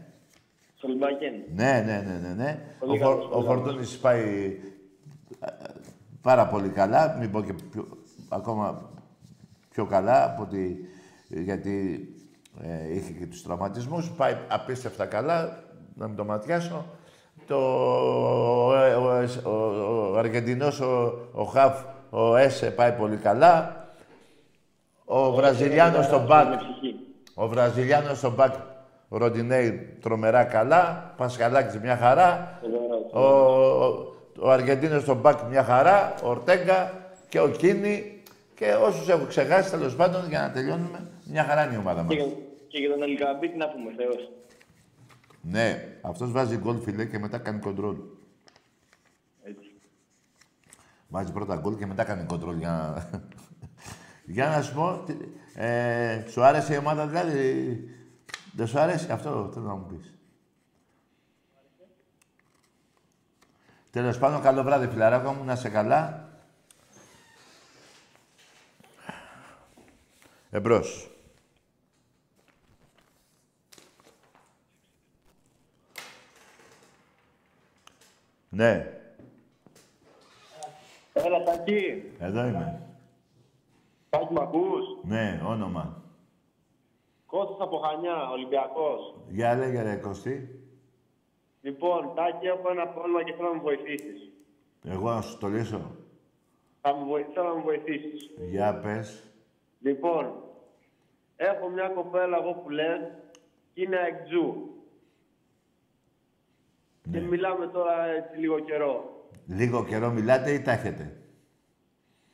Σολμπάκεν. 0.75 1.33
Ναι, 1.55 1.83
ναι, 1.85 2.03
ναι, 2.07 2.27
ναι. 2.27 2.33
ναι. 2.43 2.59
Ο, 2.79 2.85
Πολύ 2.85 2.99
Φορ, 2.99 3.07
καλός, 3.15 3.25
ο 3.25 3.29
πολύ 3.29 3.45
Φορτούνης 3.45 3.97
πάει 3.97 4.57
ε, 5.39 5.47
πάρα 6.21 6.47
πολύ 6.47 6.69
καλά, 6.69 7.17
μην 7.19 7.31
πω 7.31 7.41
και 7.41 7.53
πιο- 7.71 7.87
ακόμα 8.29 8.89
πιο 9.69 9.85
καλά 9.85 10.23
από 10.25 10.41
ότι 10.41 10.79
γιατί 11.27 12.07
ε, 12.61 12.95
είχε 12.95 13.11
και 13.11 13.25
τους 13.25 13.43
τραυματισμούς. 13.43 14.11
Πάει 14.11 14.35
απίστευτα 14.47 15.05
καλά, 15.05 15.63
να 15.95 16.07
μην 16.07 16.15
το 16.15 16.23
ματιάσω. 16.25 16.85
Το, 17.47 17.55
ο, 17.55 18.71
ο, 18.73 19.23
ο, 19.43 19.49
ο, 19.49 20.11
ο 20.13 20.17
Αργεντινός, 20.17 20.79
ο, 20.79 21.17
ο 21.31 21.43
Χαφ, 21.43 21.81
ο 22.09 22.35
Έσε 22.35 22.71
πάει 22.71 22.91
πολύ 22.91 23.15
καλά. 23.15 23.83
Ο 25.05 25.31
Βραζιλιάνος 25.31 26.05
στον 26.05 26.25
μπακ, 26.25 26.47
Με 26.47 26.55
ψυχή. 26.55 26.95
ο 27.33 27.47
Βραζιλιάνος 27.47 28.17
στον 28.17 28.33
μπακ, 28.33 28.53
ο 29.07 29.17
Ροντινέη 29.17 29.71
τρομερά 30.01 30.43
καλά. 30.43 31.13
Πασχαλάκης 31.17 31.79
μια 31.79 31.97
χαρά. 31.97 32.59
Ο, 33.13 33.19
ο, 33.19 34.13
ο 34.39 34.49
Αργεντίνος 34.49 35.01
στον 35.01 35.17
μπακ 35.17 35.39
μια 35.49 35.63
χαρά. 35.63 36.13
Ο 36.23 36.29
Ορτέγκα 36.29 36.91
και 37.29 37.39
ο 37.39 37.47
Κίνη. 37.47 38.14
Και 38.55 38.73
όσους 38.73 39.07
έχω 39.09 39.25
ξεχάσει 39.25 39.69
τέλος 39.69 39.95
πάντων 39.95 40.27
για 40.29 40.41
να 40.41 40.51
τελειώνουμε, 40.51 41.11
μια 41.25 41.43
χαρά 41.43 41.65
είναι 41.65 41.73
η 41.73 41.77
ομάδα 41.77 42.03
μας. 42.03 42.15
Και, 42.15 42.21
για- 42.21 42.33
και 42.67 42.77
για 42.79 42.89
τον 42.89 43.01
Ελκαμπή 43.03 43.49
τι 43.49 43.57
να 43.57 43.69
πούμε, 43.69 43.93
Θεός. 43.97 44.31
Ναι, 45.41 45.97
αυτός 46.01 46.31
βάζει 46.31 46.57
γκολ 46.57 46.77
φιλέ 46.79 47.05
και 47.05 47.19
μετά 47.19 47.37
κάνει 47.37 47.59
κοντρόλ. 47.59 47.95
Έτσι. 49.43 49.71
Βάζει 51.07 51.31
πρώτα 51.31 51.55
γκολ 51.55 51.77
και 51.77 51.85
μετά 51.85 52.03
κάνει 52.03 52.25
κοντρόλ 52.25 52.57
για 52.57 52.69
να... 52.69 53.09
για 54.35 54.47
να 54.47 54.61
σου 54.61 54.73
πω, 54.73 55.03
τι- 55.05 55.17
ε, 55.55 56.23
σου 56.27 56.43
άρεσε 56.43 56.73
η 56.73 56.77
ομάδα 56.77 57.07
δηλαδή, 57.07 57.79
δεν 58.53 58.67
σου 58.67 58.79
άρεσε; 58.79 59.11
Αυτό, 59.13 59.49
θέλω 59.53 59.65
να 59.65 59.73
μου 59.75 59.85
πεις. 59.85 60.13
Τέλος 63.91 64.17
πάντων, 64.17 64.41
καλό 64.41 64.63
βράδυ 64.63 64.87
φιλαράκο 64.87 65.31
μου, 65.31 65.43
να 65.43 65.53
είσαι 65.53 65.69
καλά. 65.69 66.24
Εμπρός. 70.55 71.09
Ναι, 78.49 78.99
Έλα, 81.13 81.43
Τάκη. 81.43 82.03
εδώ 82.19 82.45
είμαι. 82.45 82.81
Τάκη, 84.09 84.33
μ' 84.33 84.37
ακούς; 84.39 84.85
Ναι, 85.03 85.41
όνομα. 85.45 86.03
Κώστας 87.25 87.57
από 87.59 87.77
Χανιά, 87.77 88.29
Ολυμπιακός. 88.29 89.15
Για 89.29 89.55
λέγε 89.55 89.81
ρε 89.81 89.95
Κωστή. 89.95 90.59
Λοιπόν, 91.61 92.15
Τάκη, 92.15 92.45
έχω 92.45 92.69
ένα 92.69 92.87
πρόβλημα 92.87 93.23
και 93.23 93.33
θέλω 93.33 93.47
να 93.47 93.53
μου 93.55 93.61
βοηθήσεις. 93.61 94.31
Εγώ 94.83 95.09
να 95.09 95.21
σου 95.21 95.37
το 95.37 95.47
λύσω. 95.47 95.91
Θα 96.81 96.93
μου 96.93 97.05
βοηθήσω 97.05 97.33
θέλω 97.33 97.47
να 97.47 97.55
μου 97.55 97.63
βοηθήσεις. 97.63 98.31
Για 98.49 98.79
πες. 98.79 99.23
Λοιπόν, 99.79 100.44
έχω 101.35 101.69
μια 101.69 101.87
κοπέλα 101.87 102.37
εγώ 102.41 102.51
που 102.53 102.69
λες 102.69 102.99
και 103.73 103.81
είναι 103.81 103.97
εκτζού. 104.07 104.69
Και 107.11 107.19
Ναι. 107.19 107.27
μιλάμε 107.27 107.67
τώρα 107.67 108.05
έτσι 108.05 108.37
λίγο 108.39 108.59
καιρό. 108.59 109.09
Λίγο 109.47 109.85
καιρό 109.85 110.09
μιλάτε 110.09 110.51
ή 110.51 110.61
τα 110.61 110.71
έχετε; 110.71 111.11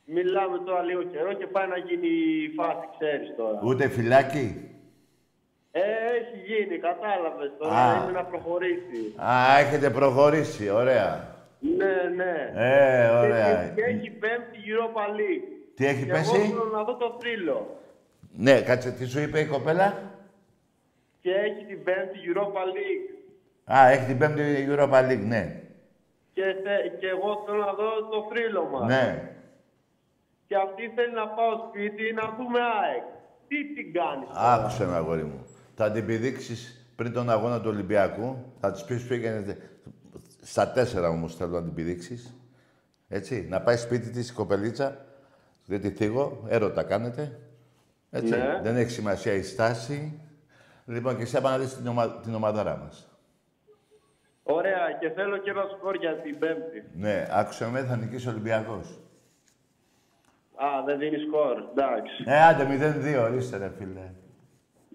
Μιλάμε 0.06 0.58
τώρα 0.66 0.82
λίγο 0.82 1.04
καιρό 1.04 1.34
και 1.34 1.48
πάει 1.48 1.68
να 1.68 1.78
γίνει 1.78 2.08
η 2.08 2.54
φάση, 2.56 2.88
ξέρεις 3.00 3.36
τώρα. 3.38 3.60
Ούτε 3.64 3.88
φυλάκι; 3.88 4.66
Ε, 5.72 5.82
έχει 6.18 6.38
γίνει, 6.54 6.78
κατάλαβες 6.80 7.52
τώρα, 7.60 7.74
Α. 7.74 8.04
είναι 8.04 8.12
να 8.12 8.24
προχωρήσει. 8.24 9.14
Α, 9.24 9.58
έχετε 9.58 9.90
προχωρήσει. 9.90 10.70
Ωραία. 10.70 11.36
Ναι, 11.60 11.94
ναι. 12.16 12.52
Ε, 12.56 13.08
Και, 13.08 13.18
ωραία. 13.18 13.72
και 13.76 13.82
έχει 13.84 14.10
πέμπτη 14.10 14.58
Europa 14.66 15.10
League. 15.18 15.48
Τι 15.76 15.86
έχει 15.86 16.06
και 16.06 16.12
πέσει; 16.12 16.36
εγώ 16.36 16.46
θέλω 16.46 16.70
να 16.74 16.84
δω 16.84 16.96
το 16.96 17.18
θρύλο. 17.20 17.80
Ναι, 18.36 18.62
κάτσε, 18.62 18.92
τι 18.92 19.06
σου 19.06 19.20
είπε 19.20 19.40
η 19.40 19.46
κοπέλα; 19.46 19.94
Και 21.22 21.32
έχει 21.32 21.66
την 21.66 21.84
πέμπτη 21.84 22.18
Europa 22.34 22.64
League. 22.76 23.16
Α, 23.78 23.90
έχει 23.90 24.06
την 24.06 24.18
πέμπτη 24.18 24.68
Europa 24.70 25.10
League, 25.10 25.26
ναι. 25.28 25.62
Και, 26.34 26.42
θε- 26.64 27.00
και 27.00 27.08
εγώ 27.08 27.44
θέλω 27.46 27.58
να 27.58 27.74
δω 27.74 28.08
το 28.12 28.28
θρύλο 28.30 28.64
μας. 28.66 28.88
Ναι. 28.88 29.36
Και 30.48 30.56
αυτή 30.56 30.92
θέλει 30.96 31.14
να 31.14 31.28
πάω 31.28 31.52
σπίτι 31.70 32.14
να 32.14 32.36
δούμε 32.38 32.60
ΑΕΚ. 32.60 33.04
Τι 33.48 33.74
την 33.74 33.94
κάνεις 33.94 34.28
τώρα; 34.28 34.54
Άκουσε 34.54 34.86
με, 34.86 34.96
αγόρι 34.96 35.24
μου. 35.24 35.46
Θα 35.76 35.92
την 35.92 36.06
πηδήξεις 36.06 36.86
πριν 36.96 37.14
τον 37.14 37.30
αγώνα 37.30 37.62
του 37.62 37.70
Ολυμπιακού. 37.70 38.54
Θα 38.60 38.72
της 38.72 38.84
πεις 38.84 39.08
πήγαινε... 39.08 39.58
Στα 40.42 40.72
τέσσερα 40.72 41.10
όμως 41.10 41.36
θέλω 41.36 41.52
να 41.52 41.64
την 41.64 41.74
πηδήξεις. 41.74 42.36
Έτσι, 43.08 43.48
να 43.50 43.62
πάει 43.62 43.78
σπίτι 43.78 44.10
της 44.10 44.30
η 44.30 44.34
κοπελίτσα. 44.34 45.06
Δεν 45.66 45.82
τη 45.82 45.90
θίγω, 45.90 46.44
έρωτα 46.48 46.84
κάνετε. 46.84 47.40
Έτσι, 48.12 48.30
Ναι. 48.30 48.60
δεν 48.64 48.78
έχει 48.78 48.90
σημασία 48.90 49.34
η 49.34 49.42
στάση. 49.42 50.20
Λοιπόν, 50.86 51.18
και 51.18 51.24
εσύ 51.24 51.42
να 51.42 51.58
δεις 51.58 51.76
την, 51.76 51.88
ομα... 51.88 52.20
την 52.20 52.36
ομαδάρα 52.36 52.78
μας. 52.84 53.06
Ωραία, 54.44 54.92
και 55.00 55.10
θέλω 55.10 55.38
και 55.38 55.50
ένα 55.50 55.64
σκορ 55.78 55.96
για 55.96 56.16
την 56.16 56.40
πέμπτη. 56.40 56.84
Ναι, 56.94 57.28
άκουσε 57.32 57.70
με, 57.70 57.80
θα 57.84 57.96
νικήσει 57.96 58.28
ο 58.28 58.32
Ολυμπιακός. 58.32 59.00
Α, 60.56 60.84
δεν 60.86 60.98
δίνει 61.00 61.18
σκορ. 61.28 61.58
Εντάξει. 61.72 62.24
Ε, 62.26 62.44
άντε 62.44 62.64
0-2, 63.20 63.30
ορίστε 63.30 63.58
ρε 63.58 63.72
φίλε. 63.78 64.12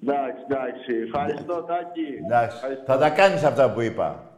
Εντάξει, 0.03 0.43
εντάξει. 0.51 0.93
Ευχαριστώ, 1.07 1.63
Τάκη. 1.63 2.07
Εντάξει, 2.25 2.57
Ευχαριστώ. 2.57 2.85
θα 2.87 2.99
τα 2.99 3.11
κάνεις 3.11 3.43
αυτά 3.45 3.73
που 3.73 3.81
είπα. 3.81 4.31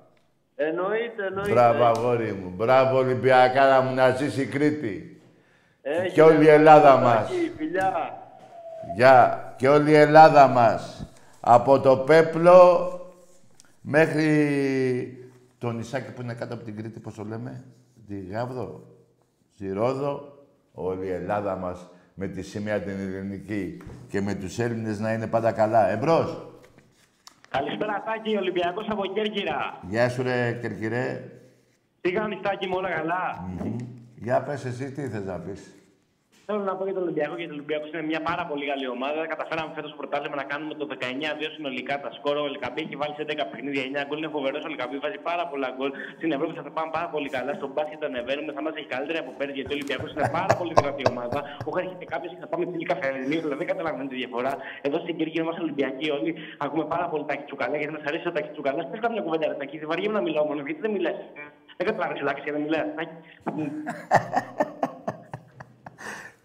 Εννοείται, 0.57 1.25
εννοείται. 1.27 1.51
Μπράβο, 1.53 1.85
αγόρι 1.85 2.33
μου. 2.33 2.53
Μπράβο, 2.57 2.97
Ολυμπιακάρα 2.99 3.81
μου, 3.81 3.95
να 3.95 4.11
ζήσει 4.11 4.41
η 4.43 4.47
Κρήτη. 4.47 5.23
Έγινε, 5.83 6.09
και 6.09 6.23
όλη 6.23 6.45
η 6.45 6.49
Ελλάδα 6.49 6.91
Τάκη, 6.93 7.03
μας. 7.05 7.31
Φιλιά. 7.57 8.17
Γεια. 8.95 9.55
Και 9.57 9.69
όλη 9.69 9.91
η 9.91 9.95
Ελλάδα 9.95 10.49
μας. 10.49 11.07
Από 11.41 11.81
το 11.81 11.97
Πέπλο 11.97 12.93
μέχρι 13.81 15.29
το 15.59 15.71
νησάκι 15.71 16.13
που 16.13 16.23
είναι 16.23 16.35
κάτω 16.35 16.55
από 16.55 16.65
την 16.65 16.77
Κρήτη, 16.77 17.01
πώς 17.01 17.15
το 17.15 17.25
λέμε, 17.25 17.65
τη 18.07 18.21
Γάβδο, 18.21 18.87
στη 19.55 19.73
Ρόδο, 19.73 20.39
όλη 20.73 21.07
η 21.07 21.11
Ελλάδα 21.11 21.57
μας 21.57 21.91
με 22.15 22.27
τη 22.27 22.43
σημαία 22.43 22.81
την 22.81 22.91
ελληνική 22.91 23.83
και 24.09 24.21
με 24.21 24.35
τους 24.35 24.59
Έλληνες 24.59 24.99
να 24.99 25.13
είναι 25.13 25.27
πάντα 25.27 25.53
καλά. 25.53 25.89
Εμπρός. 25.89 26.47
Καλησπέρα, 27.49 28.03
Τάκη, 28.07 28.37
Ολυμπιακός 28.37 28.87
από 28.89 29.07
Κέρκυρα. 29.07 29.79
Γεια 29.89 30.09
σου 30.09 30.23
ρε 30.23 30.53
Κερκυρέ. 30.53 31.31
Τι 32.01 32.13
κάνεις, 32.13 32.41
Τάκη, 32.41 32.67
μου 32.67 32.75
όλα 32.77 32.91
καλά; 32.91 33.49
Μμμ. 33.49 33.77
Για 34.15 34.43
πες 34.43 34.65
εσύ 34.65 34.93
τι 34.93 35.09
θες 35.09 35.25
να 35.25 35.39
πεις. 35.39 35.75
Θέλω 36.51 36.65
να 36.71 36.77
πω 36.77 36.85
για 36.89 36.97
τον 36.99 37.05
Ολυμπιακό, 37.07 37.35
γιατί 37.41 37.53
ο 37.55 37.59
Ολυμπιακός 37.59 37.89
είναι 37.93 38.07
μια 38.13 38.23
πάρα 38.31 38.45
πολύ 38.51 38.65
καλή 38.71 38.87
ομάδα. 38.97 39.21
Καταφέραμε 39.35 39.71
φέτος 39.77 39.93
πρωτάθλημα 39.99 40.37
να 40.43 40.47
κάνουμε 40.53 40.75
το 40.81 40.85
19-2 40.93 40.95
συνολικά 41.57 41.95
τα 42.05 42.11
σκόρ. 42.17 42.35
Ο 42.45 42.47
Ελκαμπή 42.53 42.81
έχει 42.87 42.97
βάλει 43.03 43.15
σε 43.19 43.25
10 43.31 43.51
παιχνίδια 43.51 43.83
9 44.03 44.07
γκολ. 44.07 44.19
Είναι 44.21 44.33
φοβερός. 44.37 44.63
Ο 44.67 44.69
Ελκαμπή 44.73 44.97
βάζει 45.05 45.19
πάρα 45.31 45.45
πολλά 45.51 45.69
γκολ. 45.77 45.91
Στην 46.19 46.31
Ευρώπη 46.37 46.53
θα 46.59 46.63
πάμε 46.77 46.91
πάρα 46.97 47.09
πολύ 47.15 47.29
καλά. 47.37 47.53
Στον 47.59 47.71
μπάσκετ 47.75 48.01
ανεβαίνουμε. 48.09 48.51
Θα 48.57 48.63
μας 48.67 48.75
έχει 48.79 48.89
καλύτερη 48.95 49.19
από 49.23 49.31
πέρυσι 49.39 49.57
γιατί 49.59 49.71
ο 49.75 49.77
Ολυμπιακός 49.79 50.11
είναι 50.15 50.29
πάρα 50.39 50.53
πολύ 50.59 50.73
δυνατή 50.79 51.03
ομάδα. 51.13 51.39
Έχω 51.67 51.79
έρχεται 51.83 52.05
κάποιος 52.13 52.31
και 52.35 52.41
θα 52.45 52.49
πάμε 52.51 52.65
στην 52.71 52.81
καφενεία. 52.91 53.41
Δηλαδή 53.45 53.61
δεν 53.63 53.69
καταλαβαίνετε 53.73 54.11
τη 54.13 54.17
διαφορά. 54.23 54.53
Εδώ 54.87 54.97
στην 55.05 55.15
Κυριακή 55.17 55.39
είμαστε 55.45 55.63
Ολυμπιακοί 55.67 56.07
όλοι. 56.17 56.31
Ακούμε 56.65 56.85
πάρα 56.95 57.07
πολύ 57.11 57.25
τα 57.31 57.35
τσουκαλά 57.47 57.77
γιατί 57.81 57.93
μας 57.97 58.05
αρέσει 58.09 58.27
ο 58.31 58.33
τάκι 58.37 58.51
τσουκαλά. 58.55 58.81
Πες 58.91 59.01
κάποια 59.05 59.21
κουβέντα 59.27 59.47
ρε 59.51 59.57
τάκι. 59.61 59.77
Δεν 59.83 59.89
βαριέμαι 59.91 60.17
να 60.19 60.25
μιλάω 60.27 60.45
μόνο 60.51 60.61
γιατί 60.67 60.81
δεν 60.85 60.93
μιλάς. 60.97 61.19
Δεν 61.79 61.85
καταλαβαίνει 61.89 62.21
εντάξει 62.25 62.43
δεν 62.55 62.63
μιλάς. 62.65 62.87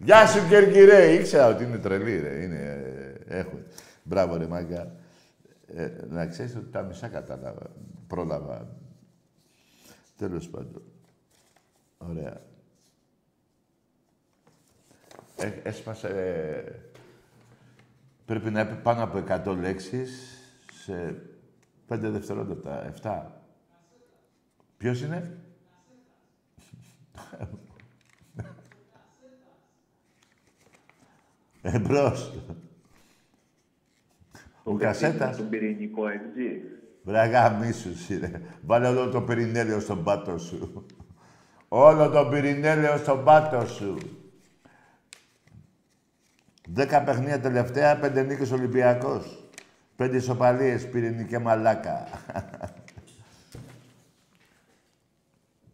Γεια 0.04 0.26
σου 0.26 0.48
Κερκυρέ. 0.48 1.12
Ήξερα 1.12 1.46
ότι 1.46 1.64
είναι 1.64 1.78
τρελή 1.78 2.20
ρε. 2.20 2.42
Είναι, 2.42 2.56
ε, 3.26 3.38
έχω. 3.38 3.58
Μπράβο 4.02 4.36
ρε 4.36 4.46
μάγκα. 4.46 4.94
Ε, 5.66 5.90
να 6.08 6.26
ξέρεις 6.26 6.56
ότι 6.56 6.70
τα 6.70 6.82
μισά 6.82 7.08
κατάλαβα. 7.08 7.70
Πρόλαβα. 8.06 8.76
Τέλος 10.16 10.48
πάντων. 10.48 10.82
Ωραία. 11.98 12.40
Ε, 15.36 15.52
έσπασε... 15.62 16.08
ε, 16.08 16.72
πρέπει 18.24 18.50
να 18.50 18.60
είπε 18.60 18.74
πάνω 18.74 19.02
από 19.02 19.24
100 19.28 19.56
λέξεις 19.60 20.38
σε 20.84 21.22
5 21.88 21.98
δευτερόλεπτα. 21.98 22.92
7. 23.02 23.22
Ποιος 24.76 25.02
είναι; 25.02 25.38
Εμπρός. 31.66 32.32
Ο 34.62 34.76
κασέτας. 34.76 35.34
Στον 35.34 35.48
πυρηνικό 35.48 36.08
εξή. 36.08 36.62
Βραγά 37.02 37.50
μίσου, 37.50 37.96
σύρε. 37.96 38.40
Βάλε 38.66 38.88
όλο 38.88 39.08
το 39.08 39.22
πυρηνέλαιο 39.22 39.80
στον 39.80 40.04
πάτο 40.04 40.38
σου. 40.38 40.86
όλο 41.68 42.10
το 42.10 42.26
πυρηνέλαιο 42.26 42.96
στον 42.96 43.24
πάτο 43.24 43.66
σου. 43.66 43.96
Δέκα 46.68 47.02
παιχνίδια 47.02 47.40
τελευταία, 47.40 47.98
πέντε 47.98 48.22
νίκες 48.22 48.50
Ολυμπιακός. 48.50 49.44
Πέντε 49.96 50.16
ισοπαλίες, 50.16 50.88
πυρηνική 50.88 51.38
μαλάκα. 51.38 52.08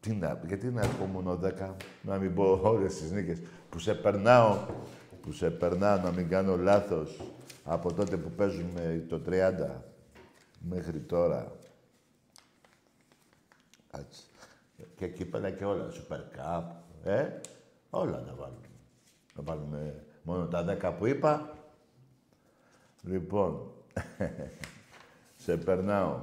Τι 0.01 0.13
να, 0.13 0.41
γιατί 0.47 0.67
να 0.67 0.87
πω 0.87 1.05
μόνο 1.05 1.37
δέκα, 1.37 1.77
να 2.03 2.19
μην 2.19 2.35
πω 2.35 2.61
όλες 2.63 2.99
τις 2.99 3.11
νίκες. 3.11 3.43
Που 3.71 3.79
σε 3.79 3.95
περνάω, 3.95 4.59
που 5.23 5.33
σε 5.33 5.51
περνάω, 5.51 5.99
να 5.99 6.11
μην 6.11 6.29
κάνω 6.29 6.57
λάθος. 6.57 7.21
Από 7.65 7.93
τότε 7.93 8.17
που 8.17 8.31
παίζουμε 8.31 9.05
το 9.09 9.21
30 9.27 9.83
μέχρι 10.59 10.99
τώρα. 11.01 11.53
Κάτσε. 13.91 14.23
Και 14.97 15.05
εκεί 15.05 15.25
πέρα 15.25 15.51
και 15.51 15.65
όλα, 15.65 15.89
Super 15.89 16.39
Cup, 16.39 16.63
ε, 17.05 17.29
όλα 17.91 18.21
να 18.21 18.35
βάλουμε. 18.35 18.69
Να 19.35 19.43
βάλουμε 19.43 20.05
μόνο 20.23 20.47
τα 20.47 20.65
10 20.65 20.95
που 20.99 21.07
είπα. 21.07 21.59
Λοιπόν, 23.03 23.73
σε 25.45 25.57
περνάω. 25.57 26.21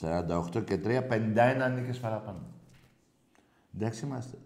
«48 0.00 0.64
και 0.64 0.80
3, 0.84 1.06
51 1.08 1.72
νίκες 1.74 1.98
παραπάνω». 1.98 2.59
Εντάξει 3.74 4.04
είμαστε. 4.04 4.36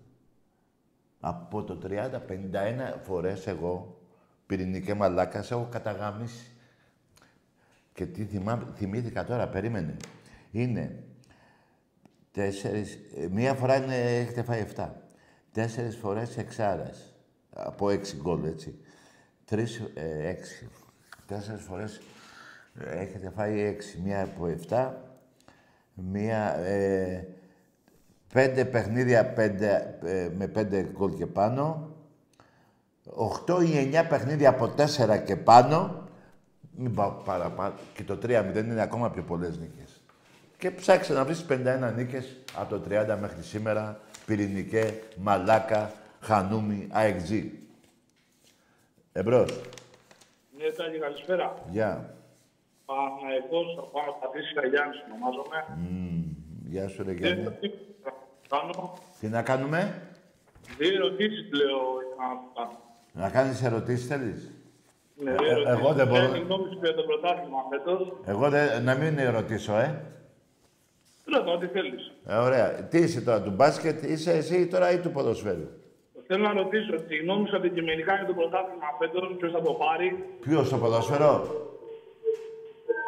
Από 1.20 1.64
το 1.64 1.78
30, 1.82 2.20
51 2.28 2.98
φορές 3.02 3.46
εγώ, 3.46 4.00
πυρηνικέ 4.46 4.94
μαλάκα, 4.94 5.38
έχω 5.38 5.68
καταγαμίσει. 5.70 6.50
Και 7.92 8.06
τι 8.06 8.24
θυμά, 8.24 8.72
θυμήθηκα 8.74 9.24
τώρα, 9.24 9.48
περίμενε. 9.48 9.96
Είναι 10.50 11.04
τέσσερις, 12.32 12.98
ε, 13.16 13.28
μία 13.28 13.54
φορά 13.54 13.76
είναι, 13.76 14.18
έχετε 14.18 14.42
φάει 14.42 14.60
7. 14.60 14.90
Τέσσερις 15.52 15.96
φορές 15.96 16.36
εξάρας. 16.36 17.14
Από 17.50 17.90
έξι 17.90 18.16
γκολ, 18.16 18.44
έτσι. 18.44 18.78
Τρεις, 19.44 19.78
ε, 19.94 20.28
έξι. 20.28 20.68
Τέσσερις 21.26 21.62
φορές 21.62 22.00
ε, 22.80 23.00
έχετε 23.00 23.30
φάει 23.30 23.60
έξι. 23.60 24.00
Μία 24.00 24.22
από 24.22 24.46
7. 24.46 24.94
Μία, 25.94 26.56
ε, 26.56 27.28
πέντε 28.32 28.64
παιχνίδια 28.64 29.26
πέντε, 29.26 29.98
ε, 30.04 30.28
με 30.36 30.46
πέντε 30.46 30.90
γκολ 30.96 31.14
και 31.14 31.26
πάνω. 31.26 31.88
Οχτώ 33.14 33.60
ή 33.60 33.78
εννιά 33.78 34.06
παιχνίδια 34.06 34.48
από 34.48 34.68
τέσσερα 34.68 35.18
και 35.18 35.36
πάνω. 35.36 36.02
Μην 36.76 36.94
πάω 36.94 37.10
παραπάνω. 37.10 37.74
Και 37.94 38.04
το 38.04 38.18
3-0 38.22 38.56
είναι 38.56 38.82
ακόμα 38.82 39.10
πιο 39.10 39.22
πολλές 39.22 39.58
νίκες. 39.58 40.00
Και 40.58 40.70
ψάξε 40.70 41.12
να 41.12 41.24
βρεις 41.24 41.44
51 41.48 41.92
νίκες 41.96 42.36
από 42.56 42.74
το 42.74 42.80
30 42.88 43.16
μέχρι 43.20 43.42
σήμερα. 43.42 44.00
Πυρηνικέ, 44.26 44.94
Μαλάκα, 45.16 45.92
Χανούμι, 46.20 46.88
ΑΕΚΖ. 46.90 47.30
Εμπρός. 49.12 49.60
Ναι, 50.58 50.70
Τάκη, 50.70 50.98
καλησπέρα. 50.98 51.54
Γεια. 51.70 52.14
Παναγικός, 52.84 53.76
από 53.78 53.86
πάνω 53.86 54.16
Πατρίσια 54.20 54.66
Γιάννης 54.66 54.98
ονομάζομαι. 55.06 55.58
Μμμ. 55.76 56.22
Γεια 56.70 56.88
σου, 56.88 57.02
ρε 57.02 57.10
Ε, 57.10 57.14
Γιάννη. 57.14 57.44
Τι 58.44 58.48
θα 58.48 58.56
Κάνω 58.60 58.98
Τι 59.20 59.28
να 59.28 59.42
κάνουμε; 59.42 60.02
δύο 60.78 60.94
ερωτήσεις, 60.94 61.48
λέω, 61.52 61.78
για 62.06 62.16
να 62.18 62.26
κάνω. 62.54 62.78
Να 63.12 63.28
κάνεις 63.30 63.62
ερωτήσεις 63.62 64.06
θέλεις; 64.06 64.50
Ναι, 65.16 65.30
Ε, 65.30 65.34
δύο 65.34 65.46
ε, 65.46 65.50
ερωτήσεις. 65.50 65.78
εγώ 65.78 65.92
δεν 65.92 66.06
μπορώ. 66.06 66.20
Ποια 66.20 66.28
είναι 66.28 66.38
η 66.38 66.42
γνώμη 66.42 66.64
σου 66.72 66.78
για 66.82 66.94
το 66.94 67.02
πρωτάθλημα 67.02 67.58
φέτος. 67.70 68.12
Εγώ 68.24 68.48
δεν, 68.50 68.82
να 68.84 68.94
μην 68.94 69.18
ερωτήσω, 69.18 69.76
ε. 69.76 70.04
Ρώτα, 71.24 71.52
ό,τι 71.52 71.66
θέλεις. 71.66 72.12
ε. 72.26 72.34
Ωραία. 72.36 72.72
Τι 72.72 72.98
είσαι 72.98 73.20
τώρα, 73.20 73.42
του 73.42 73.50
μπάσκετ, 73.50 74.02
είσαι 74.02 74.32
εσύ 74.32 74.66
τώρα 74.66 74.90
ή 74.90 74.98
του 74.98 75.10
ποδοσφαίρου; 75.10 75.68
Θέλω 76.26 76.42
να 76.42 76.52
ρωτήσω 76.52 76.92
τη 77.08 77.16
γνώμη 77.16 77.48
σου 77.48 77.56
αντικειμενικά 77.56 78.14
για 78.16 78.26
το 78.26 78.34
πρωτάθλημα 78.34 78.86
φέτος, 78.98 79.36
ποιος 79.38 79.52
θα 79.52 79.62
το 79.62 79.72
πάρει; 79.72 80.24
Ποιος, 80.40 80.66
στο 80.66 80.76
ποδόσφαιρο; 80.76 81.46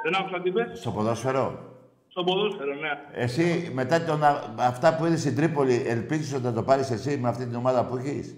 Δεν 0.04 0.14
άκουσα 0.20 0.40
τι 0.40 0.48
είπες. 0.48 0.78
Στο 0.78 0.90
ποδόσφαιρο. 0.90 1.74
Στο 2.16 2.24
ποδόσφαιρο, 2.24 2.74
ναι. 2.74 2.90
Εσύ, 3.22 3.70
μετά 3.74 4.04
τον, 4.04 4.24
α- 4.24 4.42
αυτά 4.58 4.96
που 4.96 5.04
είδες 5.06 5.20
στην 5.20 5.36
Τρίπολη, 5.36 5.84
ελπίζεις 5.86 6.34
ότι 6.34 6.42
θα 6.42 6.52
το 6.52 6.62
πάρεις 6.62 6.90
εσύ 6.90 7.16
με 7.18 7.28
αυτή 7.28 7.46
την 7.46 7.54
ομάδα 7.56 7.84
που 7.84 7.96
έχεις; 7.96 8.34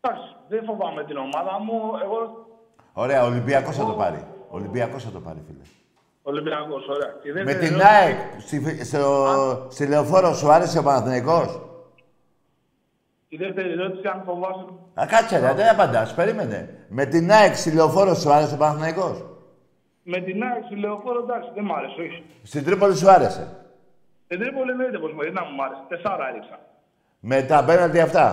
Εντάξει, 0.00 0.26
δεν 0.48 0.64
φοβάμαι 0.64 1.04
την 1.04 1.16
ομάδα 1.16 1.58
μου. 1.60 1.72
Εγώ 2.04 2.46
Ωραία, 2.92 3.22
ο 3.22 3.26
Ολυμπιακός 3.26 3.76
θα 3.76 3.84
το 3.84 3.92
πάρει. 3.92 4.24
Ο 4.50 4.56
Ολυμπιακός 4.56 5.04
θα 5.04 5.10
το 5.10 5.20
πάρει, 5.20 5.38
φίλε. 5.46 5.62
Ολυμπιακός, 6.22 6.88
ωραία. 6.88 7.12
Τη 7.22 7.32
Με 7.32 7.44
δεύτερη 7.44 7.66
την 7.68 7.80
ερώτηση- 7.80 7.90
ΑΕΚ, 7.92 8.16
στη, 8.40 8.84
στο, 8.84 9.26
στη 9.70 9.86
Λεωφόρο 9.86 10.34
σου 10.34 10.50
άρεσε 10.52 10.78
ο 10.78 10.82
Παναθηναϊκός; 10.82 11.60
Η 13.28 13.36
δεύτερη 13.36 13.70
ερώτηση, 13.72 14.06
αν 14.08 14.22
φοβάσαι 14.26 14.64
Α, 14.94 15.06
κάτσε 15.06 15.38
ρε, 15.38 15.52
δεν 15.54 15.68
απαντάς, 15.68 16.14
περίμενε. 16.14 16.86
Με 16.88 17.04
την 17.06 17.30
ΑΕΚ 17.32 17.54
στη 17.54 17.70
Λεωφόρο 17.72 18.14
σου 18.14 18.32
άρεσε 18.32 18.54
ο 18.54 18.56
Παναθηναϊκός; 18.56 19.24
Με 20.12 20.18
την 20.26 20.42
ΑΕΚ 20.48 20.62
στη 20.68 20.76
λεωφόρο, 20.82 21.20
εντάξει, 21.26 21.48
δεν 21.54 21.64
μ' 21.68 21.74
άρεσε, 21.78 22.00
όχι. 22.06 22.18
Στην 22.42 22.64
Τρίπολη 22.64 22.96
σου 22.96 23.10
άρεσε. 23.16 23.44
Στην 24.24 24.38
Τρίπολη 24.40 24.70
εννοείται 24.70 24.98
πως 25.02 25.12
μου 25.12 25.20
αρέσει, 25.20 25.34
να 25.40 25.44
μου 25.44 25.62
άρεσε. 25.64 25.82
Τεσσάρα 25.88 26.24
έριξα. 26.30 26.56
Με 27.30 27.42
τα 27.42 27.64
πέναλτι 27.68 28.00
αυτά. 28.00 28.28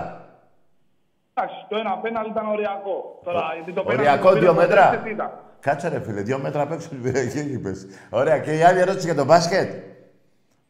Εντάξει, 1.33 1.57
το 1.69 1.75
ένα 1.83 1.93
πέναλ 2.03 2.25
ήταν 2.33 2.45
οριακό. 2.55 2.95
Τώρα, 3.23 3.41
γιατί 3.55 3.71
το 3.73 3.83
πέναλ 3.83 3.99
Οριακό 3.99 4.27
το 4.27 4.33
πήρε 4.33 4.39
δύο 4.45 4.53
το 4.53 4.59
μέτρα. 4.61 4.89
τέσσερις 4.89 5.11
ήταν; 5.13 5.31
Κάτσε 5.59 5.87
ρε 5.89 5.99
φίλε, 6.05 6.21
δύο 6.21 6.39
μέτρα 6.39 6.61
απ' 6.61 6.71
έξω 6.71 6.89
την 6.93 7.01
περιοχή 7.03 7.39
είπες. 7.53 7.87
Ωραία, 8.09 8.37
και 8.39 8.51
η 8.57 8.61
άλλη 8.63 8.79
ερώτηση 8.79 9.05
για 9.05 9.15
το 9.15 9.25
μπάσκετ. 9.25 9.69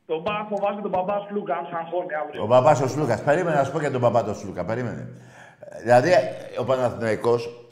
Το 0.05 0.21
μπα 0.21 0.33
φοβάσαι 0.49 0.81
τον 0.81 0.89
μπαμπά 0.89 1.15
Σλούκα, 1.27 1.53
αν 1.55 1.65
σαν 1.71 1.85
χώνει 1.91 2.13
αύριο. 2.23 2.43
Ο 2.43 2.45
μπαμπάς 2.45 2.81
ο 2.81 2.87
Σλούκας. 2.87 3.23
Περίμενε 3.23 3.55
να 3.57 3.63
σου 3.63 3.71
πω 3.71 3.79
για 3.79 3.91
τον 3.91 4.01
μπαμπά 4.01 4.23
του 4.23 4.35
Σλούκα. 4.35 4.65
Περίμενε. 4.65 5.07
Ε, 5.59 5.81
Δηλαδή, 5.81 6.11
ε, 6.11 6.19
ο 6.59 6.63
Παναθηναϊκός... 6.63 7.62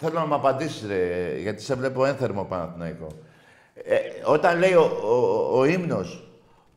Θέλω 0.00 0.18
να 0.18 0.26
μου 0.26 0.34
απαντήσεις, 0.34 0.88
ρε, 0.88 1.34
γιατί 1.38 1.62
σε 1.62 1.74
βλέπω 1.74 2.04
ένθερμο 2.04 2.44
Παναθηναϊκό. 2.44 3.06
Ε, 3.74 3.98
όταν 4.24 4.58
λέει 4.58 4.72
ο, 4.74 5.00
ο, 5.04 5.58
ο 5.58 5.64
ύμνος 5.64 6.28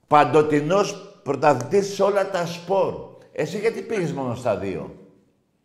παντοτινός 0.08 1.20
πρωταθλητής 1.24 1.94
σε 1.94 2.04
όλα 2.04 2.30
τα 2.30 2.46
σπορ. 2.46 2.94
Εσύ 3.32 3.58
γιατί 3.58 3.82
πήγες 3.82 4.14
μόνο 4.14 4.36
στα 4.36 4.58
δύο; 4.58 4.96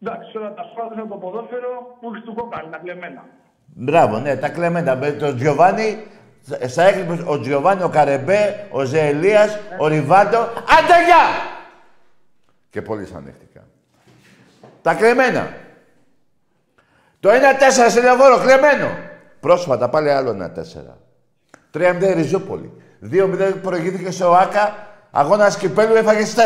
Εντάξει, 0.03 0.37
όλα 0.37 0.55
τα 0.55 0.63
σπάθησα 0.73 1.01
από 1.01 1.09
το 1.09 1.17
ποδόσφαιρο 1.17 1.97
που 2.01 2.11
έχεις 2.13 2.25
του 2.25 2.35
κόκκαλη, 2.35 2.71
τα 2.71 2.79
κλεμμένα. 2.79 3.25
Μπράβο, 3.67 4.19
ναι, 4.19 4.37
τα 4.37 4.49
κλεμμένα. 4.49 4.97
Με 4.97 5.11
τον 5.11 5.37
Τζιοβάνι, 5.37 6.07
στα 6.67 6.83
έκλειπε 6.83 7.25
ο 7.27 7.41
Τζιοβάνι, 7.41 7.83
ο 7.83 7.89
Καρεμπέ, 7.89 8.69
ο 8.71 8.85
Ζεελίας, 8.85 9.59
ο 9.79 9.87
Ριβάντο. 9.87 10.39
Άντε, 10.39 11.05
γεια! 11.07 11.27
Και 12.71 12.83
πολύ 12.83 13.09
ανέχτηκα. 13.17 13.65
Τα 14.83 14.95
κλεμμένα. 14.95 15.65
Το 17.21 17.29
1-4 17.29 17.91
σε 17.91 18.01
λεωφόρο, 18.01 18.39
κλεμμένο. 18.39 18.89
Πρόσφατα 19.41 19.89
πάλι 19.89 20.11
άλλο 20.11 20.31
ένα 20.31 20.53
4. 20.53 20.61
3-0 21.71 22.13
Ριζούπολη. 22.15 22.73
2-0 23.11 23.55
προηγήθηκε 23.63 24.11
στο 24.11 24.35
ΆΚΑ, 24.35 24.89
αγώνας 25.11 25.59
κυπέλου 25.59 25.95
έφαγες 25.95 26.35
4. 26.35 26.39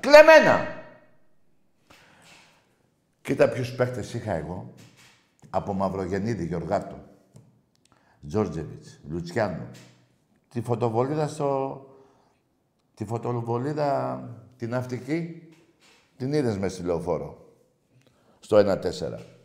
Κλεμμένα. 0.00 0.66
Κοίτα 3.22 3.48
ποιους 3.48 3.72
παίχτες 3.72 4.14
είχα 4.14 4.32
εγώ. 4.32 4.74
Από 5.50 5.72
Μαυρογεννίδη, 5.72 6.46
Γιωργάτο. 6.46 7.04
Τζόρτζεβιτς, 8.28 9.00
Λουτσιάνο. 9.10 9.68
Τη 10.48 10.60
φωτοβολίδα 10.60 11.28
στο... 11.28 11.80
Τη 12.94 13.04
φωτοβολίδα 13.04 14.20
την 14.56 14.70
ναυτική, 14.70 15.42
την 16.16 16.32
είδες 16.32 16.58
μες 16.58 16.72
στη 16.72 16.82
λεωφόρο. 16.82 17.50
Στο 18.40 18.56
1-4. 18.56 19.35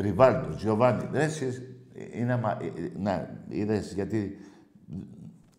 Ριβάλντο, 0.00 0.54
Τζιοβάνι. 0.54 1.08
Ρε, 1.12 1.22
εσείς, 1.22 1.62
είναι 2.12 2.32
αμα... 2.32 2.56
ε, 2.60 2.66
ε, 2.66 2.90
Να, 2.98 3.30
είδες 3.48 3.92
γιατί 3.92 4.38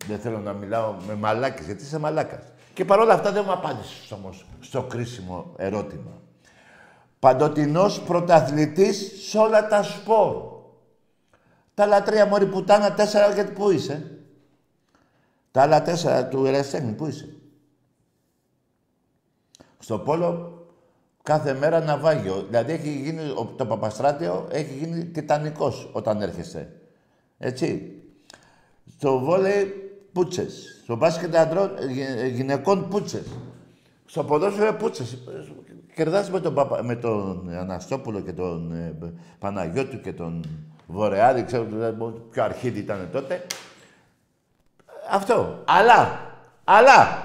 δεν 0.06 0.20
θέλω 0.20 0.40
να 0.40 0.54
μιλάω 0.54 0.96
με 1.08 1.16
μαλάκες, 1.16 1.66
γιατί 1.66 1.84
είσαι 1.84 2.00
μαλάκας. 2.00 2.44
Και 2.74 2.86
παρόλα 2.86 3.14
αυτά 3.14 3.32
δεν 3.32 3.44
μου 3.46 3.52
απάντησες 3.52 4.12
όμως 4.12 4.46
στο 4.60 4.84
κρίσιμο 4.84 5.54
ερώτημα. 5.58 6.22
Παντοτινός 7.20 8.02
πρωταθλητής 8.02 9.28
σε 9.30 9.38
όλα 9.38 9.68
τα 9.68 9.84
σπορ. 9.84 10.36
Τα 11.74 11.84
άλλα 11.84 12.04
τρία 12.04 12.26
μόρι 12.26 12.46
πουτάνα, 12.46 12.94
τέσσερα 12.94 13.34
γιατί 13.34 13.52
πού 13.52 13.72
είσαι; 13.72 14.20
Τα 15.52 15.62
άλλα 15.62 15.82
τέσσερα 15.82 16.28
του 16.28 16.46
εραστέχνη, 16.46 16.92
πού 16.92 17.06
είσαι; 17.06 17.36
Στο 19.80 20.00
πόλο 20.00 20.49
κάθε 21.30 21.54
μέρα 21.54 21.80
ναυάγιο. 21.80 22.46
Δηλαδή 22.48 22.72
έχει 22.72 22.90
γίνει, 22.90 23.30
ο- 23.30 23.54
το 23.58 23.66
Παπαστράτιο 23.66 24.48
έχει 24.52 24.74
γίνει 24.74 25.06
τιτανικός 25.06 25.90
όταν 25.94 26.22
έρχεσαι. 26.22 26.72
Έτσι. 27.38 27.92
Στο 28.98 29.20
βόλεϊ 29.20 29.64
πούτσες. 30.14 30.80
Στο 30.84 30.96
μπάσκετ 30.96 31.36
αντρών, 31.36 31.72
ε, 31.80 31.86
γυ- 31.86 32.18
ε, 32.18 32.28
γυναικών 32.28 32.88
πούτσες. 32.90 33.26
Στο 34.06 34.24
ποδόσφαιρο 34.24 34.74
πούτσες. 34.74 35.18
κερδάς 35.96 36.30
με 36.32 36.40
τον, 36.40 36.54
Παπα... 36.54 36.84
με 36.84 36.96
τον 36.96 37.50
Αναστόπουλο 37.50 38.20
και 38.20 38.34
τον 38.34 38.72
ε, 38.74 39.14
Παναγιώτου 39.40 40.02
και 40.02 40.14
τον 40.14 40.46
Βορεάδη, 40.88 41.44
ξέρω 41.44 41.64
δηλαδή, 41.64 42.14
ποιο 42.32 42.44
αρχίδι 42.44 42.80
ήταν 42.80 43.10
τότε. 43.12 43.46
Αυτό. 45.12 45.64
Αλλά, 45.66 46.20
αλλά, 46.64 47.24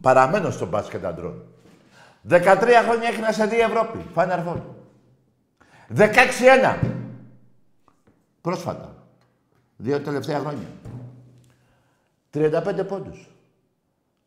παραμένω 0.00 0.50
στο 0.50 0.66
μπάσκετ 0.66 1.04
αντρών. 1.04 1.42
13 2.28 2.36
χρόνια 2.84 3.08
έχει 3.08 3.20
να 3.20 3.32
σε 3.32 3.46
δει 3.46 3.56
η 3.56 3.60
Ευρώπη. 3.60 4.06
Final 4.14 4.44
Four. 4.46 4.60
16-1. 5.96 6.78
Πρόσφατα. 8.40 8.94
Δύο 9.76 10.00
τελευταία 10.00 10.38
χρόνια. 10.38 10.68
35 12.30 12.84
πόντους. 12.88 13.28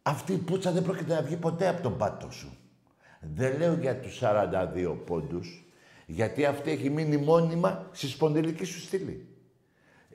Αυτή 0.01 0.33
η 0.33 0.37
πουτσα 0.37 0.71
δεν 0.71 0.83
πρόκειται 0.83 1.13
να 1.13 1.21
βγει 1.21 1.35
ποτέ 1.35 1.67
από 1.67 1.81
τον 1.81 1.97
πάτο 1.97 2.31
σου. 2.31 2.57
Δεν 3.35 3.57
λέω 3.57 3.73
για 3.73 3.99
τους 3.99 4.19
42 4.21 4.97
πόντους, 5.05 5.65
γιατί 6.05 6.45
αυτή 6.45 6.71
έχει 6.71 6.89
μείνει 6.89 7.17
μόνιμα 7.17 7.87
στη 7.91 8.07
σπονδυλική 8.07 8.63
σου 8.63 8.79
στήλη. 8.79 9.27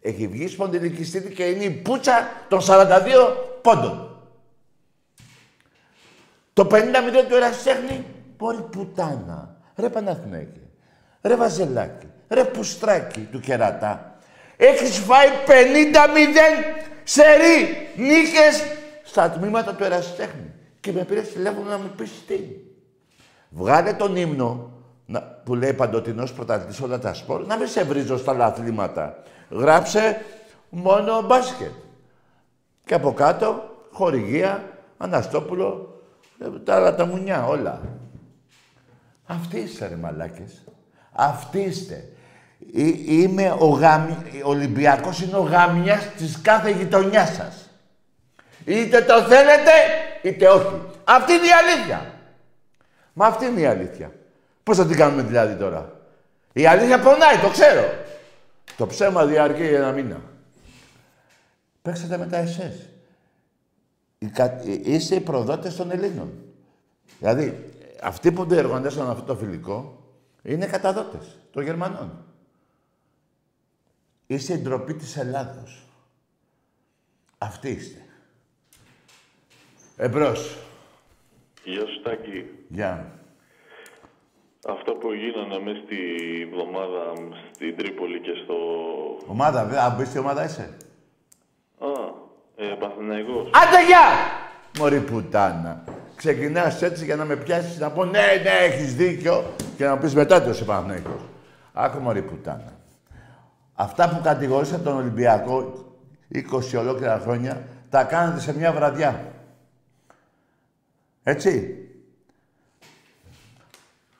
Έχει 0.01 0.29
βγει 0.29 0.49
σπονδυλική 0.49 1.05
στήλη 1.05 1.35
και 1.35 1.45
είναι 1.45 1.64
η 1.64 1.70
πουτσα 1.70 2.29
των 2.49 2.61
42 2.62 3.37
πόντων. 3.62 4.08
Το 6.59 6.67
50 6.71 6.77
του 7.29 7.35
ερασιτέχνη, 7.35 8.05
μπορεί 8.37 8.63
πουτάνα. 8.71 9.57
Ρε 9.77 9.89
Παναθηναίκη, 9.89 10.61
ρε 11.23 11.37
Βαζελάκη, 11.37 12.07
ρε 12.29 12.45
Πουστράκη 12.45 13.21
του 13.21 13.41
κερατά. 13.41 14.19
Έχεις 14.57 14.99
φάει 14.99 15.29
50-0 15.47 15.51
σε 17.05 17.23
ρί 17.23 17.89
νίκες 17.97 18.63
στα 19.05 19.31
τμήματα 19.31 19.75
του 19.75 19.85
ερασιτέχνη. 19.85 20.53
Και 20.81 20.93
με 20.93 21.05
πήρες 21.05 21.33
τηλέφωνο 21.33 21.71
να 21.71 21.79
μου 21.79 21.91
πεις 21.97 22.11
τι. 22.27 22.39
Βγάλε 23.49 23.93
τον 23.93 24.17
ύμνο 24.17 24.73
να, 25.07 25.21
που 25.21 25.55
λέει 25.55 25.73
παντοτινός 25.73 26.33
πρωταθλητής 26.33 26.81
όλα 26.81 26.99
τα 26.99 27.15
σπορ, 27.15 27.47
να 27.47 27.57
μην 27.57 27.69
σε 27.69 27.85
βρίζω 27.85 28.19
στα 28.19 28.31
άλλα 28.31 28.45
αθλήματα. 28.45 29.23
Γράψε 29.51 30.21
μόνο 30.69 31.23
μπάσκετ. 31.23 31.73
Και 32.85 32.95
από 32.95 33.13
κάτω, 33.13 33.63
χορηγία, 33.93 34.65
Αναστόπουλο, 34.97 35.93
ε, 35.93 35.97
τα 36.64 36.74
άλλα 36.74 36.95
τα 36.95 37.07
μουνιά, 37.07 37.47
όλα. 37.47 37.80
Αυτοί 39.26 39.59
είστε 39.59 39.86
ρε 39.86 39.97
μαλάκες. 39.97 40.64
Αυτοί 41.12 41.61
είστε. 41.61 42.09
Είμαι 43.07 43.57
ο 43.59 43.66
γαμι... 43.66 44.16
Ολυμπιακός 44.45 45.20
είναι 45.20 45.36
ο 45.36 45.43
γαμιάς 45.43 46.07
της 46.16 46.41
κάθε 46.41 46.70
γειτονιά 46.70 47.26
σας. 47.26 47.70
Είτε 48.64 49.01
το 49.01 49.22
θέλετε, 49.22 49.70
είτε 50.22 50.49
όχι. 50.49 50.82
Αυτή 51.05 51.32
είναι 51.32 51.47
η 51.47 51.51
αλήθεια. 51.51 52.12
Μα 53.12 53.26
αυτή 53.26 53.45
είναι 53.45 53.61
η 53.61 53.66
αλήθεια. 53.66 54.12
Πώς 54.62 54.76
θα 54.76 54.86
την 54.86 54.97
κάνουμε 54.97 55.22
δηλαδή 55.22 55.55
τώρα; 55.55 55.93
Η 56.53 56.66
αλήθεια 56.66 57.01
πονάει, 57.01 57.36
το 57.43 57.49
ξέρω. 57.49 57.84
Το 58.76 58.86
ψέμα 58.86 59.26
διαρκεί 59.26 59.62
ένα 59.62 59.93
μήνα. 59.93 60.20
Παίξατε 61.82 62.18
με 62.18 62.26
τα 62.26 62.36
ΕΣΕΣ. 62.36 62.89
Είστε 64.83 65.14
οι 65.14 65.21
προδότες 65.21 65.77
των 65.77 65.91
Ελλήνων. 65.91 66.33
Δηλαδή, 67.19 67.73
αυτοί 68.03 68.33
που 68.33 68.45
διοργανώσαν 68.45 69.11
αυτό 69.11 69.25
το 69.25 69.37
φιλικό 69.37 70.03
είναι 70.43 70.66
καταδότες 70.66 71.39
των 71.53 71.62
Γερμανών. 71.62 72.25
Είστε 74.27 74.53
η 74.53 74.59
ντροπή 74.59 74.95
της 74.95 75.16
Ελλάδος. 75.16 75.87
Αυτή 77.39 77.69
είστε. 77.71 78.03
Εμπρός. 79.97 80.59
Γεια 81.64 81.87
σου 81.87 82.03
Τάκη. 82.03 82.45
Γεια. 82.69 83.12
Αυτό 84.66 84.93
που 84.93 85.12
γίνανε 85.12 85.59
μέσα 85.59 85.81
στη 85.85 85.97
βδομάδα 86.53 87.12
στην 87.55 87.77
Τρίπολη 87.77 88.21
και 88.21 88.33
στο... 88.45 88.57
Ομάδα, 89.27 89.64
βέβαια. 89.64 89.85
Αν 89.85 89.97
μπεις 89.97 90.16
ομάδα 90.16 90.45
είσαι. 90.45 90.77
Α, 91.79 91.87
ε, 92.61 92.67
Παθηναϊκός. 92.67 93.51
Άντε 93.53 93.85
γεια! 93.87 94.07
Μωρή 94.79 95.01
πουτάνα. 95.01 95.85
Ξεκινάς 96.17 96.83
έτσι 96.83 97.05
για 97.05 97.17
να 97.17 97.25
με 97.25 97.37
πιάσεις 97.37 97.79
να 97.79 97.91
πω 97.91 98.05
ναι, 98.05 98.27
ναι, 98.43 98.51
έχεις 98.51 98.95
δίκιο 98.95 99.55
και 99.77 99.85
να 99.85 99.99
πεις 99.99 100.15
μετά 100.15 100.43
το 100.43 100.51
είσαι 100.51 100.65
Παναθηναϊκός. 100.65 101.21
Άκου 101.73 102.01
μωρή 102.01 102.23
πουτάνα. 102.23 102.73
Αυτά 103.75 104.09
που 104.09 104.21
κατηγορήσατε 104.23 104.83
τον 104.83 104.97
Ολυμπιακό 104.97 105.85
20 106.35 106.41
ολόκληρα 106.79 107.19
χρόνια, 107.19 107.67
τα 107.91 108.05
κάνετε 108.05 108.41
σε 108.41 108.57
μια 108.57 108.73
βραδιά. 108.73 109.33
Έτσι. 111.23 111.83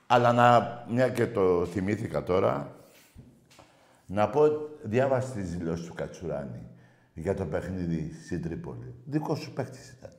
Αλλά 0.07 0.33
να, 0.33 0.79
μια 0.89 1.09
και 1.09 1.27
το 1.27 1.67
θυμήθηκα 1.67 2.23
τώρα, 2.23 2.73
να 4.07 4.29
πω, 4.29 4.43
διάβασε 4.83 5.33
τη 5.33 5.41
δηλώση 5.41 5.85
του 5.85 5.95
Κατσουράνη 5.95 6.69
για 7.21 7.35
το 7.35 7.47
παιχνίδι 7.47 8.13
στην 8.25 8.43
Τρίπολη. 8.43 8.95
Δικό 9.05 9.35
σου 9.35 9.53
παίχτης 9.53 9.91
ήταν. 9.91 10.13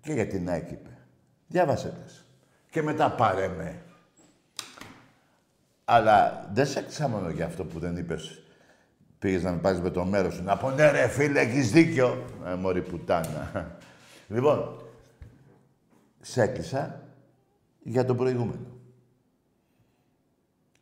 Και 0.00 0.12
για 0.12 0.26
την 0.26 0.48
ΑΕΚ 0.48 0.70
είπε. 0.70 0.98
Διάβασε 1.46 1.88
τες. 2.02 2.24
Και 2.70 2.82
μετά 2.82 3.10
πάρε 3.10 3.48
με. 3.48 3.82
Αλλά 5.84 6.48
δεν 6.52 6.66
σε 6.66 6.78
έκτισα 6.78 7.08
μόνο 7.08 7.30
για 7.30 7.46
αυτό 7.46 7.64
που 7.64 7.78
δεν 7.78 7.96
είπες. 7.96 8.42
Πήγες 9.18 9.42
να 9.42 9.52
με 9.52 9.58
πάρεις 9.58 9.80
με 9.80 9.90
το 9.90 10.04
μέρος 10.04 10.34
σου. 10.34 10.42
Να 10.42 10.56
πω 10.56 10.70
ναι 10.70 10.90
ρε 10.90 11.08
φίλε, 11.08 11.40
έχεις 11.40 11.70
δίκιο. 11.70 12.24
Ε, 12.46 12.54
μωρή 12.54 12.82
πουτάνα. 12.82 13.76
λοιπόν, 14.28 14.82
σε 16.20 16.42
έκλεισα 16.42 17.02
για 17.82 18.04
το 18.04 18.14
προηγούμενο. 18.14 18.66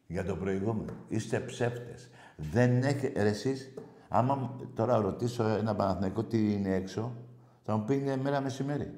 Για 0.07 0.25
το 0.25 0.37
προηγούμενο. 0.37 0.93
Είστε 1.09 1.41
ψεύτες. 1.41 2.11
Δεν 2.37 2.83
έχετε... 2.83 3.21
Εσείς, 3.21 3.75
άμα 4.09 4.57
τώρα 4.75 4.97
ρωτήσω 4.97 5.45
ένα 5.45 5.75
Παναθηναϊκό 5.75 6.23
τι 6.23 6.53
είναι 6.53 6.75
έξω, 6.75 7.13
θα 7.65 7.77
μου 7.77 7.85
πει 7.85 7.95
είναι 7.95 8.17
μέρα 8.17 8.41
μεσημέρι. 8.41 8.93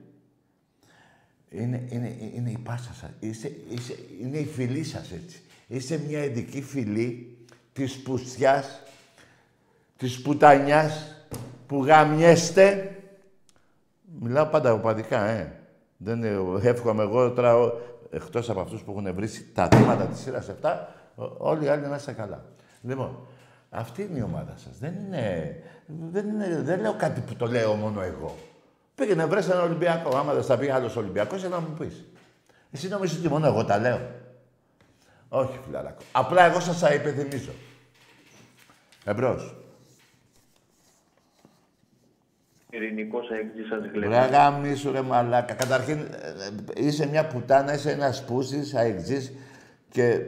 Είναι, 1.50 1.86
είναι, 1.88 2.16
είναι 2.34 2.50
η 2.50 2.58
πάσα 2.58 2.92
σας. 2.94 3.10
Είστε, 3.18 3.56
είστε, 3.68 3.94
είναι 4.20 4.38
η 4.38 4.46
φιλή 4.46 4.84
σας 4.84 5.12
έτσι. 5.12 5.42
Είστε 5.66 6.00
μια 6.08 6.24
ειδική 6.24 6.62
φιλή 6.62 7.38
της 7.72 8.02
πουστιάς, 8.02 8.82
της 9.96 10.22
πουτανιάς 10.22 11.14
που 11.66 11.84
γαμιέστε. 11.84 12.94
Μιλάω 14.20 14.46
πάντα 14.46 14.72
οπαδικά, 14.72 15.24
ε. 15.24 15.52
Δεν 15.96 16.24
εύχομαι 16.62 17.02
εγώ 17.02 17.30
τώρα, 17.30 17.72
εκτός 18.10 18.50
από 18.50 18.60
αυτούς 18.60 18.82
που 18.82 18.90
έχουν 18.90 19.14
βρει 19.14 19.28
τα 19.54 19.68
θύματα 19.68 20.04
της 20.04 20.20
σειράς 20.20 20.48
7, 20.62 20.86
όλοι 21.38 21.64
οι 21.64 21.68
άλλοι 21.68 21.86
να 21.86 21.96
είστε 21.96 22.12
καλά. 22.12 22.44
Λοιπόν, 22.82 23.18
αυτή 23.70 24.02
είναι 24.02 24.18
η 24.18 24.22
ομάδα 24.22 24.54
σας. 24.56 24.78
Δεν 24.78 24.94
είναι, 24.94 25.54
δεν, 26.10 26.28
είναι, 26.28 26.60
δεν 26.62 26.80
λέω 26.80 26.94
κάτι 26.94 27.20
που 27.20 27.34
το 27.34 27.46
λέω 27.46 27.74
μόνο 27.74 28.00
εγώ. 28.00 28.36
Πήγαινε 28.94 29.26
βρες 29.26 29.48
ένα 29.48 29.62
Ολυμπιακό. 29.62 30.16
Άμα 30.16 30.32
δεν 30.34 30.42
στα 30.42 30.58
πει 30.58 30.70
άλλος 30.70 30.96
Ολυμπιακός, 30.96 31.42
να 31.48 31.60
μου 31.60 31.74
πεις. 31.78 32.04
Εσύ 32.70 32.88
νομίζεις 32.88 33.18
ότι 33.18 33.28
μόνο 33.28 33.46
εγώ 33.46 33.64
τα 33.64 33.78
λέω; 33.78 34.00
Όχι, 35.28 35.58
φιλαράκο. 35.64 36.02
Απλά 36.12 36.44
εγώ 36.44 36.60
σας 36.60 36.78
τα 36.78 36.94
υπενθυμίζω. 36.94 37.50
Εμπρός. 39.04 39.54
Ειρηνικός 42.70 43.30
αέκτης 43.30 43.66
σας 43.68 43.82
Ρε 43.82 43.90
γλέμε. 43.90 44.28
γάμισου 44.30 44.92
ρε 44.92 45.00
μαλάκα. 45.02 45.54
Καταρχήν 45.54 45.98
ε, 45.98 46.28
ε, 46.76 46.86
είσαι 46.86 47.06
μια 47.06 47.26
πουτάνα, 47.26 47.74
είσαι 47.74 47.90
ένας 47.90 48.24
πούστης, 48.24 48.74
αεξής 48.74 49.32
και 49.88 50.20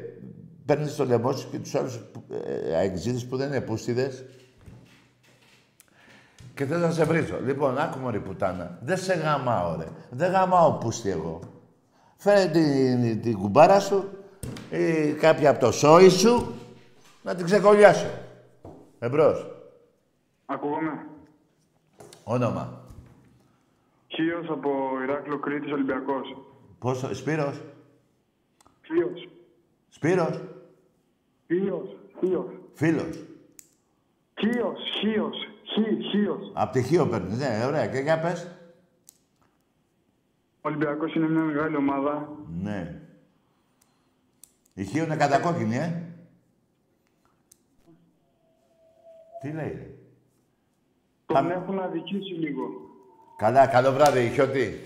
παίρνεις 0.67 0.97
το 0.97 1.05
λαιμό 1.05 1.33
σου 1.33 1.51
και 1.51 1.59
τους 1.59 1.75
άλλους 1.75 2.01
ε, 2.31 2.75
αεξίδες 2.75 3.27
που 3.27 3.37
δεν 3.37 3.49
είναι 3.49 3.61
πούστιδες 3.61 4.25
και 6.55 6.65
θες 6.65 6.81
να 6.81 6.91
σε 6.91 7.05
βρίζω. 7.05 7.41
Λοιπόν, 7.41 7.79
άκου 7.79 7.99
μωρή 7.99 8.21
πουτάνα. 8.21 8.79
Δεν 8.83 8.97
σε 8.97 9.15
γαμάω 9.15 9.77
ρε. 9.77 9.87
Δεν 10.11 10.31
γαμάω 10.31 10.73
πούστη 10.73 11.11
εγώ. 11.11 11.41
Φέρε 12.17 12.47
την, 12.47 13.21
την 13.23 13.39
κουμπάρα 13.39 13.81
σου 13.81 14.05
ή 14.71 15.13
κάποια 15.13 15.51
από 15.51 15.61
το 15.61 15.73
σόι 15.73 16.09
σου 16.09 16.55
να 17.23 17.35
την 17.35 17.45
ξεκολλιάσω. 17.45 18.11
Εμπρός. 18.99 19.47
Ακούγομαι. 20.47 21.07
Όνομα. 22.25 22.81
Χίος 24.09 24.49
από 24.51 24.71
Ηράκλειο 25.03 25.39
Κρήτης 25.39 25.73
Ολυμπιακός. 25.73 26.37
Πόσο, 26.79 27.15
Σπύρος; 27.15 27.61
Χίος. 28.87 29.29
Σπύρος; 29.89 30.41
Χίος. 31.53 31.97
Χίος. 32.19 32.53
Φίλος. 32.73 33.19
Χίος. 34.41 34.79
Χίος. 35.01 35.37
Χί. 35.65 36.03
Χίος. 36.11 36.51
Απ' 36.55 36.73
τη 36.73 36.83
Χίο 36.83 37.07
παίρνεις, 37.07 37.39
ναι, 37.39 37.65
ωραία. 37.67 37.87
Και 37.87 37.99
για 37.99 38.21
πες. 38.21 38.57
Ο 40.61 40.69
Ολυμπιακός 40.69 41.15
είναι 41.15 41.29
μια 41.29 41.43
μεγάλη 41.43 41.77
ομάδα. 41.77 42.29
Ναι. 42.63 43.01
Η 44.75 44.85
Χίο 44.85 45.05
είναι 45.05 45.17
κατακόκκινη, 45.17 45.77
ε. 45.77 46.03
Τι 49.41 49.51
λέει, 49.51 49.73
ρε. 49.73 49.91
Τον 51.27 51.51
έχουν 51.51 51.79
αδικήσει 51.79 52.33
λίγο. 52.33 52.63
Καλά, 53.37 53.67
καλό 53.67 53.93
βράδυ, 53.93 54.29
Χιώτη. 54.29 54.83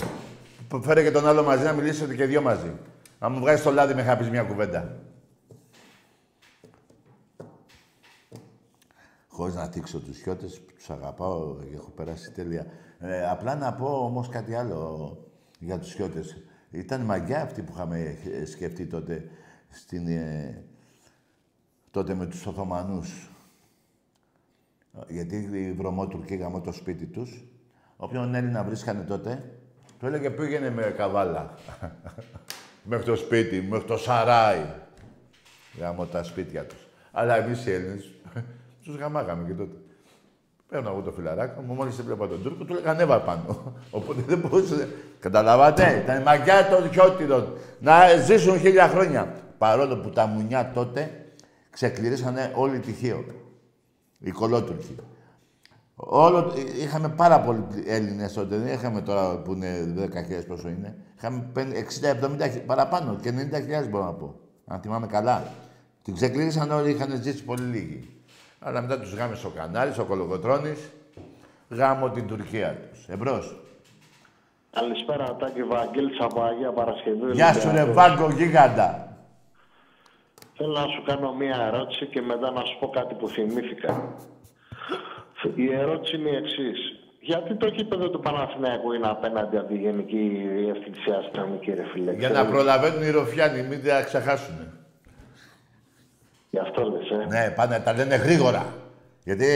Φέρε 0.81 1.03
και 1.03 1.11
τον 1.11 1.27
άλλο 1.27 1.43
μαζί 1.43 1.65
να 1.65 1.73
μιλήσετε 1.73 2.15
και 2.15 2.25
δυο 2.25 2.43
μαζί. 2.43 2.73
Αν 3.19 3.33
μου 3.33 3.41
βγάζει 3.41 3.63
το 3.63 3.71
λάδι, 3.71 3.95
με 3.95 4.01
είχα 4.01 4.17
πεις 4.17 4.31
μια 4.31 4.43
κουβέντα. 4.43 5.06
Χωρίς 9.37 9.55
να 9.55 9.67
δείξω 9.67 10.01
τους 10.01 10.19
χιώτες, 10.19 10.61
που 10.61 10.73
τους 10.75 10.91
αγαπάω 10.91 11.57
και 11.57 11.75
έχω 11.75 11.91
περάσει 11.91 12.33
τέλεια. 12.33 12.67
Ε, 12.99 13.29
απλά 13.29 13.55
να 13.55 13.73
πω 13.75 13.87
όμως 13.87 14.29
κάτι 14.29 14.55
άλλο 14.55 15.19
για 15.59 15.79
τους 15.79 15.95
χιώτες. 15.95 16.37
Ήταν 16.71 17.01
μαγιά 17.01 17.43
αυτή 17.43 17.63
που 17.63 17.73
είχαμε 17.75 18.19
ε, 18.41 18.45
σκεφτεί 18.45 18.87
τότε, 18.87 19.29
στην, 19.69 20.07
ε, 20.09 20.65
τότε 21.91 22.15
με 22.15 22.27
τους 22.27 22.47
Οθωμανούς. 22.47 23.31
Γιατί 25.09 25.37
οι 25.37 25.73
βρωμότουρκοι 25.73 26.35
γαμώ 26.37 26.61
το 26.61 26.73
σπίτι 26.73 27.07
τους. 27.07 27.45
Όποιον 27.97 28.35
Έλληνα 28.35 28.65
βρίσκανε 28.65 29.03
τότε, 29.03 29.59
του 29.99 30.07
έλεγε 30.07 30.31
πήγαινε 30.31 30.71
με 30.71 30.83
καβάλα. 30.83 31.55
μέχρι 32.91 33.05
το 33.05 33.17
σπίτι, 33.17 33.63
μέχρι 33.63 33.87
το 33.87 33.97
σαράι. 33.97 34.65
Γαμώ 35.79 36.07
τα 36.07 36.23
σπίτια 36.23 36.67
τους. 36.67 36.87
Αλλά 37.13 37.37
εμείς 37.37 37.67
οι 37.67 37.73
Έλληνες, 37.73 38.16
τους 38.87 38.97
γαμάγαμε 38.97 39.47
και 39.47 39.53
τότε. 39.55 39.77
Παίρνω 40.69 40.91
εγώ 40.91 41.01
το 41.01 41.13
φιλαράκι 41.13 41.61
μου, 41.67 41.75
μόλις 41.75 41.99
έβλεπα 41.99 42.29
τον 42.29 42.43
Τούρκο, 42.43 42.65
του 42.65 42.73
έλεγα 42.73 42.91
ανέβα 42.91 43.21
πάνω. 43.21 43.73
Οπότε 43.91 44.23
δεν 44.27 44.39
μπορούσε. 44.39 44.89
Καταλαβαίνετε, 45.21 46.03
ήταν 46.05 46.23
μαγιά 46.23 46.69
των 46.69 46.91
χιώτιδων. 46.93 47.53
Να 47.81 48.17
ζήσουν 48.17 48.59
χίλια 48.59 48.89
χρόνια. 48.89 49.35
Παρόλο 49.59 49.97
που 49.97 50.11
τα 50.11 50.27
μουνιά 50.27 50.71
τότε 50.75 51.27
ξεκληρίσανε 51.71 52.53
όλη 52.55 52.79
τη 52.79 52.93
Χίο. 52.93 53.25
Οι 54.19 54.31
κολότουρκοι. 54.31 54.97
Όλο, 55.95 56.53
είχαμε 56.81 57.09
πάρα 57.09 57.41
πολλοί 57.41 57.65
Έλληνες 57.87 58.33
τότε, 58.33 58.57
δεν 58.57 58.73
είχαμε 58.73 59.01
τώρα 59.01 59.39
που 59.39 59.53
είναι 59.53 59.95
10.000 59.97 60.45
πόσο 60.49 60.69
είναι. 60.69 60.97
Είχαμε 61.17 61.51
60-70 61.55 62.61
παραπάνω 62.67 63.19
και 63.23 63.33
90.000 63.85 63.89
μπορώ 63.91 64.05
να 64.05 64.13
πω. 64.13 64.41
Αν 64.67 64.81
θυμάμαι 64.81 65.07
καλά. 65.07 65.45
Την 66.03 66.15
ξεκλήρισαν 66.15 66.71
όλοι, 66.71 66.91
είχαν 66.91 67.23
ζήσει 67.23 67.45
πολύ 67.45 67.63
λίγοι. 67.63 68.16
Αλλά 68.67 68.81
μετά 68.81 69.01
τους 69.01 69.15
γάμε 69.15 69.35
στο 69.35 69.49
κανάλι, 69.49 69.93
στο 69.93 70.05
Κολοκοτρώνης, 70.05 70.91
γάμω 71.69 72.11
την 72.11 72.27
Τουρκία 72.27 72.77
τους. 72.91 73.07
Εμπρός. 73.09 73.57
Καλησπέρα, 74.71 75.37
Τάκη 75.37 75.63
Βαγγέλης 75.63 76.21
από 76.21 76.43
Αγία 76.43 76.73
Παρασκευή. 76.73 77.33
Γεια 77.33 77.53
σου 77.53 77.71
ρε 77.73 77.85
Βάγκο 77.85 78.31
Γίγαντα. 78.31 79.17
Θέλω 80.57 80.73
να 80.73 80.87
σου 80.87 81.03
κάνω 81.07 81.35
μία 81.35 81.71
ερώτηση 81.73 82.07
και 82.07 82.21
μετά 82.21 82.51
να 82.51 82.65
σου 82.65 82.79
πω 82.81 82.89
κάτι 82.89 83.15
που 83.15 83.29
θυμήθηκα. 83.29 84.15
Η 85.55 85.73
ερώτηση 85.73 86.17
είναι 86.17 86.29
η 86.29 86.37
εξής. 86.37 86.79
Γιατί 87.21 87.55
το 87.55 87.71
κήπεδο 87.71 88.11
του 88.11 88.21
Παναθηναϊκού 88.21 88.93
είναι 88.93 89.09
απέναντι 89.09 89.57
από 89.57 89.69
τη 89.69 89.77
Γενική 89.77 90.49
Διευθυνσία 90.55 91.17
Αστυνομική, 91.17 91.73
ρε 91.75 91.85
φίλε. 91.93 92.13
Για 92.13 92.31
να 92.31 92.47
προλαβαίνουν 92.47 93.03
οι 93.03 93.11
Ροφιάνοι, 93.11 93.63
μην 93.63 93.85
τα 93.85 94.03
ξεχάσουν. 94.03 94.86
Γι' 96.57 96.63
αυτό 96.63 96.83
λες, 96.91 97.11
ε. 97.11 97.27
Ναι, 97.35 97.51
πάνε, 97.51 97.79
τα 97.85 97.93
λένε 97.93 98.17
γρήγορα. 98.17 98.65
Γιατί 99.25 99.47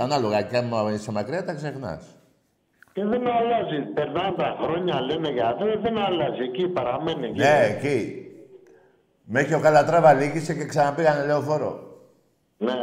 ανάλογα 0.00 0.42
και 0.42 0.56
άμα 0.56 0.92
είσαι 0.92 1.12
μακριά 1.12 1.44
τα 1.44 1.54
ξεχνάς. 1.54 2.02
Και 2.92 3.04
δεν 3.04 3.22
αλλάζει. 3.26 3.80
Περνάνε 3.94 4.34
τα 4.36 4.56
χρόνια, 4.62 5.00
λένε 5.00 5.30
για 5.30 5.46
αυτό, 5.48 5.64
δεν 5.82 5.98
αλλάζει. 5.98 6.42
Εκεί 6.42 6.68
παραμένει. 6.68 7.26
Εκεί. 7.26 7.38
Ναι, 7.38 7.76
εκεί. 7.76 7.98
Μέχρι 9.24 9.54
ο 9.54 9.60
Καλατράβα 9.60 10.12
λύγησε 10.12 10.54
και 10.54 10.64
ξαναπήγανε 10.64 11.26
λεωφόρο. 11.26 11.72
Ναι. 12.58 12.82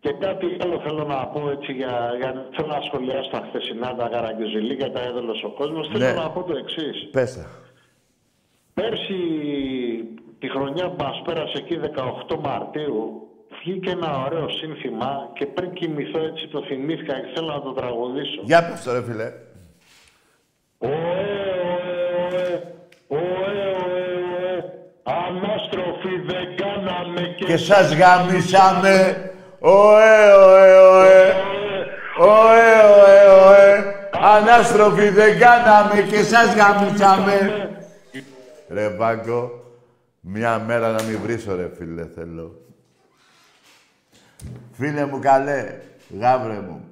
Και 0.00 0.12
κάτι 0.20 0.46
άλλο 0.62 0.80
θέλω 0.80 1.04
να 1.04 1.26
πω 1.26 1.50
έτσι 1.50 1.72
για, 1.72 1.94
για 2.18 2.30
θέλω 2.56 2.68
να 2.68 2.80
σχολιάσω 2.80 3.30
τα 3.30 3.40
χθεσινά 3.48 3.94
τα 3.96 4.08
καραγκιουζιλί 4.08 4.76
και 4.76 4.90
τα 4.90 5.00
έδωλο 5.00 5.34
ο 5.46 5.50
κόσμος. 5.58 5.88
Ναι. 5.88 5.98
Θέλω 5.98 6.20
να 6.20 6.30
πω 6.30 6.42
το 6.42 6.56
εξής. 6.56 7.08
Πες 7.10 7.36
τα. 7.36 7.46
Πέρσι 8.74 9.14
τη 10.38 10.48
χρονιά 10.50 10.88
που 10.88 11.04
μας 11.04 11.22
πέρασε 11.24 11.58
εκεί 11.58 11.80
18 12.28 12.38
Μαρτίου 12.40 13.26
βγήκε 13.60 13.90
ένα 13.90 14.24
ωραίο 14.24 14.48
σύνθημα 14.48 15.30
και 15.34 15.46
πριν 15.46 15.72
κοιμηθώ 15.72 16.24
έτσι 16.24 16.48
το 16.48 16.62
θυμήθηκα 16.62 17.14
και 17.14 17.30
θέλω 17.34 17.46
να 17.46 17.60
το 17.60 17.72
τραγουδήσω. 17.72 18.40
Για 18.42 18.68
πες 18.68 18.82
το 18.82 18.92
ρε 18.92 19.02
φίλε. 19.02 19.32
Ωε, 20.78 20.92
ωε, 23.08 23.20
ωε, 23.20 23.62
ωε, 23.86 24.04
ωε, 24.30 24.64
ανάστροφη 25.02 26.20
δεν 26.26 26.56
κάναμε 26.56 27.34
και... 27.36 27.44
Και 27.44 27.56
σας 27.56 27.94
γαμίσαμε. 27.94 29.30
Ωε, 29.58 30.32
ωε, 30.32 30.78
ωε. 30.78 31.34
Ωε, 32.18 32.72
ωε, 32.96 33.18
ωε. 33.46 33.84
Ανάστροφοι 34.20 35.08
δεν 35.08 35.38
κάναμε 35.38 36.02
και 36.10 36.22
σας 36.22 36.54
γαμίσαμε. 36.54 37.68
Ρε 38.68 38.88
Βάγκο, 38.88 39.65
μια 40.28 40.58
μέρα 40.58 40.92
να 40.92 41.02
μην 41.02 41.20
βρίσω 41.20 41.54
ρε 41.54 41.68
φίλε 41.74 42.06
θέλω. 42.06 42.64
Φίλε 44.72 45.06
μου 45.06 45.18
καλέ, 45.18 45.80
γάβρε 46.18 46.60
μου. 46.60 46.84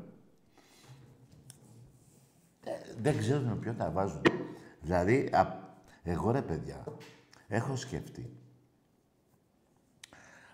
Ε, 2.65 2.71
δεν 3.03 3.19
ξέρω 3.19 3.41
με 3.41 3.55
ποιον 3.55 3.77
τα 3.77 3.91
βάζουν. 3.91 4.23
Δηλαδή, 4.81 5.31
α, 5.33 5.59
εγώ 6.03 6.31
ρε 6.31 6.43
παιδιά, 6.43 6.85
έχω 7.49 7.77
σκεφτεί 7.77 8.37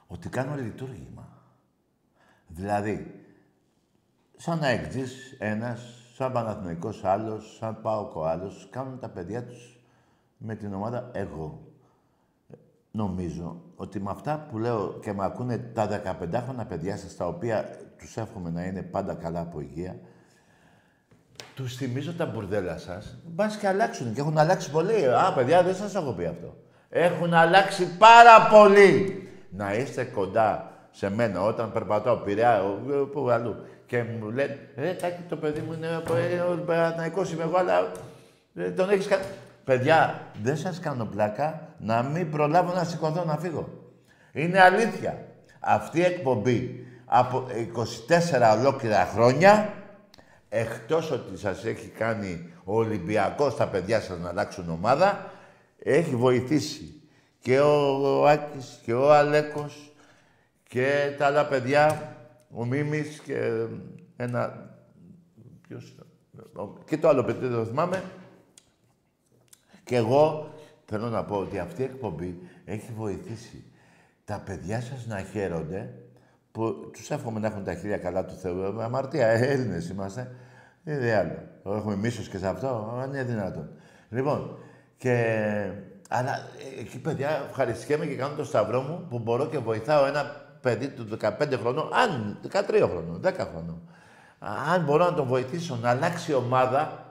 ότι 0.06 0.28
κάνω 0.28 0.54
λειτουργήμα. 0.54 1.28
Δηλαδή, 2.46 3.24
σαν 4.36 4.62
έκτης 4.62 5.36
ένας, 5.38 5.80
σαν 6.14 6.32
Παναθηναϊκός 6.32 7.04
άλλος, 7.04 7.56
σαν 7.56 7.80
Πάοκο 7.82 8.24
άλλος, 8.24 8.68
κάνουν 8.70 8.98
τα 8.98 9.08
παιδιά 9.08 9.44
τους 9.44 9.78
με 10.36 10.54
την 10.54 10.74
ομάδα 10.74 11.10
εγώ. 11.14 11.69
Νομίζω 12.90 13.60
ότι 13.76 14.00
με 14.00 14.10
αυτά 14.10 14.46
που 14.50 14.58
λέω 14.58 14.98
και 15.02 15.12
με 15.12 15.24
ακούνε 15.24 15.58
τα 15.58 15.88
15χρονα 16.04 16.66
παιδιά 16.68 16.96
σας, 16.96 17.16
τα 17.16 17.26
οποία 17.26 17.64
τους 17.98 18.16
εύχομαι 18.16 18.50
να 18.50 18.64
είναι 18.64 18.82
πάντα 18.82 19.14
καλά 19.14 19.40
από 19.40 19.60
υγεία, 19.60 19.96
τους 21.54 21.76
θυμίζω 21.76 22.12
τα 22.14 22.26
μπουρδέλα 22.26 22.78
σας, 22.78 23.18
μπας 23.26 23.56
και 23.56 23.68
αλλάξουν 23.68 24.14
και 24.14 24.20
έχουν 24.20 24.38
αλλάξει 24.38 24.70
πολύ. 24.70 25.06
Α, 25.06 25.32
παιδιά, 25.34 25.62
δεν 25.62 25.74
σας 25.74 25.94
έχω 25.94 26.12
πει 26.12 26.24
αυτό. 26.24 26.56
Έχουν 26.88 27.34
αλλάξει 27.34 27.96
πάρα 27.98 28.40
πολύ. 28.52 29.22
Να 29.50 29.74
είστε 29.74 30.04
κοντά 30.04 30.72
σε 30.90 31.10
μένα 31.10 31.42
όταν 31.42 31.72
περπατάω 31.72 32.16
Πειραιά, 32.16 32.62
ο- 32.64 33.00
ο- 33.00 33.06
πού 33.06 33.30
αλλού. 33.30 33.54
Και 33.86 34.02
μου 34.20 34.30
λένε, 34.30 34.58
ρε 34.76 34.92
Τάκη, 34.94 35.22
το 35.28 35.36
παιδί 35.36 35.60
μου 35.60 35.72
είναι 35.72 35.94
από 35.94 36.14
ε, 36.14 36.40
ο 36.40 36.62
Παναθηναϊκός 36.66 37.32
είμαι 37.32 37.42
εγώ, 37.42 37.56
αλλά 37.56 37.92
ε, 38.54 38.70
τον 38.70 38.90
έχεις 38.90 39.06
κάνει. 39.06 39.22
Παιδιά, 39.70 40.20
δεν 40.42 40.56
σας 40.56 40.80
κάνω 40.80 41.04
πλάκα 41.04 41.68
να 41.78 42.02
μην 42.02 42.30
προλάβω 42.30 42.72
να 42.72 42.84
σηκωθώ 42.84 43.24
να 43.24 43.36
φύγω. 43.36 43.68
Είναι 44.32 44.60
αλήθεια. 44.60 45.26
Αυτή 45.60 45.98
η 45.98 46.04
εκπομπή 46.04 46.86
από 47.04 47.46
24 48.52 48.58
ολόκληρα 48.58 49.04
χρόνια, 49.14 49.72
εκτός 50.48 51.10
ότι 51.10 51.38
σας 51.38 51.64
έχει 51.64 51.88
κάνει 51.88 52.52
ο 52.64 52.76
Ολυμπιακός 52.76 53.56
τα 53.56 53.68
παιδιά 53.68 54.00
σας 54.00 54.18
να 54.18 54.28
αλλάξουν 54.28 54.70
ομάδα, 54.70 55.30
έχει 55.78 56.16
βοηθήσει 56.16 57.02
και 57.38 57.60
ο, 57.60 58.20
ο 58.20 58.26
Άκης 58.26 58.80
και 58.84 58.92
ο 58.92 59.12
Αλέκος 59.14 59.92
και 60.68 61.14
τα 61.18 61.26
άλλα 61.26 61.46
παιδιά, 61.46 62.16
ο 62.50 62.64
Μίμης 62.64 63.18
και 63.18 63.64
ένα... 64.16 64.68
Ποιος 65.68 65.88
ήταν, 65.88 66.06
ο- 66.66 66.78
και 66.84 66.98
το 66.98 67.08
άλλο 67.08 67.24
παιδί, 67.24 67.46
δεν 67.46 67.56
το 67.56 67.64
θυμάμαι. 67.64 68.02
Και 69.90 69.96
εγώ 69.96 70.50
θέλω 70.84 71.08
να 71.08 71.24
πω 71.24 71.36
ότι 71.36 71.58
αυτή 71.58 71.82
η 71.82 71.84
εκπομπή 71.84 72.38
έχει 72.64 72.92
βοηθήσει 72.96 73.64
τα 74.24 74.42
παιδιά 74.44 74.80
σας 74.80 75.06
να 75.06 75.18
χαίρονται 75.18 75.94
που 76.52 76.90
τους 76.92 77.10
εύχομαι 77.10 77.40
να 77.40 77.46
έχουν 77.46 77.64
τα 77.64 77.74
χίλια 77.74 77.96
καλά 77.98 78.24
του 78.24 78.34
Θεού. 78.34 78.82
Αμαρτία, 78.82 79.26
ε, 79.26 79.46
Έλληνες 79.52 79.88
είμαστε. 79.88 80.34
Δεν 80.82 80.96
είναι 80.96 81.14
άλλο. 81.14 81.76
Έχουμε 81.76 81.96
μίσος 81.96 82.28
και 82.28 82.38
σε 82.38 82.48
αυτό, 82.48 82.98
αν 83.02 83.08
είναι 83.08 83.22
δυνατόν. 83.22 83.70
Λοιπόν, 84.08 84.58
και... 84.96 85.14
Αλλά 86.08 86.32
ε, 86.32 86.80
εκεί, 86.80 86.98
παιδιά, 86.98 87.44
ευχαριστιέμαι 87.48 88.06
και 88.06 88.14
κάνω 88.14 88.34
το 88.34 88.44
σταυρό 88.44 88.80
μου 88.80 89.06
που 89.10 89.18
μπορώ 89.18 89.46
και 89.46 89.58
βοηθάω 89.58 90.06
ένα 90.06 90.24
παιδί 90.60 90.88
του 90.88 91.08
15 91.20 91.30
χρονών, 91.60 91.88
αν 91.92 92.38
13 92.52 92.88
χρονών, 92.90 93.20
10 93.24 93.32
χρονών. 93.36 93.82
Αν 94.74 94.84
μπορώ 94.84 95.04
να 95.04 95.14
τον 95.14 95.26
βοηθήσω 95.26 95.78
να 95.82 95.90
αλλάξει 95.90 96.34
ομάδα, 96.34 97.06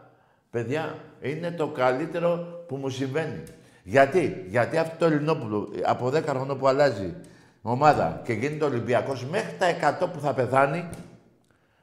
παιδιά, 0.49 0.95
είναι 1.21 1.51
το 1.51 1.67
καλύτερο 1.67 2.57
που 2.69 2.75
μου 2.75 2.89
συμβαίνει. 2.89 3.43
Γιατί, 3.83 4.45
γιατί 4.47 4.77
αυτό 4.77 4.97
το 4.97 5.05
Ελληνόπουλο 5.05 5.71
ε, 5.75 5.81
από 5.85 6.07
10 6.07 6.23
χρονών 6.23 6.57
που 6.57 6.67
αλλάζει 6.67 7.15
ομάδα 7.61 8.21
και 8.25 8.33
γίνεται 8.33 8.65
Ολυμπιακός 8.65 9.25
μέχρι 9.25 9.55
τα 9.57 9.97
100 9.99 10.11
που 10.13 10.19
θα 10.19 10.33
πεθάνει, 10.33 10.89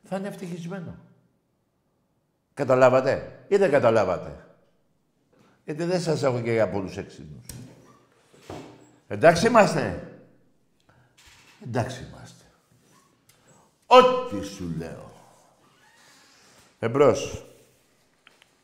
θα 0.02 0.16
είναι 0.16 0.28
ευτυχισμένο. 0.28 0.94
Καταλάβατε 2.54 3.44
ή 3.48 3.56
δεν 3.56 3.70
καταλάβατε; 3.70 4.46
Γιατί 5.64 5.84
δεν 5.84 6.00
σας 6.00 6.22
έχω 6.22 6.40
και 6.40 6.52
για 6.52 6.68
πολλούς 6.68 6.96
έξυπνους. 6.96 7.46
Εντάξει 9.08 9.46
είμαστε. 9.46 10.08
Εντάξει 11.66 12.06
είμαστε. 12.08 12.44
Ό,τι 13.86 14.44
σου 14.46 14.74
λέω. 14.78 15.12
Εμπρός. 16.78 17.44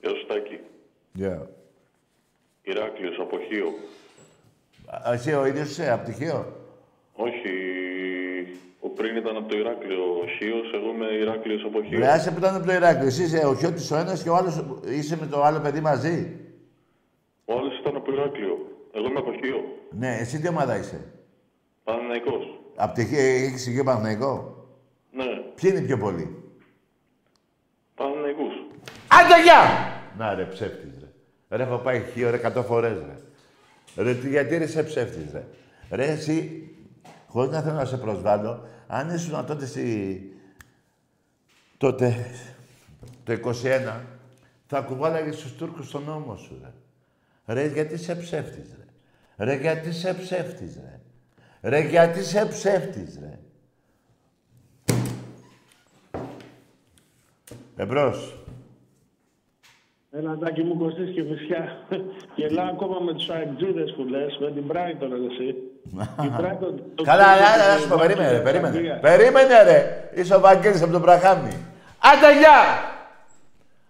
Γεια 0.01 0.11
σου 0.11 0.27
Τάκη. 0.27 0.61
Γεια. 1.13 1.61
Ηράκλειος 2.63 3.19
από 3.21 3.39
Χίο. 3.39 3.67
Α, 5.09 5.13
Εσύ 5.13 5.33
ο 5.33 5.47
ίδιος 5.47 5.71
είσαι 5.71 5.91
από 5.93 6.05
τυχαίο. 6.05 6.57
Όχι, 7.15 7.53
ο 8.81 8.89
πριν 8.89 9.17
ήταν 9.17 9.37
από 9.37 9.49
το 9.49 9.57
Ηράκλειο 9.59 10.03
ο 10.23 10.27
Χίος, 10.27 10.73
εγώ 10.75 10.89
είμαι 10.91 11.07
Ηράκλειος 11.07 11.65
από 11.65 11.83
Χίο. 11.83 11.99
Ρε, 11.99 12.09
άσε 12.09 12.31
που 12.31 12.39
ήταν 12.39 12.55
από 12.55 12.67
το 12.67 12.73
Ηράκλειο. 12.73 13.07
Εσύ 13.07 13.23
είσαι 13.23 13.47
ο 13.47 13.55
Χιώτης 13.55 13.91
ο 13.91 13.97
ένας 13.97 14.23
και 14.23 14.29
ο 14.29 14.35
άλλος 14.37 14.65
είσαι 14.85 15.17
με 15.17 15.27
το 15.27 15.43
άλλο 15.43 15.61
παιδί 15.61 15.81
μαζί; 15.81 16.37
Ο 17.45 17.53
άλλος 17.59 17.79
ήταν 17.79 17.97
από 17.97 18.13
Ηράκλειο. 18.13 18.67
Εγώ 18.95 19.07
είμαι 19.07 19.19
από 19.19 19.33
Χίο. 19.33 19.65
Ναι, 19.91 20.17
εσύ 20.21 20.41
τι 20.41 20.49
ομάδα 20.49 20.79
είσαι; 20.79 21.01
Παναθηναϊκός. 21.85 22.61
Απ' 22.77 22.95
τυχαία 22.95 23.45
έχεις 23.45 23.67
υγείο 23.67 23.85
Παναθηναϊκό; 23.85 24.67
Ναι, 25.13 25.25
Ποιοι 25.55 25.71
είναι 25.75 25.79
οι 25.79 25.87
πιο 25.87 25.99
πολλοί; 25.99 26.43
Παναθηναϊκούς. 27.95 28.53
Άντε, 29.09 29.43
γεια! 29.43 29.61
Να 30.19 30.35
ρε, 30.35 30.45
ψεύτης, 30.45 31.02
ρε. 31.53 31.57
Ρε, 31.57 31.63
έχω 31.63 31.79
πάει 31.79 32.03
χείο, 32.13 32.31
ρε, 32.31 32.41
100 32.57 32.63
φορές, 32.67 32.99
ρε. 32.99 33.17
Ρε, 34.03 34.15
τι- 34.15 34.29
γιατί 34.29 34.57
ρε, 34.57 34.65
είσαι 34.65 34.83
ψεύτης, 34.83 35.33
ρε. 35.33 35.45
Ρε, 35.91 36.05
εσύ, 36.05 36.69
χωρίς 37.27 37.51
να 37.51 37.61
θέλω 37.61 37.75
να 37.75 37.85
σε 37.85 37.97
προσβάλλω, 37.97 38.67
αν 38.87 39.15
ήσουν 39.15 39.47
τότε 39.47 39.67
στη... 39.67 40.37
τότε, 41.79 42.27
το 43.25 43.33
21, 43.33 44.01
θα 44.67 44.81
κουβάλαγες 44.81 45.37
στους 45.39 45.55
Τούρκους 45.57 45.89
στον 45.89 46.03
νόμο 46.05 46.37
σου, 46.37 46.61
ρε. 46.63 46.73
Ρε, 47.55 47.67
γιατί 47.67 47.95
είσαι 47.95 48.15
ψεύτης, 48.17 48.69
ρε. 48.79 48.85
Ρε, 49.45 49.55
γιατί 49.55 49.89
είσαι 49.89 50.15
ψεύτης, 50.15 50.75
ρε. 50.77 51.01
Ρε, 51.69 51.81
γιατί 51.81 52.19
είσαι 52.19 52.47
ψεύτης, 52.47 53.19
ρε. 53.21 53.39
Εμπρός. 57.77 58.37
Ένα 60.19 60.39
τάκι 60.39 60.63
μου 60.63 60.79
κοστίζει 60.79 61.13
και 61.13 61.23
φυσιά. 61.23 61.65
Γελάω 62.37 62.71
ακόμα 62.71 63.01
με 63.01 63.13
τους 63.15 63.29
αεκτζίδες 63.31 63.93
που 63.97 64.05
λες, 64.05 64.39
με 64.41 64.51
την 64.51 64.65
Brighton 64.71 65.09
ρε 65.11 65.27
εσύ. 65.33 65.49
Η 66.27 66.31
Brighton... 66.39 66.75
το 66.95 67.03
Καλά, 67.03 67.25
ξέρεις 67.25 67.53
αλλά, 67.53 67.65
αλλά, 67.65 67.73
ότι 67.73 67.83
σου 67.83 67.89
πω, 67.89 67.95
η 67.95 67.99
περίμενε, 67.99 68.31
ρε, 68.31 68.39
Brighton 68.39 68.45
περίμενε. 68.45 68.77
πήγα. 68.79 68.99
Περίμενε, 68.99 69.63
ρε. 69.63 70.11
Είσαι 70.15 70.35
ο 70.35 70.41
Βαγγέλης 70.41 70.83
από 70.83 70.93
τον 70.93 71.03
Πραχάμι. 71.03 71.57
Άντε, 71.99 72.39
γεια! 72.39 72.59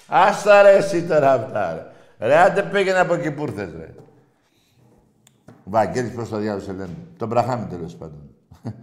Άστα, 0.07 0.63
ρε, 0.63 0.77
εσύ 0.77 1.07
τώρα 1.07 1.33
αυτά, 1.33 1.75
ρε. 2.19 2.27
Ρε, 2.27 2.37
άντε 2.37 2.63
πήγαινε 2.63 2.99
από 2.99 3.15
εκεί 3.15 3.31
που 3.33 3.43
ήρθες, 3.43 3.73
ρε. 3.79 3.95
Βαγγέλης, 5.65 6.15
πώς 6.15 6.29
το 6.29 6.37
διάλογο 6.37 6.65
σε 6.65 6.73
λένε. 6.73 6.97
Τον 7.17 7.29
Πραχάμι, 7.29 7.67
τέλος 7.67 7.95
πάντων. 7.95 8.31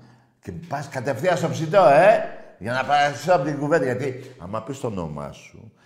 και 0.43 0.51
πας 0.67 0.89
κατευθείαν 0.89 1.37
στο 1.37 1.49
ψητό, 1.49 1.85
ε! 1.85 2.23
Για 2.59 2.71
να 2.71 2.83
πάρεις 2.83 3.29
από 3.29 3.43
την 3.45 3.59
κουβέντα. 3.59 3.83
Γιατί, 3.83 4.35
άμα 4.43 4.63
πεις 4.63 4.79
το 4.79 4.87
όνομά 4.87 5.31
σου 5.31 5.71
και 5.75 5.78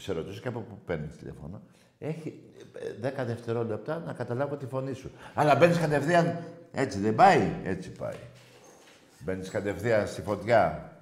σε 0.00 0.12
ρωτήσω 0.12 0.40
και 0.40 0.48
από 0.48 0.60
πού 0.60 0.78
παίρνεις 0.84 1.16
τηλέφωνο, 1.16 1.60
έχει 1.98 2.42
ε, 3.02 3.22
10 3.22 3.26
δευτερόλεπτα 3.26 4.02
να 4.06 4.12
καταλάβω 4.12 4.56
τη 4.56 4.66
φωνή 4.66 4.92
σου. 4.92 5.10
Αλλά 5.34 5.56
μπαίνεις 5.56 5.78
κατευθείαν, 5.78 6.38
έτσι 6.72 6.98
δεν 6.98 7.14
πάει, 7.14 7.52
έτσι 7.64 7.90
πάει. 7.90 8.16
Μπαίνεις 9.18 9.50
κατευθείαν 9.50 10.06
στη 10.06 10.22
φωτιά. 10.22 10.92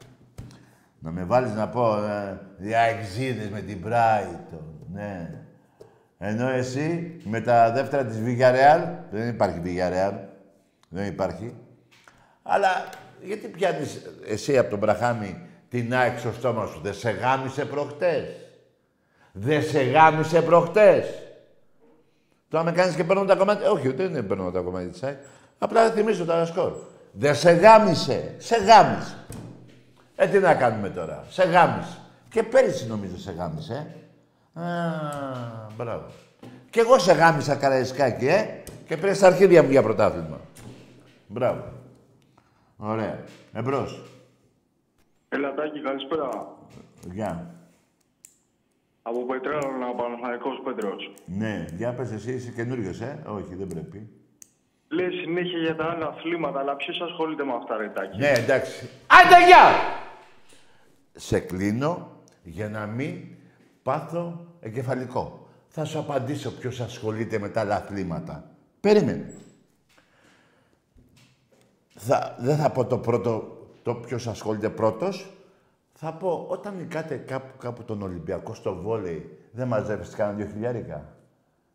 Να 0.99 1.11
με 1.11 1.25
βάλεις 1.25 1.53
να 1.53 1.69
πω, 1.69 2.05
ε, 2.05 2.41
διαεξίδες 2.57 3.49
με 3.49 3.61
την 3.61 3.79
Brighton, 3.87 4.65
ναι. 4.93 5.43
Ενώ 6.19 6.49
εσύ 6.49 7.17
με 7.25 7.41
τα 7.41 7.73
δεύτερα 7.73 8.05
της 8.05 8.19
Villarreal, 8.25 8.89
δεν 9.11 9.29
υπάρχει 9.29 9.61
Villarreal, 9.65 10.15
δεν 10.89 11.07
υπάρχει. 11.07 11.55
Αλλά 12.43 12.89
γιατί 13.23 13.49
πιάνεις 13.49 14.01
εσύ 14.27 14.59
από 14.59 14.71
τον 14.71 14.79
Μπραχάμι 14.79 15.43
την 15.69 15.95
ΑΕΚ 15.95 16.19
στο 16.19 16.33
στόμα 16.33 16.67
σου, 16.67 16.81
δεν 16.83 16.95
σε 16.95 17.11
γάμισε 17.11 17.65
προχτές; 17.65 18.25
Δεν 19.41 19.63
σε 19.63 19.83
γάμισε 19.83 20.43
προχτές. 20.43 21.07
Τώρα 22.49 22.65
με 22.65 22.73
κάνεις 22.73 22.95
και 22.95 23.05
παίρνω 23.05 23.25
τα 23.25 23.35
κομμάτια. 23.35 23.71
Όχι, 23.71 23.89
δεν 23.89 24.09
είναι 24.09 24.23
παίρνω 24.23 24.51
τα 24.51 24.61
κομμάτια 24.61 24.89
της 24.89 25.03
ΑΕΚ. 25.03 25.19
Απλά 25.59 25.91
θυμίζω 25.91 26.25
τα 26.25 26.47
σκορ. 26.47 26.73
Δεν 27.13 27.35
σε 27.35 27.51
γάμισε. 27.51 28.35
Σε 28.39 28.57
γάμισε. 28.57 29.17
Ε, 30.17 30.27
τι 30.27 30.39
να 30.39 30.55
κάνουμε 30.55 30.89
τώρα. 30.89 31.25
Σε 31.31 31.43
γάμισε. 31.43 31.99
Και 32.31 32.43
πέρυσι 32.43 32.87
νομίζω 32.87 33.19
σε 33.19 33.33
γάμισε. 33.33 33.95
ε. 34.55 34.61
Α, 34.61 34.65
μπράβο. 35.77 36.05
Κι 36.71 36.79
εγώ 36.79 36.99
σε 36.99 37.13
γάμισα 37.13 37.55
καραϊσκάκι, 37.55 38.27
ε. 38.27 38.63
Και 38.87 38.97
πήρε 38.97 39.15
στα 39.15 39.27
αρχίδια 39.27 39.63
μου 39.63 39.71
για 39.71 39.83
πρωτάθλημα. 39.83 40.41
Μπράβο. 41.27 41.65
Ωραία. 42.77 43.19
Εμπρός. 43.53 44.03
Ελατάκι, 45.29 45.83
καλησπέρα. 45.83 46.29
Γεια. 47.13 47.58
Από 49.03 49.27
Πετρέλανα, 49.27 49.95
Παναθηναϊκός 49.97 50.61
Πέτρος. 50.65 51.13
Ναι, 51.25 51.65
για 51.77 51.93
πες 51.93 52.13
εσύ, 52.13 52.33
είσαι 52.33 52.51
καινούριος, 52.51 53.01
ε; 53.01 53.23
Όχι, 53.27 53.55
δεν 53.55 53.67
πρέπει. 53.67 54.09
Λέει 54.89 55.11
συνέχεια 55.11 55.59
για 55.59 55.77
τα 55.77 55.85
άλλα 55.85 56.07
αθλήματα, 56.07 56.59
αλλά 56.59 56.77
ποιος 56.77 57.01
ασχολείται 57.01 57.45
με 57.45 57.53
αυτά, 57.55 57.77
ρε 57.77 57.89
Τάκη; 57.89 58.19
Ναι, 58.19 58.33
εντάξει. 58.37 58.89
Άντε, 59.07 59.47
γεια! 59.47 59.65
Σε 61.13 61.39
κλείνω 61.41 62.17
για 62.43 62.69
να 62.69 62.87
μην 62.87 63.25
πάθω 63.83 64.47
εγκεφαλικό. 64.61 65.49
Θα 65.69 65.85
σου 65.85 65.99
απαντήσω 65.99 66.51
ποιος 66.51 66.81
ασχολείται 66.81 67.39
με 67.39 67.49
τα 67.49 67.61
άλλα 67.61 67.77
αθλήματα. 67.77 68.51
Περίμενε. 68.81 69.35
Θα, 71.95 72.37
δεν 72.39 72.57
θα 72.57 72.71
πω 72.71 72.85
το 72.85 72.99
πρώτο, 72.99 73.59
το 73.83 73.95
ποιος 73.95 74.27
ασχολείται 74.27 74.69
πρώτος. 74.69 75.38
Θα 76.01 76.13
πω, 76.13 76.47
όταν 76.49 76.77
νικάτε 76.77 77.17
κάπου, 77.17 77.57
κάπου 77.59 77.83
τον 77.85 78.03
Ολυμπιακό 78.03 78.55
στο 78.55 78.75
βόλεϊ, 78.75 79.39
δεν 79.53 79.69
μαζεύεις 79.69 80.09
κανένα 80.15 80.37
δυο 80.37 80.47
χιλιάρικα. 80.47 81.05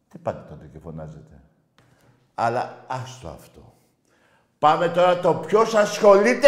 Τι 0.09 0.17
πάτε 0.17 0.45
τότε 0.49 0.69
και 0.73 0.79
φωνάζετε. 0.79 1.41
Αλλά 2.35 2.85
άστο 2.87 3.27
αυτό. 3.27 3.73
Πάμε 4.59 4.89
τώρα 4.89 5.19
το 5.19 5.33
ποιος 5.33 5.75
ασχολείται 5.75 6.47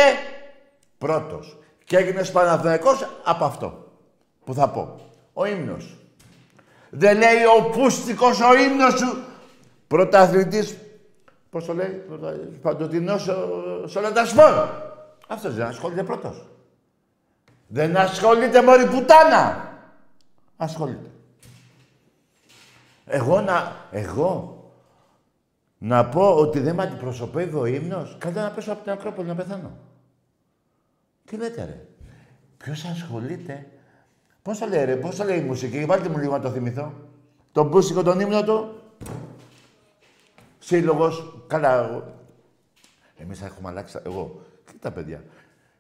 πρώτος. 0.98 1.58
Και 1.84 1.98
έγινε 1.98 2.26
Παναθηναϊκός 2.26 3.08
από 3.26 3.46
αυτό 3.46 3.88
που 4.46 4.54
θα 4.54 4.70
πω. 4.70 4.96
Ο 5.34 5.46
ύμνος. 5.46 5.98
Δεν 6.90 7.18
λέει 7.18 7.44
ο 7.60 7.70
πούστικος 7.70 8.42
ο 8.42 8.56
ύμνος 8.56 8.94
σου. 9.00 9.18
Πρωταθλητής, 9.88 10.78
πώς 11.50 11.66
το 11.66 11.74
λέει, 11.74 12.04
πρωτα- 12.08 12.38
παντοτινός 12.62 13.28
ο- 13.28 13.88
σολατασμόν. 13.88 14.70
Αυτός 15.28 15.56
δεν 15.56 15.66
ασχολείται 15.66 16.04
πρώτος. 16.04 16.46
Δεν 17.68 17.98
ασχολείται 17.98 18.64
μωρή 18.64 18.88
πουτάνα. 18.88 19.74
Ασχολείται. 20.58 21.10
Εγώ 23.06 23.42
να, 23.42 23.76
εγώ 23.92 24.60
να 25.78 26.06
πω 26.10 26.36
ότι 26.36 26.60
δεν 26.60 26.76
με 26.76 26.84
αντιπροσωπεύει 26.84 27.56
ο 27.56 27.66
ύμνος, 27.66 28.16
καλύτερα 28.20 28.48
να 28.48 28.54
πέσω 28.54 28.72
από 28.72 28.84
την 28.84 28.92
Ακρόπολη 28.92 29.28
να 29.28 29.36
πεθάνω. 29.36 29.72
Τι 31.26 31.38
λέτε 31.38 31.64
ρε. 31.66 31.86
Ποιος 32.58 32.86
ασχολείται. 32.86 33.68
Πώς 34.42 34.58
το 34.60 34.66
λέει 34.68 34.86
ρε, 34.86 34.96
πώς 34.96 35.16
το 35.16 35.24
λέει 35.24 35.38
η 35.40 35.44
μουσική. 35.44 35.86
Βάλτε 35.86 36.10
μου 36.10 36.18
λίγο 36.18 36.32
να 36.32 36.40
το 36.42 36.50
θυμηθώ. 36.50 36.94
Το 37.52 37.64
μπούσικο 37.64 38.04
τον 38.04 38.20
ύμνο 38.20 38.44
του. 38.44 38.80
Σύλλογος. 40.60 41.44
Καλά. 41.48 41.88
εγώ- 41.88 42.14
Εμείς 43.18 43.40
θα 43.40 43.46
έχουμε 43.46 43.70
αλλάξει. 43.70 43.94
τα- 43.94 44.02
Εγώ. 44.06 44.42
Και 44.66 44.72
τα 44.80 44.92
παιδιά. 44.92 45.24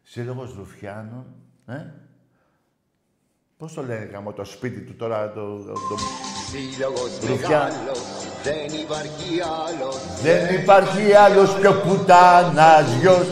Σύλλογος 0.03 0.53
Ρουφιάνων. 0.53 1.25
Ε; 1.67 1.73
Πώς 3.57 3.73
το 3.73 3.83
λένε 3.83 4.05
καμό 4.05 4.31
το 4.33 4.43
σπίτι 4.45 4.79
του 4.79 4.95
τώρα 4.95 5.31
το... 5.31 5.57
το, 5.57 5.73
το... 5.73 5.97
Σύλλογος 6.49 7.19
Ρουφιά. 7.27 7.59
μεγάλος, 7.59 7.99
δεν 8.43 8.79
υπάρχει 8.81 9.41
άλλος. 9.67 10.21
Δεν 10.21 10.61
υπάρχει 10.61 11.13
άλλος 11.13 11.55
πιο 11.59 11.73
πουτάνας 11.73 12.93
γιος. 13.01 13.27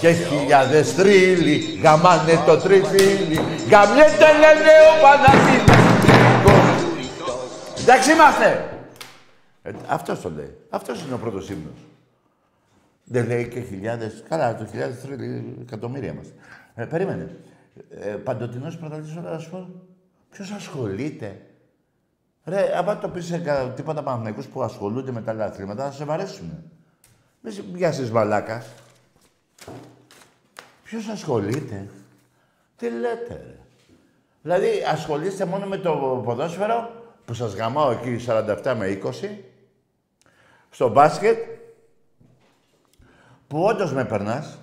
Και 0.00 0.12
χιλιάδες 0.12 0.94
τρίλοι 0.94 1.80
γαμάνε 1.82 2.42
το 2.46 2.58
τριφύλι. 2.58 3.40
Γαμιέται 3.70 4.32
λένε 4.32 4.72
ο 4.90 5.02
Παναθηναϊκός 5.02 5.78
Εντάξει 7.82 8.12
είμαστε. 8.12 8.68
Ε, 9.62 9.70
Αυτός 9.88 10.20
το 10.20 10.30
λέει. 10.30 10.56
Αυτός 10.70 11.02
είναι 11.02 11.14
ο 11.14 11.18
πρώτος 11.18 11.48
ύμνος. 11.48 11.78
Δεν 13.04 13.26
λέει 13.26 13.48
και 13.48 13.60
χιλιάδες. 13.60 14.22
Καλά 14.28 14.56
το 14.56 14.66
χιλιάδες 14.66 15.00
τρίλοι 15.00 15.56
εκατομμύρια 15.60 16.14
μας 16.14 16.26
ε, 16.74 16.84
Περίμενε 16.84 17.36
ε, 17.90 18.10
Παντοτινός 18.10 18.76
πρωταθλητής 18.78 19.14
να 19.14 19.38
σου 19.38 19.50
πω 19.50 19.68
Ποιος 20.30 20.50
ασχολείται; 20.50 21.40
Ρε, 22.44 22.76
άμα 22.78 22.98
το 22.98 23.08
πεις 23.08 23.24
σε 23.26 23.38
κα- 23.38 23.68
τίποτα 23.68 24.02
Παναθηναϊκούς 24.02 24.46
που 24.46 24.62
ασχολούνται 24.62 25.12
με 25.12 25.22
τα 25.22 25.30
άλλα 25.30 25.44
αθλήματα, 25.44 25.84
θα 25.84 25.92
σε 25.92 26.04
βαρέσουνε. 26.04 26.62
Μη 27.40 27.50
σε 27.50 27.62
πιάσεις 27.62 28.10
μαλάκα. 28.10 28.64
Ποιος 30.84 31.08
ασχολείται; 31.08 31.88
Τι 32.76 32.90
λέτε, 32.90 33.34
ρε. 33.46 33.56
Δηλαδή, 34.42 34.68
ασχολείστε 34.92 35.44
μόνο 35.44 35.66
με 35.66 35.76
το 35.76 36.22
ποδόσφαιρο, 36.24 36.90
που 37.24 37.34
σας 37.34 37.54
γαμάω 37.54 37.90
εκεί 37.90 38.24
47 38.26 38.74
με 38.76 39.00
20, 39.04 39.44
στο 40.70 40.88
μπάσκετ, 40.88 41.38
που 43.48 43.62
όντως 43.64 43.92
με 43.92 44.04
περνάς, 44.04 44.58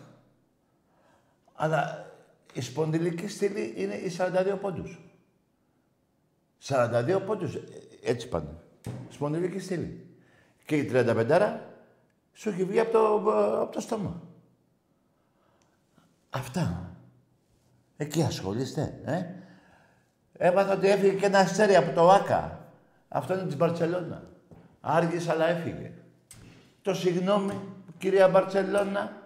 αλλά 1.55 2.04
η 2.55 2.61
σπονδυλική 2.61 3.27
στήλη 3.27 3.73
είναι 3.75 3.93
οι 3.93 4.15
42 4.17 4.57
πόντους. 4.61 4.99
42 6.63 7.21
πόντους. 7.25 7.55
ε, 7.55 7.61
Έτσι 8.03 8.27
πάνε. 8.27 8.49
σπονδυλική 9.09 9.59
στήλη. 9.59 10.05
Και 10.65 10.77
η 10.77 10.89
35 10.93 11.59
σου 12.33 12.49
έχει 12.49 12.63
βγει 12.63 12.79
από 12.79 12.91
το, 12.91 13.15
από 13.61 13.71
το 13.71 13.79
στόμα. 13.79 14.21
Αυτά. 16.29 16.95
Εκεί 17.97 18.21
ασχολείστε, 18.23 18.99
ε. 19.03 19.23
Έμαθα 20.37 20.73
ότι 20.73 20.89
έφυγε 20.89 21.13
και 21.13 21.25
ένα 21.25 21.39
αστέρι 21.39 21.75
από 21.75 21.91
το 21.91 22.09
ΆΚΑ. 22.09 22.69
Αυτό 23.07 23.33
είναι 23.33 23.45
της 23.45 23.57
Μπαρτσελώνα. 23.57 24.23
Άργησε, 24.81 25.31
αλλά 25.31 25.47
έφυγε. 25.47 25.91
Το 26.81 26.93
συγγνώμη, 26.93 27.59
κυρία 27.97 28.27
Μπαρτσελώνα. 28.27 29.23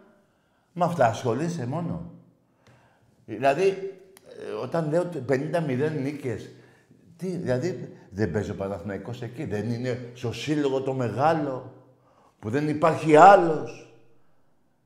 Με 0.74 0.86
αυτά 0.86 1.06
ασχολείσαι 1.06 1.66
μόνο. 1.66 2.12
Δηλαδή, 3.30 3.94
ε, 4.28 4.52
όταν 4.64 4.90
λέω 4.90 5.02
ότι 5.02 5.24
50-0 5.30 5.92
νίκες, 6.02 6.50
τι, 7.18 7.28
δηλαδή 7.28 7.98
δεν 8.10 8.32
παίζει 8.32 8.52
ο 8.52 8.56
Παναθηναϊκός 8.56 9.22
εκεί, 9.22 9.44
δεν 9.46 9.70
είναι 9.70 10.00
στο 10.14 10.32
σύλλογο 10.34 10.82
το 10.82 10.94
μεγάλο, 10.94 11.74
που 12.40 12.50
δεν 12.50 12.70
υπάρχει 12.70 13.16
άλλος. 13.16 13.94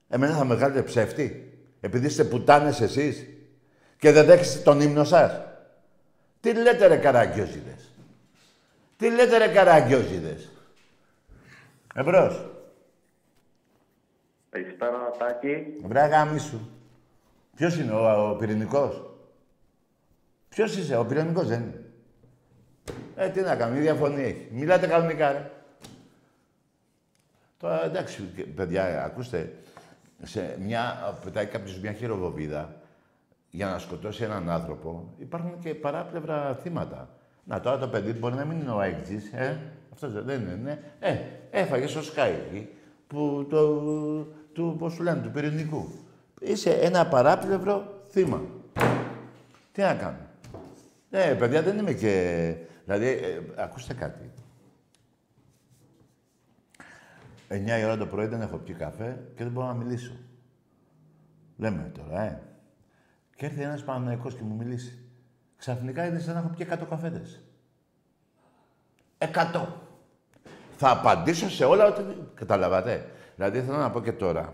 Εμένα 0.10 0.36
θα 0.36 0.46
με 0.46 0.56
βγάλετε 0.56 0.82
ψεύτη, 0.82 1.54
επειδή 1.82 2.06
είστε 2.06 2.24
πουτάνες 2.24 2.82
εσείς 2.82 3.26
και 3.98 4.12
δεν 4.12 4.26
δέχεστε 4.26 4.60
τον 4.60 4.82
ύμνο 4.82 5.04
σας. 5.04 5.42
Τι 6.40 6.54
λέτε 6.54 6.88
ρε 6.88 6.98
καραγκιόζιδες; 6.98 7.94
Τι 8.98 9.10
λέτε 9.10 9.38
ρε 9.38 9.48
καραγκιόζιδες; 9.48 10.52
Εμπρός. 11.96 12.46
Καλησπέρα, 14.50 15.12
Τάκη. 15.18 15.66
Βρε 15.84 16.06
γάμισου. 16.06 16.60
Ποιος 17.56 17.78
είναι 17.78 17.92
ο, 17.92 18.30
ο 18.30 18.36
πυρηνικός; 18.36 19.02
Ποιος 20.50 20.78
είσαι, 20.78 20.98
ο 20.98 21.06
πυρηνικός 21.06 21.48
δεν 21.48 21.62
είναι. 21.62 21.84
Ε, 23.16 23.30
τι 23.30 23.42
να 23.42 23.56
κάνουμε, 23.56 23.80
η 23.80 23.82
διαφωνία 23.82 24.26
έχει. 24.26 24.48
Μιλάτε 24.52 24.88
κανονικά, 24.88 25.32
ρε. 25.32 25.52
Τώρα, 27.58 27.86
εντάξει, 27.86 28.22
παιδιά, 28.56 29.04
ακούστε, 29.04 29.54
σε 30.22 30.58
μια, 30.60 31.16
πετάει 31.24 31.46
κάποιος 31.46 31.80
μια 31.80 31.94
χειροβοβίδα 31.94 32.82
για 33.50 33.68
να 33.68 33.80
σκοτώσει 33.80 34.24
έναν 34.24 34.50
άνθρωπο, 34.50 35.14
υπάρχουν 35.18 35.60
και 35.60 35.76
παράπλευρα 35.76 36.56
θύματα. 36.62 37.10
Να, 37.44 37.60
τώρα 37.60 37.78
το 37.78 37.88
παιδί 37.88 38.12
μπορεί 38.12 38.36
να 38.36 38.46
μην 38.46 38.60
είναι 38.60 38.72
ο 38.72 38.80
αέκτης, 38.80 39.32
ε. 39.34 39.60
Αυτός 39.94 40.24
δεν 40.24 40.42
είναι, 40.42 40.60
ναι. 40.64 40.80
Ε, 41.00 41.18
έφαγες 41.52 41.90
στο 41.92 42.04
σκάι 42.04 42.68
που 43.08 43.48
το, 43.50 43.78
του, 44.54 44.76
πώς 44.80 44.96
του 44.96 45.04
λένε, 45.04 45.22
του 45.22 45.32
πυρηνικού. 45.32 45.92
Είσαι 46.44 46.70
ένα 46.70 47.08
παράπλευρο 47.08 48.02
θύμα. 48.10 48.42
Τι 49.72 49.82
να 49.82 49.96
κάνω; 49.96 50.18
Ε, 51.10 51.34
παιδιά, 51.34 51.62
δεν 51.62 51.78
είμαι 51.78 51.94
και... 51.94 52.56
Δηλαδή, 52.86 53.08
ε, 53.08 53.42
ακούστε 53.56 53.94
κάτι. 53.94 54.32
9 57.50 57.80
η 57.80 57.84
ώρα 57.84 57.98
το 57.98 58.06
πρωί 58.06 58.26
δεν 58.26 58.42
έχω 58.42 58.58
πιει 58.58 58.76
καφέ 58.76 59.20
και 59.36 59.44
δεν 59.44 59.52
μπορώ 59.52 59.68
να 59.68 59.74
μιλήσω. 59.74 60.12
Λέμε 61.58 61.92
τώρα, 61.98 62.22
ε. 62.22 62.42
Και 63.36 63.46
έρθει 63.46 63.62
ένας 63.62 63.84
Παναθηναϊκός 63.84 64.36
και 64.36 64.44
μου 64.44 64.56
μιλήσει. 64.56 64.98
Ξαφνικά 65.58 66.06
είναι 66.06 66.20
σαν 66.20 66.34
να 66.34 66.40
έχω 66.40 66.50
πιει 66.58 66.68
100 66.72 66.78
καφέδες. 66.90 67.42
100. 69.18 69.66
Θα 70.78 70.90
απαντήσω 70.92 71.50
σε 71.50 71.66
όλα 71.66 71.88
ό,τι... 71.88 72.02
Καταλαβατε. 72.34 73.10
Δηλαδή, 73.36 73.62
θέλω 73.62 73.78
να 73.78 73.92
πω 73.92 74.02
και 74.02 74.12
τώρα. 74.12 74.54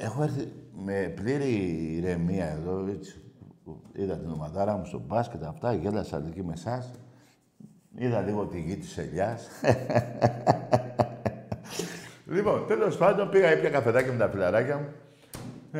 Ε, 0.00 0.04
έχω 0.04 0.22
έρθει 0.22 0.52
με 0.84 1.12
πλήρη 1.14 1.52
ηρεμία 1.96 2.46
εδώ, 2.46 2.86
έτσι. 2.90 3.20
Είδα 3.92 4.16
την 4.16 4.30
ομαδάρα 4.30 4.76
μου 4.76 4.84
στο 4.84 4.98
μπάσκετ, 4.98 5.44
αυτά, 5.44 5.72
γέλασα 5.72 6.24
εκεί 6.28 6.42
με 6.42 6.52
εσάς. 6.52 6.90
Είδα 7.96 8.20
λίγο 8.20 8.46
τη 8.46 8.60
γη 8.60 8.76
της 8.76 8.98
ελιάς. 8.98 9.48
λοιπόν, 12.34 12.66
τέλος 12.66 12.96
πάντων, 12.96 13.30
πήγα 13.30 13.48
έπια 13.48 13.70
καφεδάκι 13.70 14.10
με 14.10 14.16
τα 14.16 14.28
φιλαράκια 14.28 14.76
μου. 14.76 14.88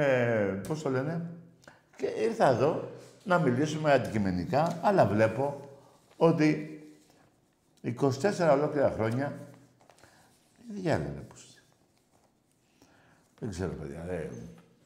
Ε, 0.01 0.61
πώς 0.69 0.83
το 0.83 0.91
λένε; 0.91 1.31
Και 1.97 2.07
ήρθα 2.07 2.49
εδώ 2.49 2.89
να 3.25 3.39
μιλήσουμε 3.39 3.93
αντικειμενικά, 3.93 4.79
αλλά 4.83 5.07
βλέπω 5.07 5.61
ότι 6.17 6.81
24 7.83 7.93
ολόκληρα 8.53 8.91
χρόνια 8.91 9.39
διάλεγε 10.69 11.21
πώς. 11.29 11.50
Δεν 13.41 13.51
ξέρω, 13.51 13.73
παιδιά. 13.81 14.07
Ε, 14.11 14.29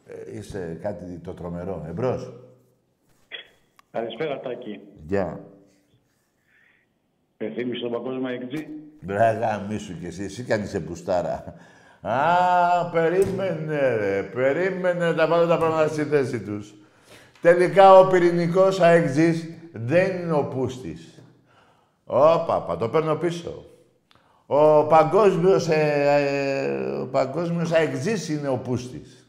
ε, 0.06 0.36
είσαι 0.36 0.78
κάτι 0.82 1.18
το 1.18 1.32
τρομερό. 1.32 1.84
Εμπρός. 1.88 2.32
Καλησπέρα, 3.90 4.40
Τάκη. 4.40 4.80
Γεια. 5.06 5.40
Με 7.38 7.50
θύμισε 7.50 7.82
τον 7.82 7.92
παγκόσμιο 7.92 8.28
εκτζή. 8.28 8.66
Μπράγα, 9.00 9.66
μη 9.68 9.78
σου 9.78 9.98
κι 9.98 10.06
εσύ. 10.06 10.24
Εσύ 10.24 10.44
κι 10.44 10.52
είσαι 10.52 10.80
πουστάρα. 10.80 11.54
Α, 12.00 12.90
περίμενε, 12.90 13.96
ρε. 13.96 14.22
Περίμενε 14.22 15.12
να 15.12 15.26
βάλω 15.26 15.46
τα 15.46 15.58
πράγματα 15.58 15.88
στη 15.88 16.04
θέση 16.04 16.40
τους. 16.40 16.74
Τελικά 17.40 17.98
ο 17.98 18.06
πυρηνικός 18.06 18.80
αεξής 18.80 19.48
δεν 19.72 20.20
είναι 20.20 20.32
ο 20.32 20.44
πούστης. 20.44 21.22
Ωπα, 22.04 22.76
το 22.78 22.88
παίρνω 22.88 23.16
πίσω. 23.16 23.64
Ο 24.46 24.86
παγκόσμιος, 24.86 25.68
ε, 25.68 26.02
ε, 26.04 26.96
ο 26.96 27.06
παγκόσμιος 27.06 27.72
αεξής 27.72 28.28
είναι 28.28 28.48
ο 28.48 28.58
πούστης. 28.58 29.28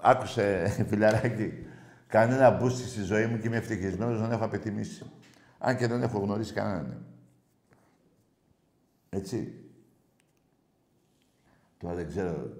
Άκουσε, 0.00 0.66
φιλαράκι. 0.88 1.66
Κανένα 2.06 2.50
μπούστη 2.50 2.88
στη 2.88 3.02
ζωή 3.02 3.26
μου 3.26 3.38
και 3.38 3.46
είμαι 3.46 3.56
ευτυχισμένος 3.56 4.20
να 4.20 4.34
έχω 4.34 4.44
απαιτημίσει. 4.44 5.10
Αν 5.58 5.76
και 5.76 5.86
δεν 5.86 6.02
έχω 6.02 6.18
γνωρίσει 6.18 6.52
κανέναν. 6.52 7.06
Έτσι. 9.08 9.54
Τώρα 11.78 11.94
δεν 11.94 12.08
ξέρω 12.08 12.50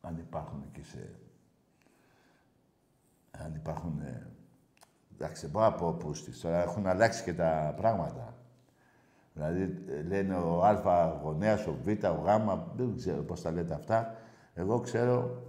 αν 0.00 0.18
υπάρχουν 0.18 0.64
εκεί 0.68 0.86
σε... 0.86 1.14
Αν 3.30 3.54
υπάρχουν... 3.54 4.00
Ε, 4.00 4.26
εντάξει, 5.14 5.40
δεν 5.42 5.50
μπορώ 5.50 5.64
να 5.64 5.72
πω 5.72 5.92
πούστης. 5.92 6.40
Τώρα 6.40 6.62
έχουν 6.62 6.86
αλλάξει 6.86 7.22
και 7.22 7.34
τα 7.34 7.74
πράγματα. 7.76 8.39
Δηλαδή, 9.40 9.84
ε, 9.88 10.02
λένε 10.02 10.34
ο 10.34 10.64
Α 10.64 11.18
γονέας, 11.22 11.66
ο 11.66 11.76
Β, 11.84 11.88
ο 11.88 12.22
Γ, 12.24 12.28
δεν 12.76 12.96
ξέρω 12.96 13.22
πώς 13.22 13.40
τα 13.40 13.50
λέτε 13.50 13.74
αυτά. 13.74 14.16
Εγώ 14.54 14.80
ξέρω 14.80 15.42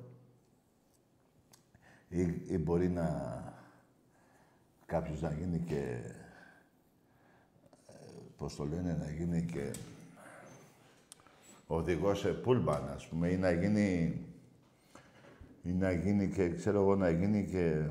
ή, 2.09 2.21
ή 2.47 2.57
μπορεί 2.57 2.89
να 2.89 3.39
κάποιος 4.85 5.21
να 5.21 5.31
γίνει 5.31 5.59
και 5.59 5.97
πώς 8.37 8.55
το 8.55 8.65
λένε, 8.65 8.97
να 8.99 9.11
γίνει 9.11 9.45
και 9.45 9.73
οδηγός 11.67 12.19
σε 12.19 12.29
πούλμαν, 12.29 12.89
ας 12.95 13.07
πούμε, 13.07 13.29
ή 13.29 13.37
να 13.37 13.51
γίνει 13.51 14.17
ή 15.63 15.71
να 15.71 15.91
γίνει 15.91 16.29
και, 16.29 16.49
ξέρω 16.49 16.81
εγώ, 16.81 16.95
να 16.95 17.09
γίνει 17.09 17.45
και... 17.45 17.85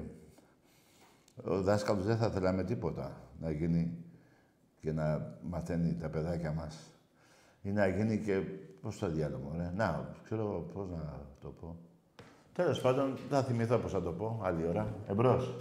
Ο 1.45 1.63
δάσκαλος 1.63 2.05
δεν 2.05 2.17
θα 2.17 2.27
ήθελα 2.27 2.53
με 2.53 2.65
τίποτα 2.65 3.21
να 3.41 3.51
γίνει 3.51 4.05
και 4.81 4.93
να 4.93 5.37
μαθαίνει 5.43 5.97
τα 6.01 6.09
παιδάκια 6.09 6.53
μας. 6.53 6.91
Ή 7.63 7.71
να 7.71 7.87
γίνει 7.87 8.19
και... 8.19 8.41
Πώς 8.83 8.99
το 8.99 9.09
διάλογο, 9.09 9.53
ρε. 9.57 9.73
Να, 9.77 10.09
ξέρω 10.25 10.43
εγώ 10.43 10.71
πώς 10.75 10.89
να 10.89 11.21
το 11.41 11.49
πω. 11.61 11.77
Τέλος 12.53 12.81
πάντων, 12.81 13.17
θα 13.29 13.43
θυμηθώ 13.43 13.79
πώς 13.79 13.93
θα 13.93 14.03
το 14.03 14.13
πω, 14.13 14.41
άλλη 14.43 14.67
ώρα. 14.67 14.95
Εμπρός. 15.09 15.55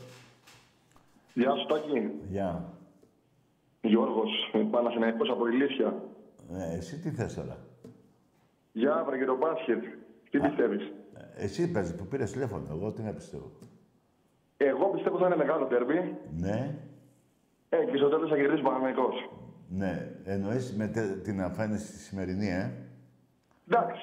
Γεια 1.34 1.56
σου, 1.56 1.66
Τάκη. 1.66 2.12
Γεια. 2.30 2.74
Γιώργος, 3.82 4.30
Παναθηναϊκός 4.72 5.30
από 5.30 5.48
Ηλίσια. 5.48 5.94
Ε, 6.54 6.76
εσύ 6.78 7.00
τι 7.00 7.10
θες 7.12 7.34
τώρα; 7.34 7.58
Γεια, 8.72 9.04
βρε, 9.08 9.18
για 9.18 9.26
το 9.26 9.38
μπάσκετ. 9.38 9.84
Τι 10.30 10.40
πιστεύεις; 10.40 10.82
Ε, 11.14 11.44
Εσύ 11.44 11.72
παίζεις 11.72 11.96
που 11.96 12.06
πήρες 12.06 12.32
τηλέφωνο. 12.32 12.66
Εγώ 12.70 12.92
τι 12.92 13.02
να 13.02 13.12
πιστεύω; 13.12 13.52
Εγώ 14.58 14.86
πιστεύω 14.86 15.18
θα 15.18 15.26
είναι 15.26 15.36
μεγάλο 15.36 15.66
τέρμπι. 15.66 16.18
Ναι. 16.38 16.76
Ε, 17.70 17.78
και 17.86 17.98
στο 17.98 18.10
τέλος 18.10 18.30
θα 18.30 18.36
κερδίσει 18.36 18.60
ο 18.62 18.64
Παναθηναϊκός. 18.64 19.16
Ναι. 19.70 20.12
Εννοείς 20.26 20.74
με 20.78 20.88
τε- 20.88 21.22
την 21.24 21.42
αφάνιση 21.42 21.92
τη 21.92 21.98
σημερινή, 22.00 22.48
ε; 22.48 22.72
Εντάξει. 23.72 24.02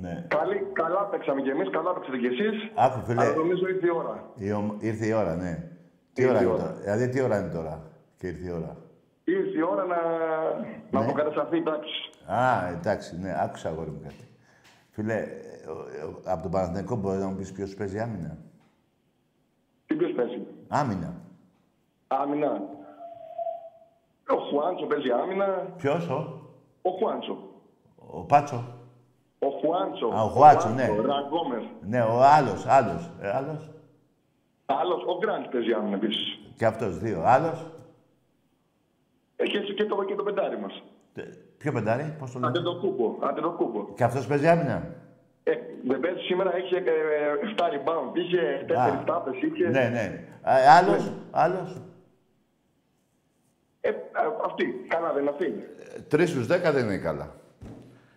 Ναι. 0.00 0.24
Καλή, 0.28 0.66
καλά 0.72 1.04
παίξαμε 1.06 1.40
κι 1.42 1.48
εμείς, 1.48 1.70
καλά 1.70 1.92
παίξατε 1.94 2.16
κι 2.18 2.26
εσείς. 2.26 2.72
Άκου, 2.76 3.00
φίλε. 3.06 3.22
Αλλά 3.24 3.34
νομίζω 3.34 3.68
ήρθε 3.68 3.86
η 3.86 3.90
ώρα. 3.90 4.30
Η 4.36 4.52
ομ- 4.52 4.82
Ήρθε 4.82 5.06
η 5.06 5.12
ώρα, 5.12 5.36
ναι. 5.36 5.68
Τι 6.12 6.22
Ήρθε 6.22 6.34
ώρα 6.34 6.40
η 6.42 6.44
είναι 6.46 6.52
ώρα. 6.52 6.62
τώρα; 6.62 6.74
Δηλαδή, 6.80 7.08
τι 7.08 7.20
ώρα 7.20 7.38
είναι 7.38 7.48
τώρα. 7.52 7.82
Και 8.18 8.26
ήρθε 8.26 8.46
η 8.48 8.50
ώρα; 8.50 8.76
Ήρθε 9.24 9.58
η 9.58 9.62
ώρα 9.62 9.84
να, 9.84 9.96
να 10.90 11.00
Ναι. 11.00 11.04
αποκατασταθεί 11.06 11.56
η 11.56 11.62
τάξη. 11.62 12.10
Α, 12.26 12.68
εντάξει, 12.68 13.18
ναι. 13.20 13.34
Άκουσα 13.42 13.68
αγόρι 13.68 13.90
μου 13.90 14.00
κάτι. 14.02 14.24
Φίλε, 14.90 15.14
ε, 15.14 15.26
ο- 15.68 16.08
ο- 16.08 16.20
από 16.24 16.42
τον 16.42 16.50
Παναθηναϊκό 16.50 16.96
μπορείς 16.96 17.20
να 17.20 17.26
μου 17.26 17.36
πεις 17.36 17.52
ποιος 17.52 17.74
παίζει 17.74 17.98
άμυνα; 17.98 18.38
Τι 19.86 19.94
ποιος 19.94 20.12
παίζει; 20.12 20.46
Άμυνα. 20.68 21.20
Άμυνα. 22.12 22.52
Ο 24.28 24.36
Χουάντσο 24.36 24.86
παίζει 24.86 25.10
άμυνα. 25.10 25.46
Ποιος, 25.76 26.08
ο, 26.08 26.18
Ο 26.82 26.90
Χουάντσο. 26.90 27.38
ο 28.10 28.20
Πάτσο. 28.24 28.64
Ο 29.38 29.48
Χουάντσο. 29.48 30.06
Α, 30.06 30.22
ο 30.24 30.28
Χουάντσο, 30.28 30.68
ναι. 30.68 30.86
Ραγκόμερ. 30.86 31.62
Ναι, 31.80 32.00
ο 32.02 32.22
άλλος, 32.22 32.66
άλλος. 32.66 33.10
Ε, 33.20 33.30
άλλος. 33.36 33.70
Άλλος, 34.66 35.02
ο 35.06 35.18
Γκραντς 35.18 35.48
παίζει 35.48 35.72
άμυνα 35.72 35.96
επίσης. 35.96 36.38
Και 36.56 36.66
αυτός, 36.66 36.98
δύο. 36.98 37.22
Άλλος. 37.24 37.66
και 39.76 39.84
το, 39.84 40.04
και 40.04 40.14
το 40.14 40.22
πεντάρι 40.22 40.58
μας. 40.58 40.82
Ποιο 41.58 41.72
πεντάρι, 41.72 42.16
πώς 42.18 42.32
το 42.32 42.38
Άντε 42.38 42.58
λέτε; 42.58 42.62
το 42.70 42.74
κούμπο. 42.80 43.16
Άντε 43.20 43.40
το 43.40 43.50
κούμπο. 43.50 43.86
Και 43.94 44.04
αυτός 44.04 44.26
παίζει 44.26 44.48
άμυνα; 44.48 44.82
Ε, 45.42 45.52
δεν 45.84 46.00
παίζει 46.00 46.18
σήμερα, 46.20 46.58
είχε 46.58 46.76
ε, 46.76 46.82
7 47.56 47.62
rebound, 47.74 48.16
είχε 48.16 48.64
4 48.68 49.04
τάπες, 49.06 49.34
είχε. 49.42 49.68
Ναι, 49.68 49.88
ναι. 49.88 50.24
Άλλος, 50.78 51.12
άλλος. 51.30 51.80
Ε, 53.80 53.88
α- 53.88 53.94
αυτή, 54.44 54.64
καλά 54.88 55.12
δεν 55.12 55.22
είναι 55.22 55.30
αυτή. 55.30 55.46
Τρεις 56.08 56.30
στους 56.30 56.46
δέκα 56.46 56.72
δεν 56.72 56.84
είναι 56.84 56.96
καλά. 56.98 57.34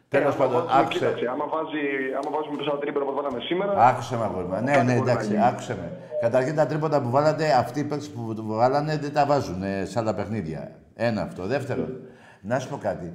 Τέλος 0.07 0.36
άμα 0.36 0.45
πάντων, 0.45 0.53
βάζουμε- 0.64 0.82
άκουσε. 0.84 0.97
Κοίταξε, 0.99 1.28
άμα, 1.28 1.45
βάζει, 1.47 1.80
άμα 2.22 2.38
βάζουμε 2.38 2.57
τόσα 2.57 2.78
τρίπερα 2.78 3.05
που 3.05 3.14
βάλαμε 3.14 3.39
σήμερα. 3.39 3.72
Άκουσε 3.88 4.18
με 4.18 4.24
αγόρι 4.24 4.45
μου. 4.45 4.61
Ναι, 4.64 4.72
κάτι 4.72 4.86
ναι, 4.86 4.93
μπορεί 4.93 5.05
να 5.05 5.11
εντάξει, 5.11 5.30
γίνει. 5.30 5.45
άκουσε 5.45 5.76
με. 5.76 5.91
Καταρχήν 6.22 6.55
τα 6.55 6.66
τρίποτα 6.66 7.01
που 7.01 7.09
βάλατε, 7.09 7.51
αυτοί 7.53 7.80
οι 7.80 7.84
παίκτες 7.84 8.09
που 8.09 8.34
το 8.36 8.43
βάλανε 8.45 8.97
δεν 8.97 9.14
τα 9.14 9.26
βάζουν 9.26 9.64
ε, 9.64 9.86
σε 9.86 9.99
άλλα 9.99 10.14
παιχνίδια. 10.16 10.72
Ένα 10.95 11.22
αυτό. 11.22 11.45
Δεύτερον, 11.45 12.01
να 12.41 12.59
σου 12.59 12.70
πω 12.70 12.78
κάτι. 12.78 13.14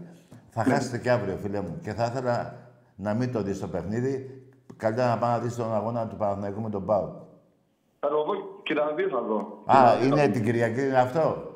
Θα 0.49 0.65
χάσετε 0.65 0.99
και 0.99 1.11
αύριο, 1.11 1.37
φίλε 1.43 1.61
μου. 1.61 1.79
Και 1.83 1.93
θα 1.93 2.05
ήθελα 2.05 2.55
να 2.97 3.15
μην 3.15 3.33
το 3.33 3.43
δεις 3.43 3.61
το 3.61 3.67
παιχνίδι. 3.69 4.43
Καλύτερα 4.77 5.09
να 5.09 5.19
πάω 5.19 5.31
να 5.31 5.39
δεις 5.39 5.57
τον 5.57 5.75
αγώνα 5.75 6.07
του 6.07 6.17
Παναθηναϊκού 6.17 6.61
με 6.61 6.71
τον 6.71 6.85
Πάου. 6.87 7.27
Θα 8.01 8.09
το 8.09 8.25
δω 8.25 8.33
και 8.63 8.75
τα 8.75 8.93
δύο 8.97 9.09
θα 9.09 9.21
δω. 9.21 9.63
Α, 9.67 10.05
είναι 10.05 10.29
την 10.29 10.45
Κυριακή, 10.45 10.81
είναι 10.87 10.99
αυτό. 10.99 11.53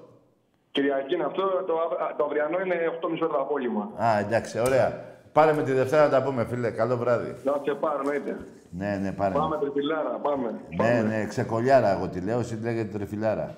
Κυριακή 0.73 1.15
είναι 1.15 1.25
αυτό, 1.25 1.43
το, 1.67 1.75
αυ- 1.81 2.17
το 2.17 2.25
αυριανό 2.25 2.61
είναι 2.61 2.75
8.30 3.03 3.19
το 3.19 3.41
απόγευμα. 3.41 3.91
Α, 3.97 4.19
εντάξει, 4.19 4.59
ωραία. 4.59 5.11
Πάρε 5.33 5.53
με 5.53 5.63
τη 5.63 5.73
Δευτέρα 5.73 6.03
να 6.05 6.11
τα 6.11 6.23
πούμε, 6.23 6.45
φίλε. 6.45 6.71
Καλό 6.71 6.97
βράδυ. 6.97 7.31
Να 7.45 7.61
σε 7.65 7.75
πάρω, 7.75 7.99
εννοείται. 7.99 8.47
Ναι, 8.71 8.97
ναι, 8.97 9.13
πάρε. 9.13 9.35
με. 9.35 9.39
Πάμε 9.41 9.59
τριφυλάρα, 9.59 10.09
πάμε. 10.11 10.61
Ναι, 10.77 11.03
ναι, 11.03 11.27
ξεκολιάρα 11.27 11.91
εγώ 11.91 12.09
τη 12.09 12.21
λέω, 12.21 12.39
εσύ 12.39 12.57
τη 12.57 12.63
λέγεται 12.63 12.99
τρεφιλάρα. 12.99 13.55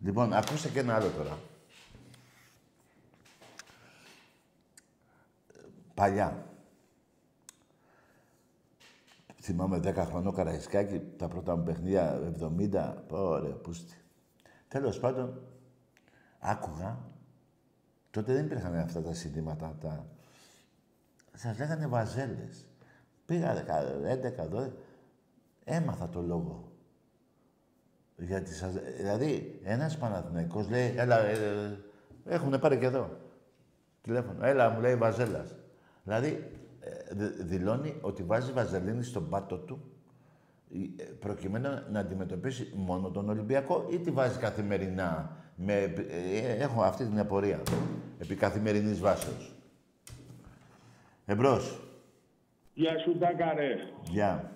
Λοιπόν, 0.00 0.32
ακούστε 0.32 0.68
και 0.68 0.78
ένα 0.78 0.94
άλλο 0.94 1.08
τώρα. 1.16 1.36
Παλιά. 5.94 6.44
Θυμάμαι 9.42 9.80
10 9.84 9.94
χρονών 9.94 10.34
Καραϊσκάκη, 10.34 11.00
τα 11.18 11.28
πρώτα 11.28 11.56
μου 11.56 11.62
παιχνίδια 11.62 12.18
70. 12.40 12.94
Ωραία, 13.10 13.52
πούστη. 13.52 13.94
Τέλος 14.68 14.98
πάντων, 14.98 15.40
άκουγα. 16.40 16.98
Τότε 18.10 18.32
δεν 18.32 18.44
υπήρχαν 18.44 18.74
αυτά 18.74 19.02
τα 19.02 19.14
συνθήματα, 19.14 19.76
τα... 19.80 20.06
Σας 21.34 21.58
λέγανε 21.58 21.86
βαζέλες. 21.86 22.66
Πήγα 23.26 23.54
11, 23.54 24.56
12, 24.56 24.68
έμαθα 25.64 26.08
το 26.08 26.22
λόγο. 26.22 26.72
Γιατί 28.16 28.54
σας... 28.54 28.72
Δηλαδή, 28.96 29.60
ένας 29.64 29.98
Παναθηναϊκός 29.98 30.68
λέει, 30.68 30.94
έλα, 30.96 31.18
ε, 31.18 31.32
ε, 31.32 32.34
έχουνε 32.34 32.58
πάρει 32.58 32.78
και 32.78 32.86
εδώ. 32.86 33.16
Τηλέφωνο. 34.02 34.46
Έλα, 34.46 34.70
μου 34.70 34.80
λέει 34.80 34.96
Βαζέλας. 34.96 35.54
Δηλαδή, 36.04 36.50
ε, 36.80 37.14
δη- 37.14 37.42
δηλώνει 37.42 37.98
ότι 38.00 38.22
βάζει 38.22 38.52
βαζελίνη 38.52 39.02
στον 39.02 39.28
πάτο 39.28 39.58
του 39.58 39.92
ε, 40.98 41.04
προκειμένου 41.04 41.68
να 41.90 42.00
αντιμετωπίσει 42.00 42.72
μόνο 42.76 43.10
τον 43.10 43.28
Ολυμπιακό 43.28 43.86
ή 43.90 43.98
τη 43.98 44.10
βάζει 44.10 44.38
καθημερινά. 44.38 45.36
Με, 45.62 45.72
ε, 45.72 46.62
έχω 46.62 46.82
αυτή 46.82 47.04
την 47.04 47.18
απορία. 47.18 47.60
Επί 48.18 48.34
καθημερινής 48.34 49.00
βάσεως. 49.00 49.52
Εμπρός. 51.26 51.80
Γεια 52.74 52.98
σου, 52.98 53.18
Τάκαρε. 53.18 53.68
Γεια. 54.10 54.50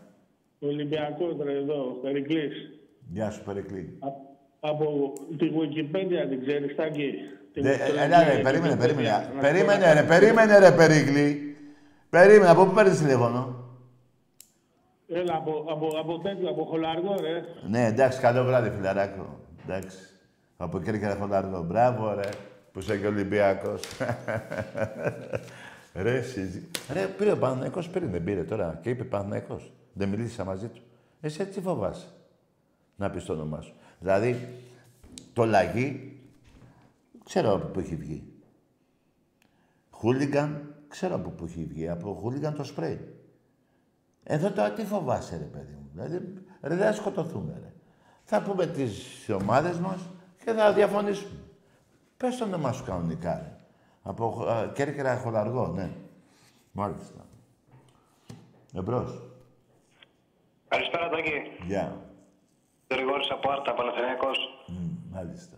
Ολυμπιακός 0.58 1.36
ρε 1.44 1.52
εδώ, 1.52 1.98
Περικλής. 2.02 2.52
Γεια 3.08 3.30
σου, 3.30 3.42
Περικλή. 3.44 3.96
Α- 4.00 4.32
Από 4.60 5.12
τη 5.38 5.46
Wikipedia 5.54 6.28
την 6.28 6.40
ξέρεις, 6.46 6.74
Τάκη; 6.76 7.12
Την 7.52 7.62
Δε, 7.62 7.68
ε, 7.70 7.72
ορθολογία 7.72 8.02
έλα 8.02 8.24
ρε, 8.24 8.38
Wikipedia. 8.38 8.42
περίμενε, 8.42 8.74
Να 8.74 8.80
περίμενε. 8.80 9.08
σου 9.26 9.32
πω 9.34 9.40
Περίμενε 9.40 9.84
κάτι. 9.84 10.00
ρε, 10.00 10.06
περίμενε 10.06 10.58
ρε, 10.58 10.70
Περικλή. 10.72 11.56
Περίμενε, 12.10 12.50
από 12.50 12.64
πού 12.66 12.72
παίρνεις 12.74 12.98
τηλέφωνο; 12.98 13.62
Έλα, 15.08 15.34
από, 15.36 15.64
από, 15.68 15.86
από 15.98 16.18
τέτοιο, 16.18 16.48
από 16.50 16.64
χολαργό, 16.64 17.14
ρε. 17.20 17.42
Ναι, 17.68 17.86
εντάξει, 17.86 18.20
καλό 18.20 18.44
βράδυ, 18.44 18.70
φιλαράκο. 18.70 19.40
Εντάξει. 19.66 19.96
Από 20.56 20.80
Κέρκυρα 20.80 21.16
Φωνάργο. 21.16 21.62
Μπράβο, 21.62 22.14
ρε, 22.14 22.28
που 22.72 22.78
είσαι 22.78 22.98
και 22.98 23.06
Ολυμπιακός. 23.06 23.82
ρε, 25.94 26.22
συζη... 26.22 26.62
Ρε, 26.92 27.06
πήρε 27.06 27.32
ο 27.32 27.38
Παναθηναϊκός 27.38 27.88
πριν, 27.88 28.10
δεν 28.10 28.24
πήρε 28.24 28.42
τώρα. 28.42 28.78
Και 28.82 28.90
είπε 28.90 29.04
Παναθηναϊκός. 29.04 29.72
Δεν 29.92 30.08
μιλήσεις 30.08 30.44
μαζί 30.44 30.66
του. 30.66 30.82
Εσύ 31.20 31.40
έτσι 31.42 31.60
φοβάσαι 31.60 32.06
να 32.96 33.10
πεις 33.10 33.24
το 33.24 33.32
όνομά 33.32 33.60
σου. 33.60 33.74
Δηλαδή, 34.00 34.58
το 35.32 35.44
λαγί, 35.44 36.20
ξέρω 37.24 37.54
από 37.54 37.66
πού 37.66 37.80
έχει 37.80 37.96
βγει. 37.96 38.32
Χούλιγκαν, 39.90 40.74
ξέρω 40.88 41.14
από 41.14 41.30
πού 41.30 41.44
έχει 41.44 41.64
βγει. 41.64 41.88
Από 41.88 42.18
χούλιγκαν 42.20 42.54
το 42.54 42.64
σπρέι. 42.64 43.14
Εδώ 44.22 44.50
τώρα 44.50 44.72
τι 44.72 44.84
φοβάσαι, 44.84 45.36
ρε 45.36 45.44
παιδί 45.44 45.72
μου. 45.72 45.88
Δηλαδή, 45.92 46.34
ρε, 46.62 46.74
δεν 46.76 46.78
θα 46.78 46.92
σκοτωθούμε, 46.92 47.58
ρε. 47.62 47.72
Θα 48.24 48.42
πούμε 48.42 48.66
τις 48.66 49.28
ομάδες 49.40 49.78
μας 49.78 50.00
και 50.44 50.52
θα 50.52 50.72
διαφωνήσουμε. 50.72 51.38
Πες 52.16 52.36
το 52.36 52.44
όνομά 52.44 52.72
σου 52.72 52.84
κανονικά, 52.84 53.34
ρε. 53.42 53.56
Από 54.02 54.46
α, 54.48 54.66
Κέρκυρα 54.74 55.16
Χολαργό, 55.16 55.66
ναι. 55.66 55.90
Μάλιστα. 56.72 57.26
Εμπρός. 58.74 59.22
Καλησπέρα, 60.68 61.08
Τάκη. 61.08 61.32
Γεια. 61.66 61.96
Γρηγόρης 62.90 63.30
από 63.30 63.50
Άρτα, 63.50 63.74
Παναθηναϊκός. 63.74 64.38
Μμ, 64.66 65.14
Μάλιστα. 65.14 65.56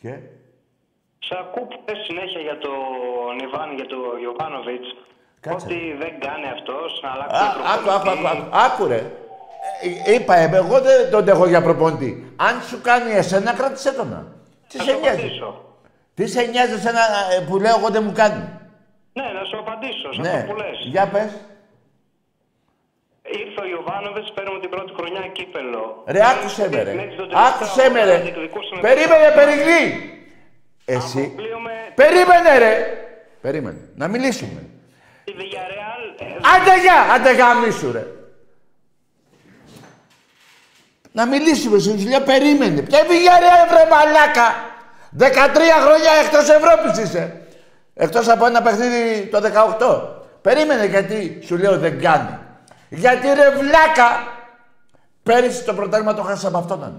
Και; 0.00 0.18
Σε 1.18 1.34
ακούω 1.40 1.64
που 1.66 1.84
λες 1.88 2.04
συνέχεια 2.04 2.40
για 2.40 2.58
τον 2.58 3.38
Ιβάν, 3.48 3.74
για 3.74 3.86
τον 3.86 4.18
Γιωβάνοβιτς. 4.18 4.88
Κάτσε. 5.40 5.66
Ότι 5.66 5.96
δεν 5.98 6.20
κάνει 6.20 6.46
αυτός 6.48 7.00
να 7.02 7.08
Α, 7.08 7.12
αλλάξει 7.12 7.40
τον 7.56 7.62
άκου, 7.66 7.90
άκου, 7.90 7.90
άκου, 7.90 8.04
προπονητή. 8.04 8.46
άκου, 8.46 8.56
άκου, 8.66 8.84
ρε. 8.86 9.02
Ε, 10.06 10.12
είπα, 10.12 10.34
ε, 10.36 10.50
εγώ 10.54 10.80
δεν 10.80 11.10
τον 11.10 11.28
έχω 11.28 11.46
για 11.46 11.62
προπονητή. 11.62 12.32
Αν 12.36 12.62
σου 12.68 12.80
κάνει 12.82 13.12
εσένα, 13.12 13.52
κράτησε 13.52 13.92
τον. 13.92 14.08
να. 14.08 14.26
Τι 14.68 14.76
Θα 14.78 14.84
σε 14.84 14.90
σου 14.90 15.00
νοιάζει; 15.00 15.18
απαντήσω. 15.18 15.64
Τι 16.14 16.26
σε 16.26 16.42
νοιάζει 16.42 16.72
εσένα 16.74 17.00
ε, 17.36 17.40
που 17.48 17.58
λέω 17.60 17.76
εγώ 17.78 17.88
δεν 17.90 18.02
μου 18.04 18.12
κάνει; 18.12 18.42
Ναι, 19.12 19.22
να 19.22 19.44
σου 19.44 19.58
απαντήσω 19.58 20.12
σε 20.12 20.20
Ναι, 20.20 20.28
αυτό 20.28 20.52
που 20.52 20.58
λες. 20.58 20.78
για 20.84 21.06
πες. 21.08 21.30
Ήρθε 23.26 23.60
ο 23.64 23.66
Γιωβάνοβιτς, 23.66 24.32
παίρνουμε 24.32 24.60
την 24.60 24.70
πρώτη 24.70 24.92
χρονιά 24.96 25.20
κύπελο. 25.32 26.02
Ρε, 26.06 26.20
άκουσε 26.32 26.68
με, 26.68 26.82
ρε. 26.82 26.94
Μέχρι 26.94 27.14
τον 27.16 27.28
τελευταίο 27.28 27.40
Άκουσε 27.48 27.90
με, 27.90 28.00
αγώνα 28.00 28.16
ρε. 28.16 28.22
διεκδικούσαμε- 28.22 28.80
Περίμενε, 28.88 29.28
Περιγλή. 29.38 29.82
Εσύ. 30.84 31.34
Περίμενε, 31.94 32.58
ρε. 32.58 32.74
Περίμενε. 33.40 33.78
Να 33.94 34.08
μιλήσουμε. 34.08 34.60
Η 35.24 35.32
Villarreal, 35.38 36.02
ε, 36.22 36.24
Άντε 36.54 36.74
γεια, 36.80 36.98
άντε 37.14 37.32
γαμίσου, 37.32 37.92
ρε. 37.92 38.04
Να 41.16 41.26
μιλήσουμε, 41.26 41.78
σου 41.78 41.96
λέω 42.08 42.20
περίμενε. 42.20 42.80
Ποια 42.82 42.98
Villarreal, 42.98 43.68
βρε 43.70 43.84
μαλάκα. 43.90 44.48
13 45.18 45.58
χρόνια 45.86 46.10
εκτός 46.24 46.48
Ευρώπης 46.48 47.04
είσαι. 47.04 47.40
Εκτός 47.94 48.28
από 48.28 48.46
ένα 48.46 48.62
παιχνίδι 48.62 49.28
το 49.30 49.40
18. 49.78 50.40
Περίμενε 50.40 50.86
γιατί 50.86 51.40
σου 51.44 51.56
λέω 51.56 51.78
δεν 51.78 52.00
κάνει. 52.00 52.38
Γιατί 52.88 53.26
ρε 53.26 53.50
βλάκα. 53.50 54.08
Πέρυσι 55.22 55.64
το 55.64 55.74
πρωτάθλημα 55.74 56.14
το 56.14 56.22
χάσα 56.22 56.48
από 56.48 56.58
αυτόν. 56.58 56.78
ναι. 56.78 56.92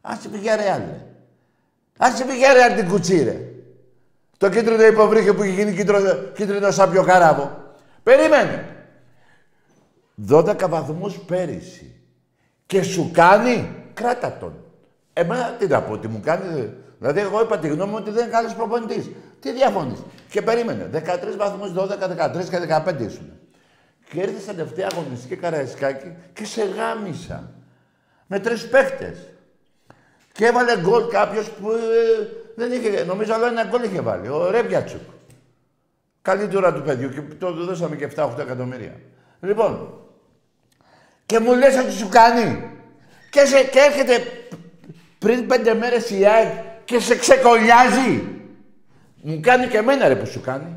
Άσε 0.00 0.28
Villarreal, 0.32 0.78
ρε. 0.78 1.06
Άσε 1.98 2.24
Villarreal 2.28 2.76
την 2.76 2.88
κουτσί, 2.88 3.22
ρε. 3.22 3.40
Το 4.38 4.48
κίτρινο 4.48 4.84
υποβρύχιο 4.86 5.34
που 5.34 5.42
έχει 5.42 5.52
γίνει 5.52 5.72
κίτρινο, 5.72 6.14
κίτρινο 6.14 6.70
σάπιο 6.70 7.02
καράβο. 7.04 7.56
Περίμενε. 8.02 8.76
12 10.28 10.68
βαθμούς 10.68 11.18
πέρυσι. 11.18 11.99
Και 12.70 12.82
σου 12.82 13.10
κάνει, 13.12 13.74
κράτα 13.94 14.36
τον. 14.40 14.54
Εμένα 15.12 15.56
τι 15.58 15.66
να 15.66 15.82
πω, 15.82 15.98
τι 15.98 16.08
μου 16.08 16.20
κάνει. 16.24 16.54
δε. 16.54 16.66
Δηλαδή, 16.98 17.20
εγώ 17.20 17.42
είπα 17.42 17.58
τη 17.58 17.68
γνώμη 17.68 17.90
μου 17.90 17.96
ότι 18.00 18.10
δεν 18.10 18.22
είναι 18.22 18.32
καλός 18.32 18.54
προπονητής. 18.54 19.10
Τι 19.40 19.52
διαφωνείς; 19.52 19.98
Και 20.30 20.42
περίμενε. 20.42 20.90
13 20.92 21.36
βαθμούς, 21.36 21.72
12, 21.72 22.08
13 22.08 22.48
και 22.48 22.58
15 22.58 23.00
ήσουν. 23.00 23.32
Και 24.10 24.20
ήρθε 24.20 24.40
στην 24.40 24.56
τελευταία 24.56 24.88
αγωνιστική 24.92 25.36
καραϊσκάκι 25.36 26.12
και 26.32 26.44
σε 26.44 26.64
γάμισα. 26.64 27.50
Με 28.26 28.38
τρεις 28.38 28.68
παίχτες. 28.68 29.18
Και 30.32 30.46
έβαλε 30.46 30.80
γκολ 30.80 31.08
κάποιος 31.08 31.50
που 31.50 31.70
ε, 31.70 31.76
δεν 32.56 32.72
είχε, 32.72 33.04
νομίζω 33.04 33.34
άλλο 33.34 33.46
ένα 33.46 33.64
γκολ 33.64 33.82
είχε 33.82 34.00
βάλει. 34.00 34.28
Ο 34.28 34.50
Ρέμπιατσουκ. 34.50 35.00
Καλή 36.22 36.48
τώρα 36.48 36.72
του 36.72 36.82
παιδιού 36.82 37.08
και 37.08 37.20
το 37.38 37.52
του 37.52 37.64
δώσαμε 37.64 37.96
και 37.96 38.10
7-8 38.16 38.38
εκατομμύρια. 38.38 39.00
Λοιπόν, 39.40 40.00
και 41.30 41.38
μου 41.38 41.54
λες 41.54 41.78
ότι 41.78 41.92
σου 41.92 42.08
κάνει. 42.08 42.70
Και, 43.30 43.44
σε, 43.44 43.64
και 43.64 43.78
έρχεται 43.78 44.22
πριν 45.18 45.46
πέντε 45.46 45.74
μέρες 45.74 46.10
η 46.10 46.26
ΑΕΚ 46.26 46.52
και 46.84 47.00
σε 47.00 47.16
ξεκολλιάζει. 47.16 48.28
Μου 49.22 49.40
κάνει 49.40 49.66
και 49.66 49.76
εμένα 49.76 50.08
ρε 50.08 50.16
που 50.16 50.26
σου 50.26 50.40
κάνει. 50.40 50.76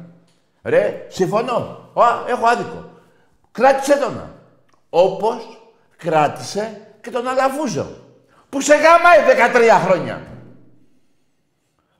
Ρε, 0.63 1.05
συμφωνώ. 1.09 1.91
Α, 1.93 2.05
έχω 2.27 2.45
άδικο. 2.45 2.89
Κράτησε 3.51 3.97
τον. 3.97 4.33
Όπως 4.89 5.71
κράτησε 5.97 6.81
και 7.01 7.09
τον 7.09 7.27
Αλαφούζο. 7.27 7.87
Που 8.49 8.61
σε 8.61 8.75
γάμαει 8.75 9.19
13 9.79 9.81
χρόνια. 9.85 10.21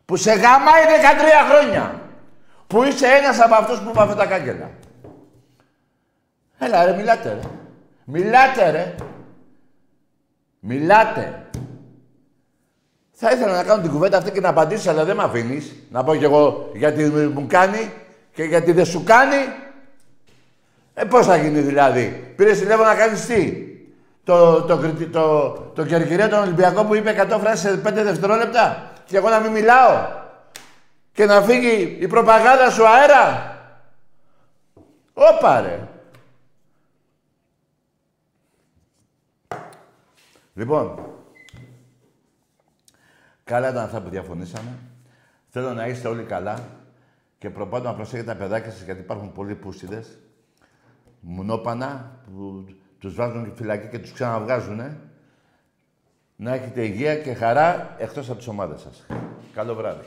Που 0.06 0.16
σε 0.16 0.34
γαμάει 0.34 0.84
13 0.86 1.50
χρόνια. 1.50 2.02
Που 2.68 2.84
είσαι 2.84 3.08
ένας 3.08 3.40
από 3.40 3.56
αυτούς 3.56 3.80
που 3.80 3.90
είπε 3.90 4.02
αυτά 4.02 4.16
τα 4.16 4.26
κάγκελα. 4.26 4.70
Έλα 6.58 6.86
ρε, 6.86 6.96
μιλάτε 6.96 7.30
ρε. 7.30 7.62
Μιλάτε 8.06 8.70
ρε. 8.70 8.96
Μιλάτε. 10.60 11.46
Θα 13.12 13.32
ήθελα 13.32 13.56
να 13.56 13.64
κάνω 13.64 13.82
την 13.82 13.92
κουβέντα 13.92 14.18
αυτή 14.18 14.32
και 14.32 14.40
να 14.40 14.50
απαντήσω, 14.50 14.90
αλλά 14.90 15.06
δεν 15.06 15.16
με 15.16 15.24
αφήνεις. 15.24 15.74
Να 15.92 16.04
πω 16.04 16.16
κι 16.16 16.24
εγώ 16.24 16.70
γιατί 16.74 17.04
μου 17.04 17.46
κάνει 17.48 17.92
και 18.34 18.44
γιατί 18.44 18.72
δεν 18.72 18.86
σου 18.86 19.04
κάνει. 19.04 19.36
Ε, 20.94 21.04
πώς 21.04 21.26
θα 21.26 21.38
γίνει 21.38 21.60
δηλαδή. 21.60 22.34
Πήρες 22.36 22.60
τηλέφωνο 22.60 22.88
να 22.88 22.96
κάνεις 22.96 23.26
τι; 23.26 23.68
Το, 24.24 24.62
το, 24.62 24.78
το, 24.78 25.08
το, 25.12 25.50
το 25.76 25.86
κερκυρίο 25.86 26.30
τον 26.30 26.40
Ολυμπιακό 26.40 26.84
που 26.84 26.96
είπε 26.96 27.28
100 27.32 27.38
φράσεις 27.42 27.60
σε 27.60 27.82
5 27.88 27.92
δευτερόλεπτα. 27.94 28.92
Και 29.06 29.18
εγώ 29.18 29.30
να 29.30 29.40
μην 29.40 29.52
μιλάω. 29.52 30.08
Και 31.12 31.26
να 31.26 31.42
φύγει 31.42 31.98
η 32.00 32.08
προπαγάνδα 32.08 32.70
σου 32.70 32.88
αέρα. 32.88 33.52
Όπα 35.14 35.62
ρε. 35.62 35.88
Λοιπόν, 40.54 41.00
καλά 43.44 43.70
ήταν 43.70 43.84
αυτά 43.84 44.02
που 44.02 44.10
διαφωνήσαμε. 44.10 44.70
Θέλω 45.50 45.74
να 45.74 45.88
είστε 45.88 46.08
όλοι 46.08 46.24
καλά 46.24 46.60
και 47.38 47.50
προπάντων 47.50 47.92
να 47.92 47.96
προσέχετε 47.96 48.32
τα 48.34 48.38
παιδάκια 48.38 48.72
σας 48.72 48.82
γιατί 48.82 49.02
υπάρχουν 49.02 49.32
πολλοί 49.32 49.56
πούστιδες, 49.56 50.18
μουνόπανα 51.20 52.20
που 52.26 52.66
τους 53.00 53.16
βάζουν 53.16 53.44
και 53.44 53.56
φυλακή 53.56 53.88
και 53.88 54.00
τους 54.00 54.12
ξαναβγάζουν. 54.12 54.82
Να 56.36 56.54
έχετε 56.54 56.84
υγεία 56.84 57.16
και 57.16 57.34
χαρά 57.34 57.96
εκτός 57.98 58.30
από 58.30 58.38
τις 58.38 58.48
ομάδες 58.48 58.82
σας. 58.82 59.06
Καλό 59.54 59.76
βράδυ. 59.76 60.06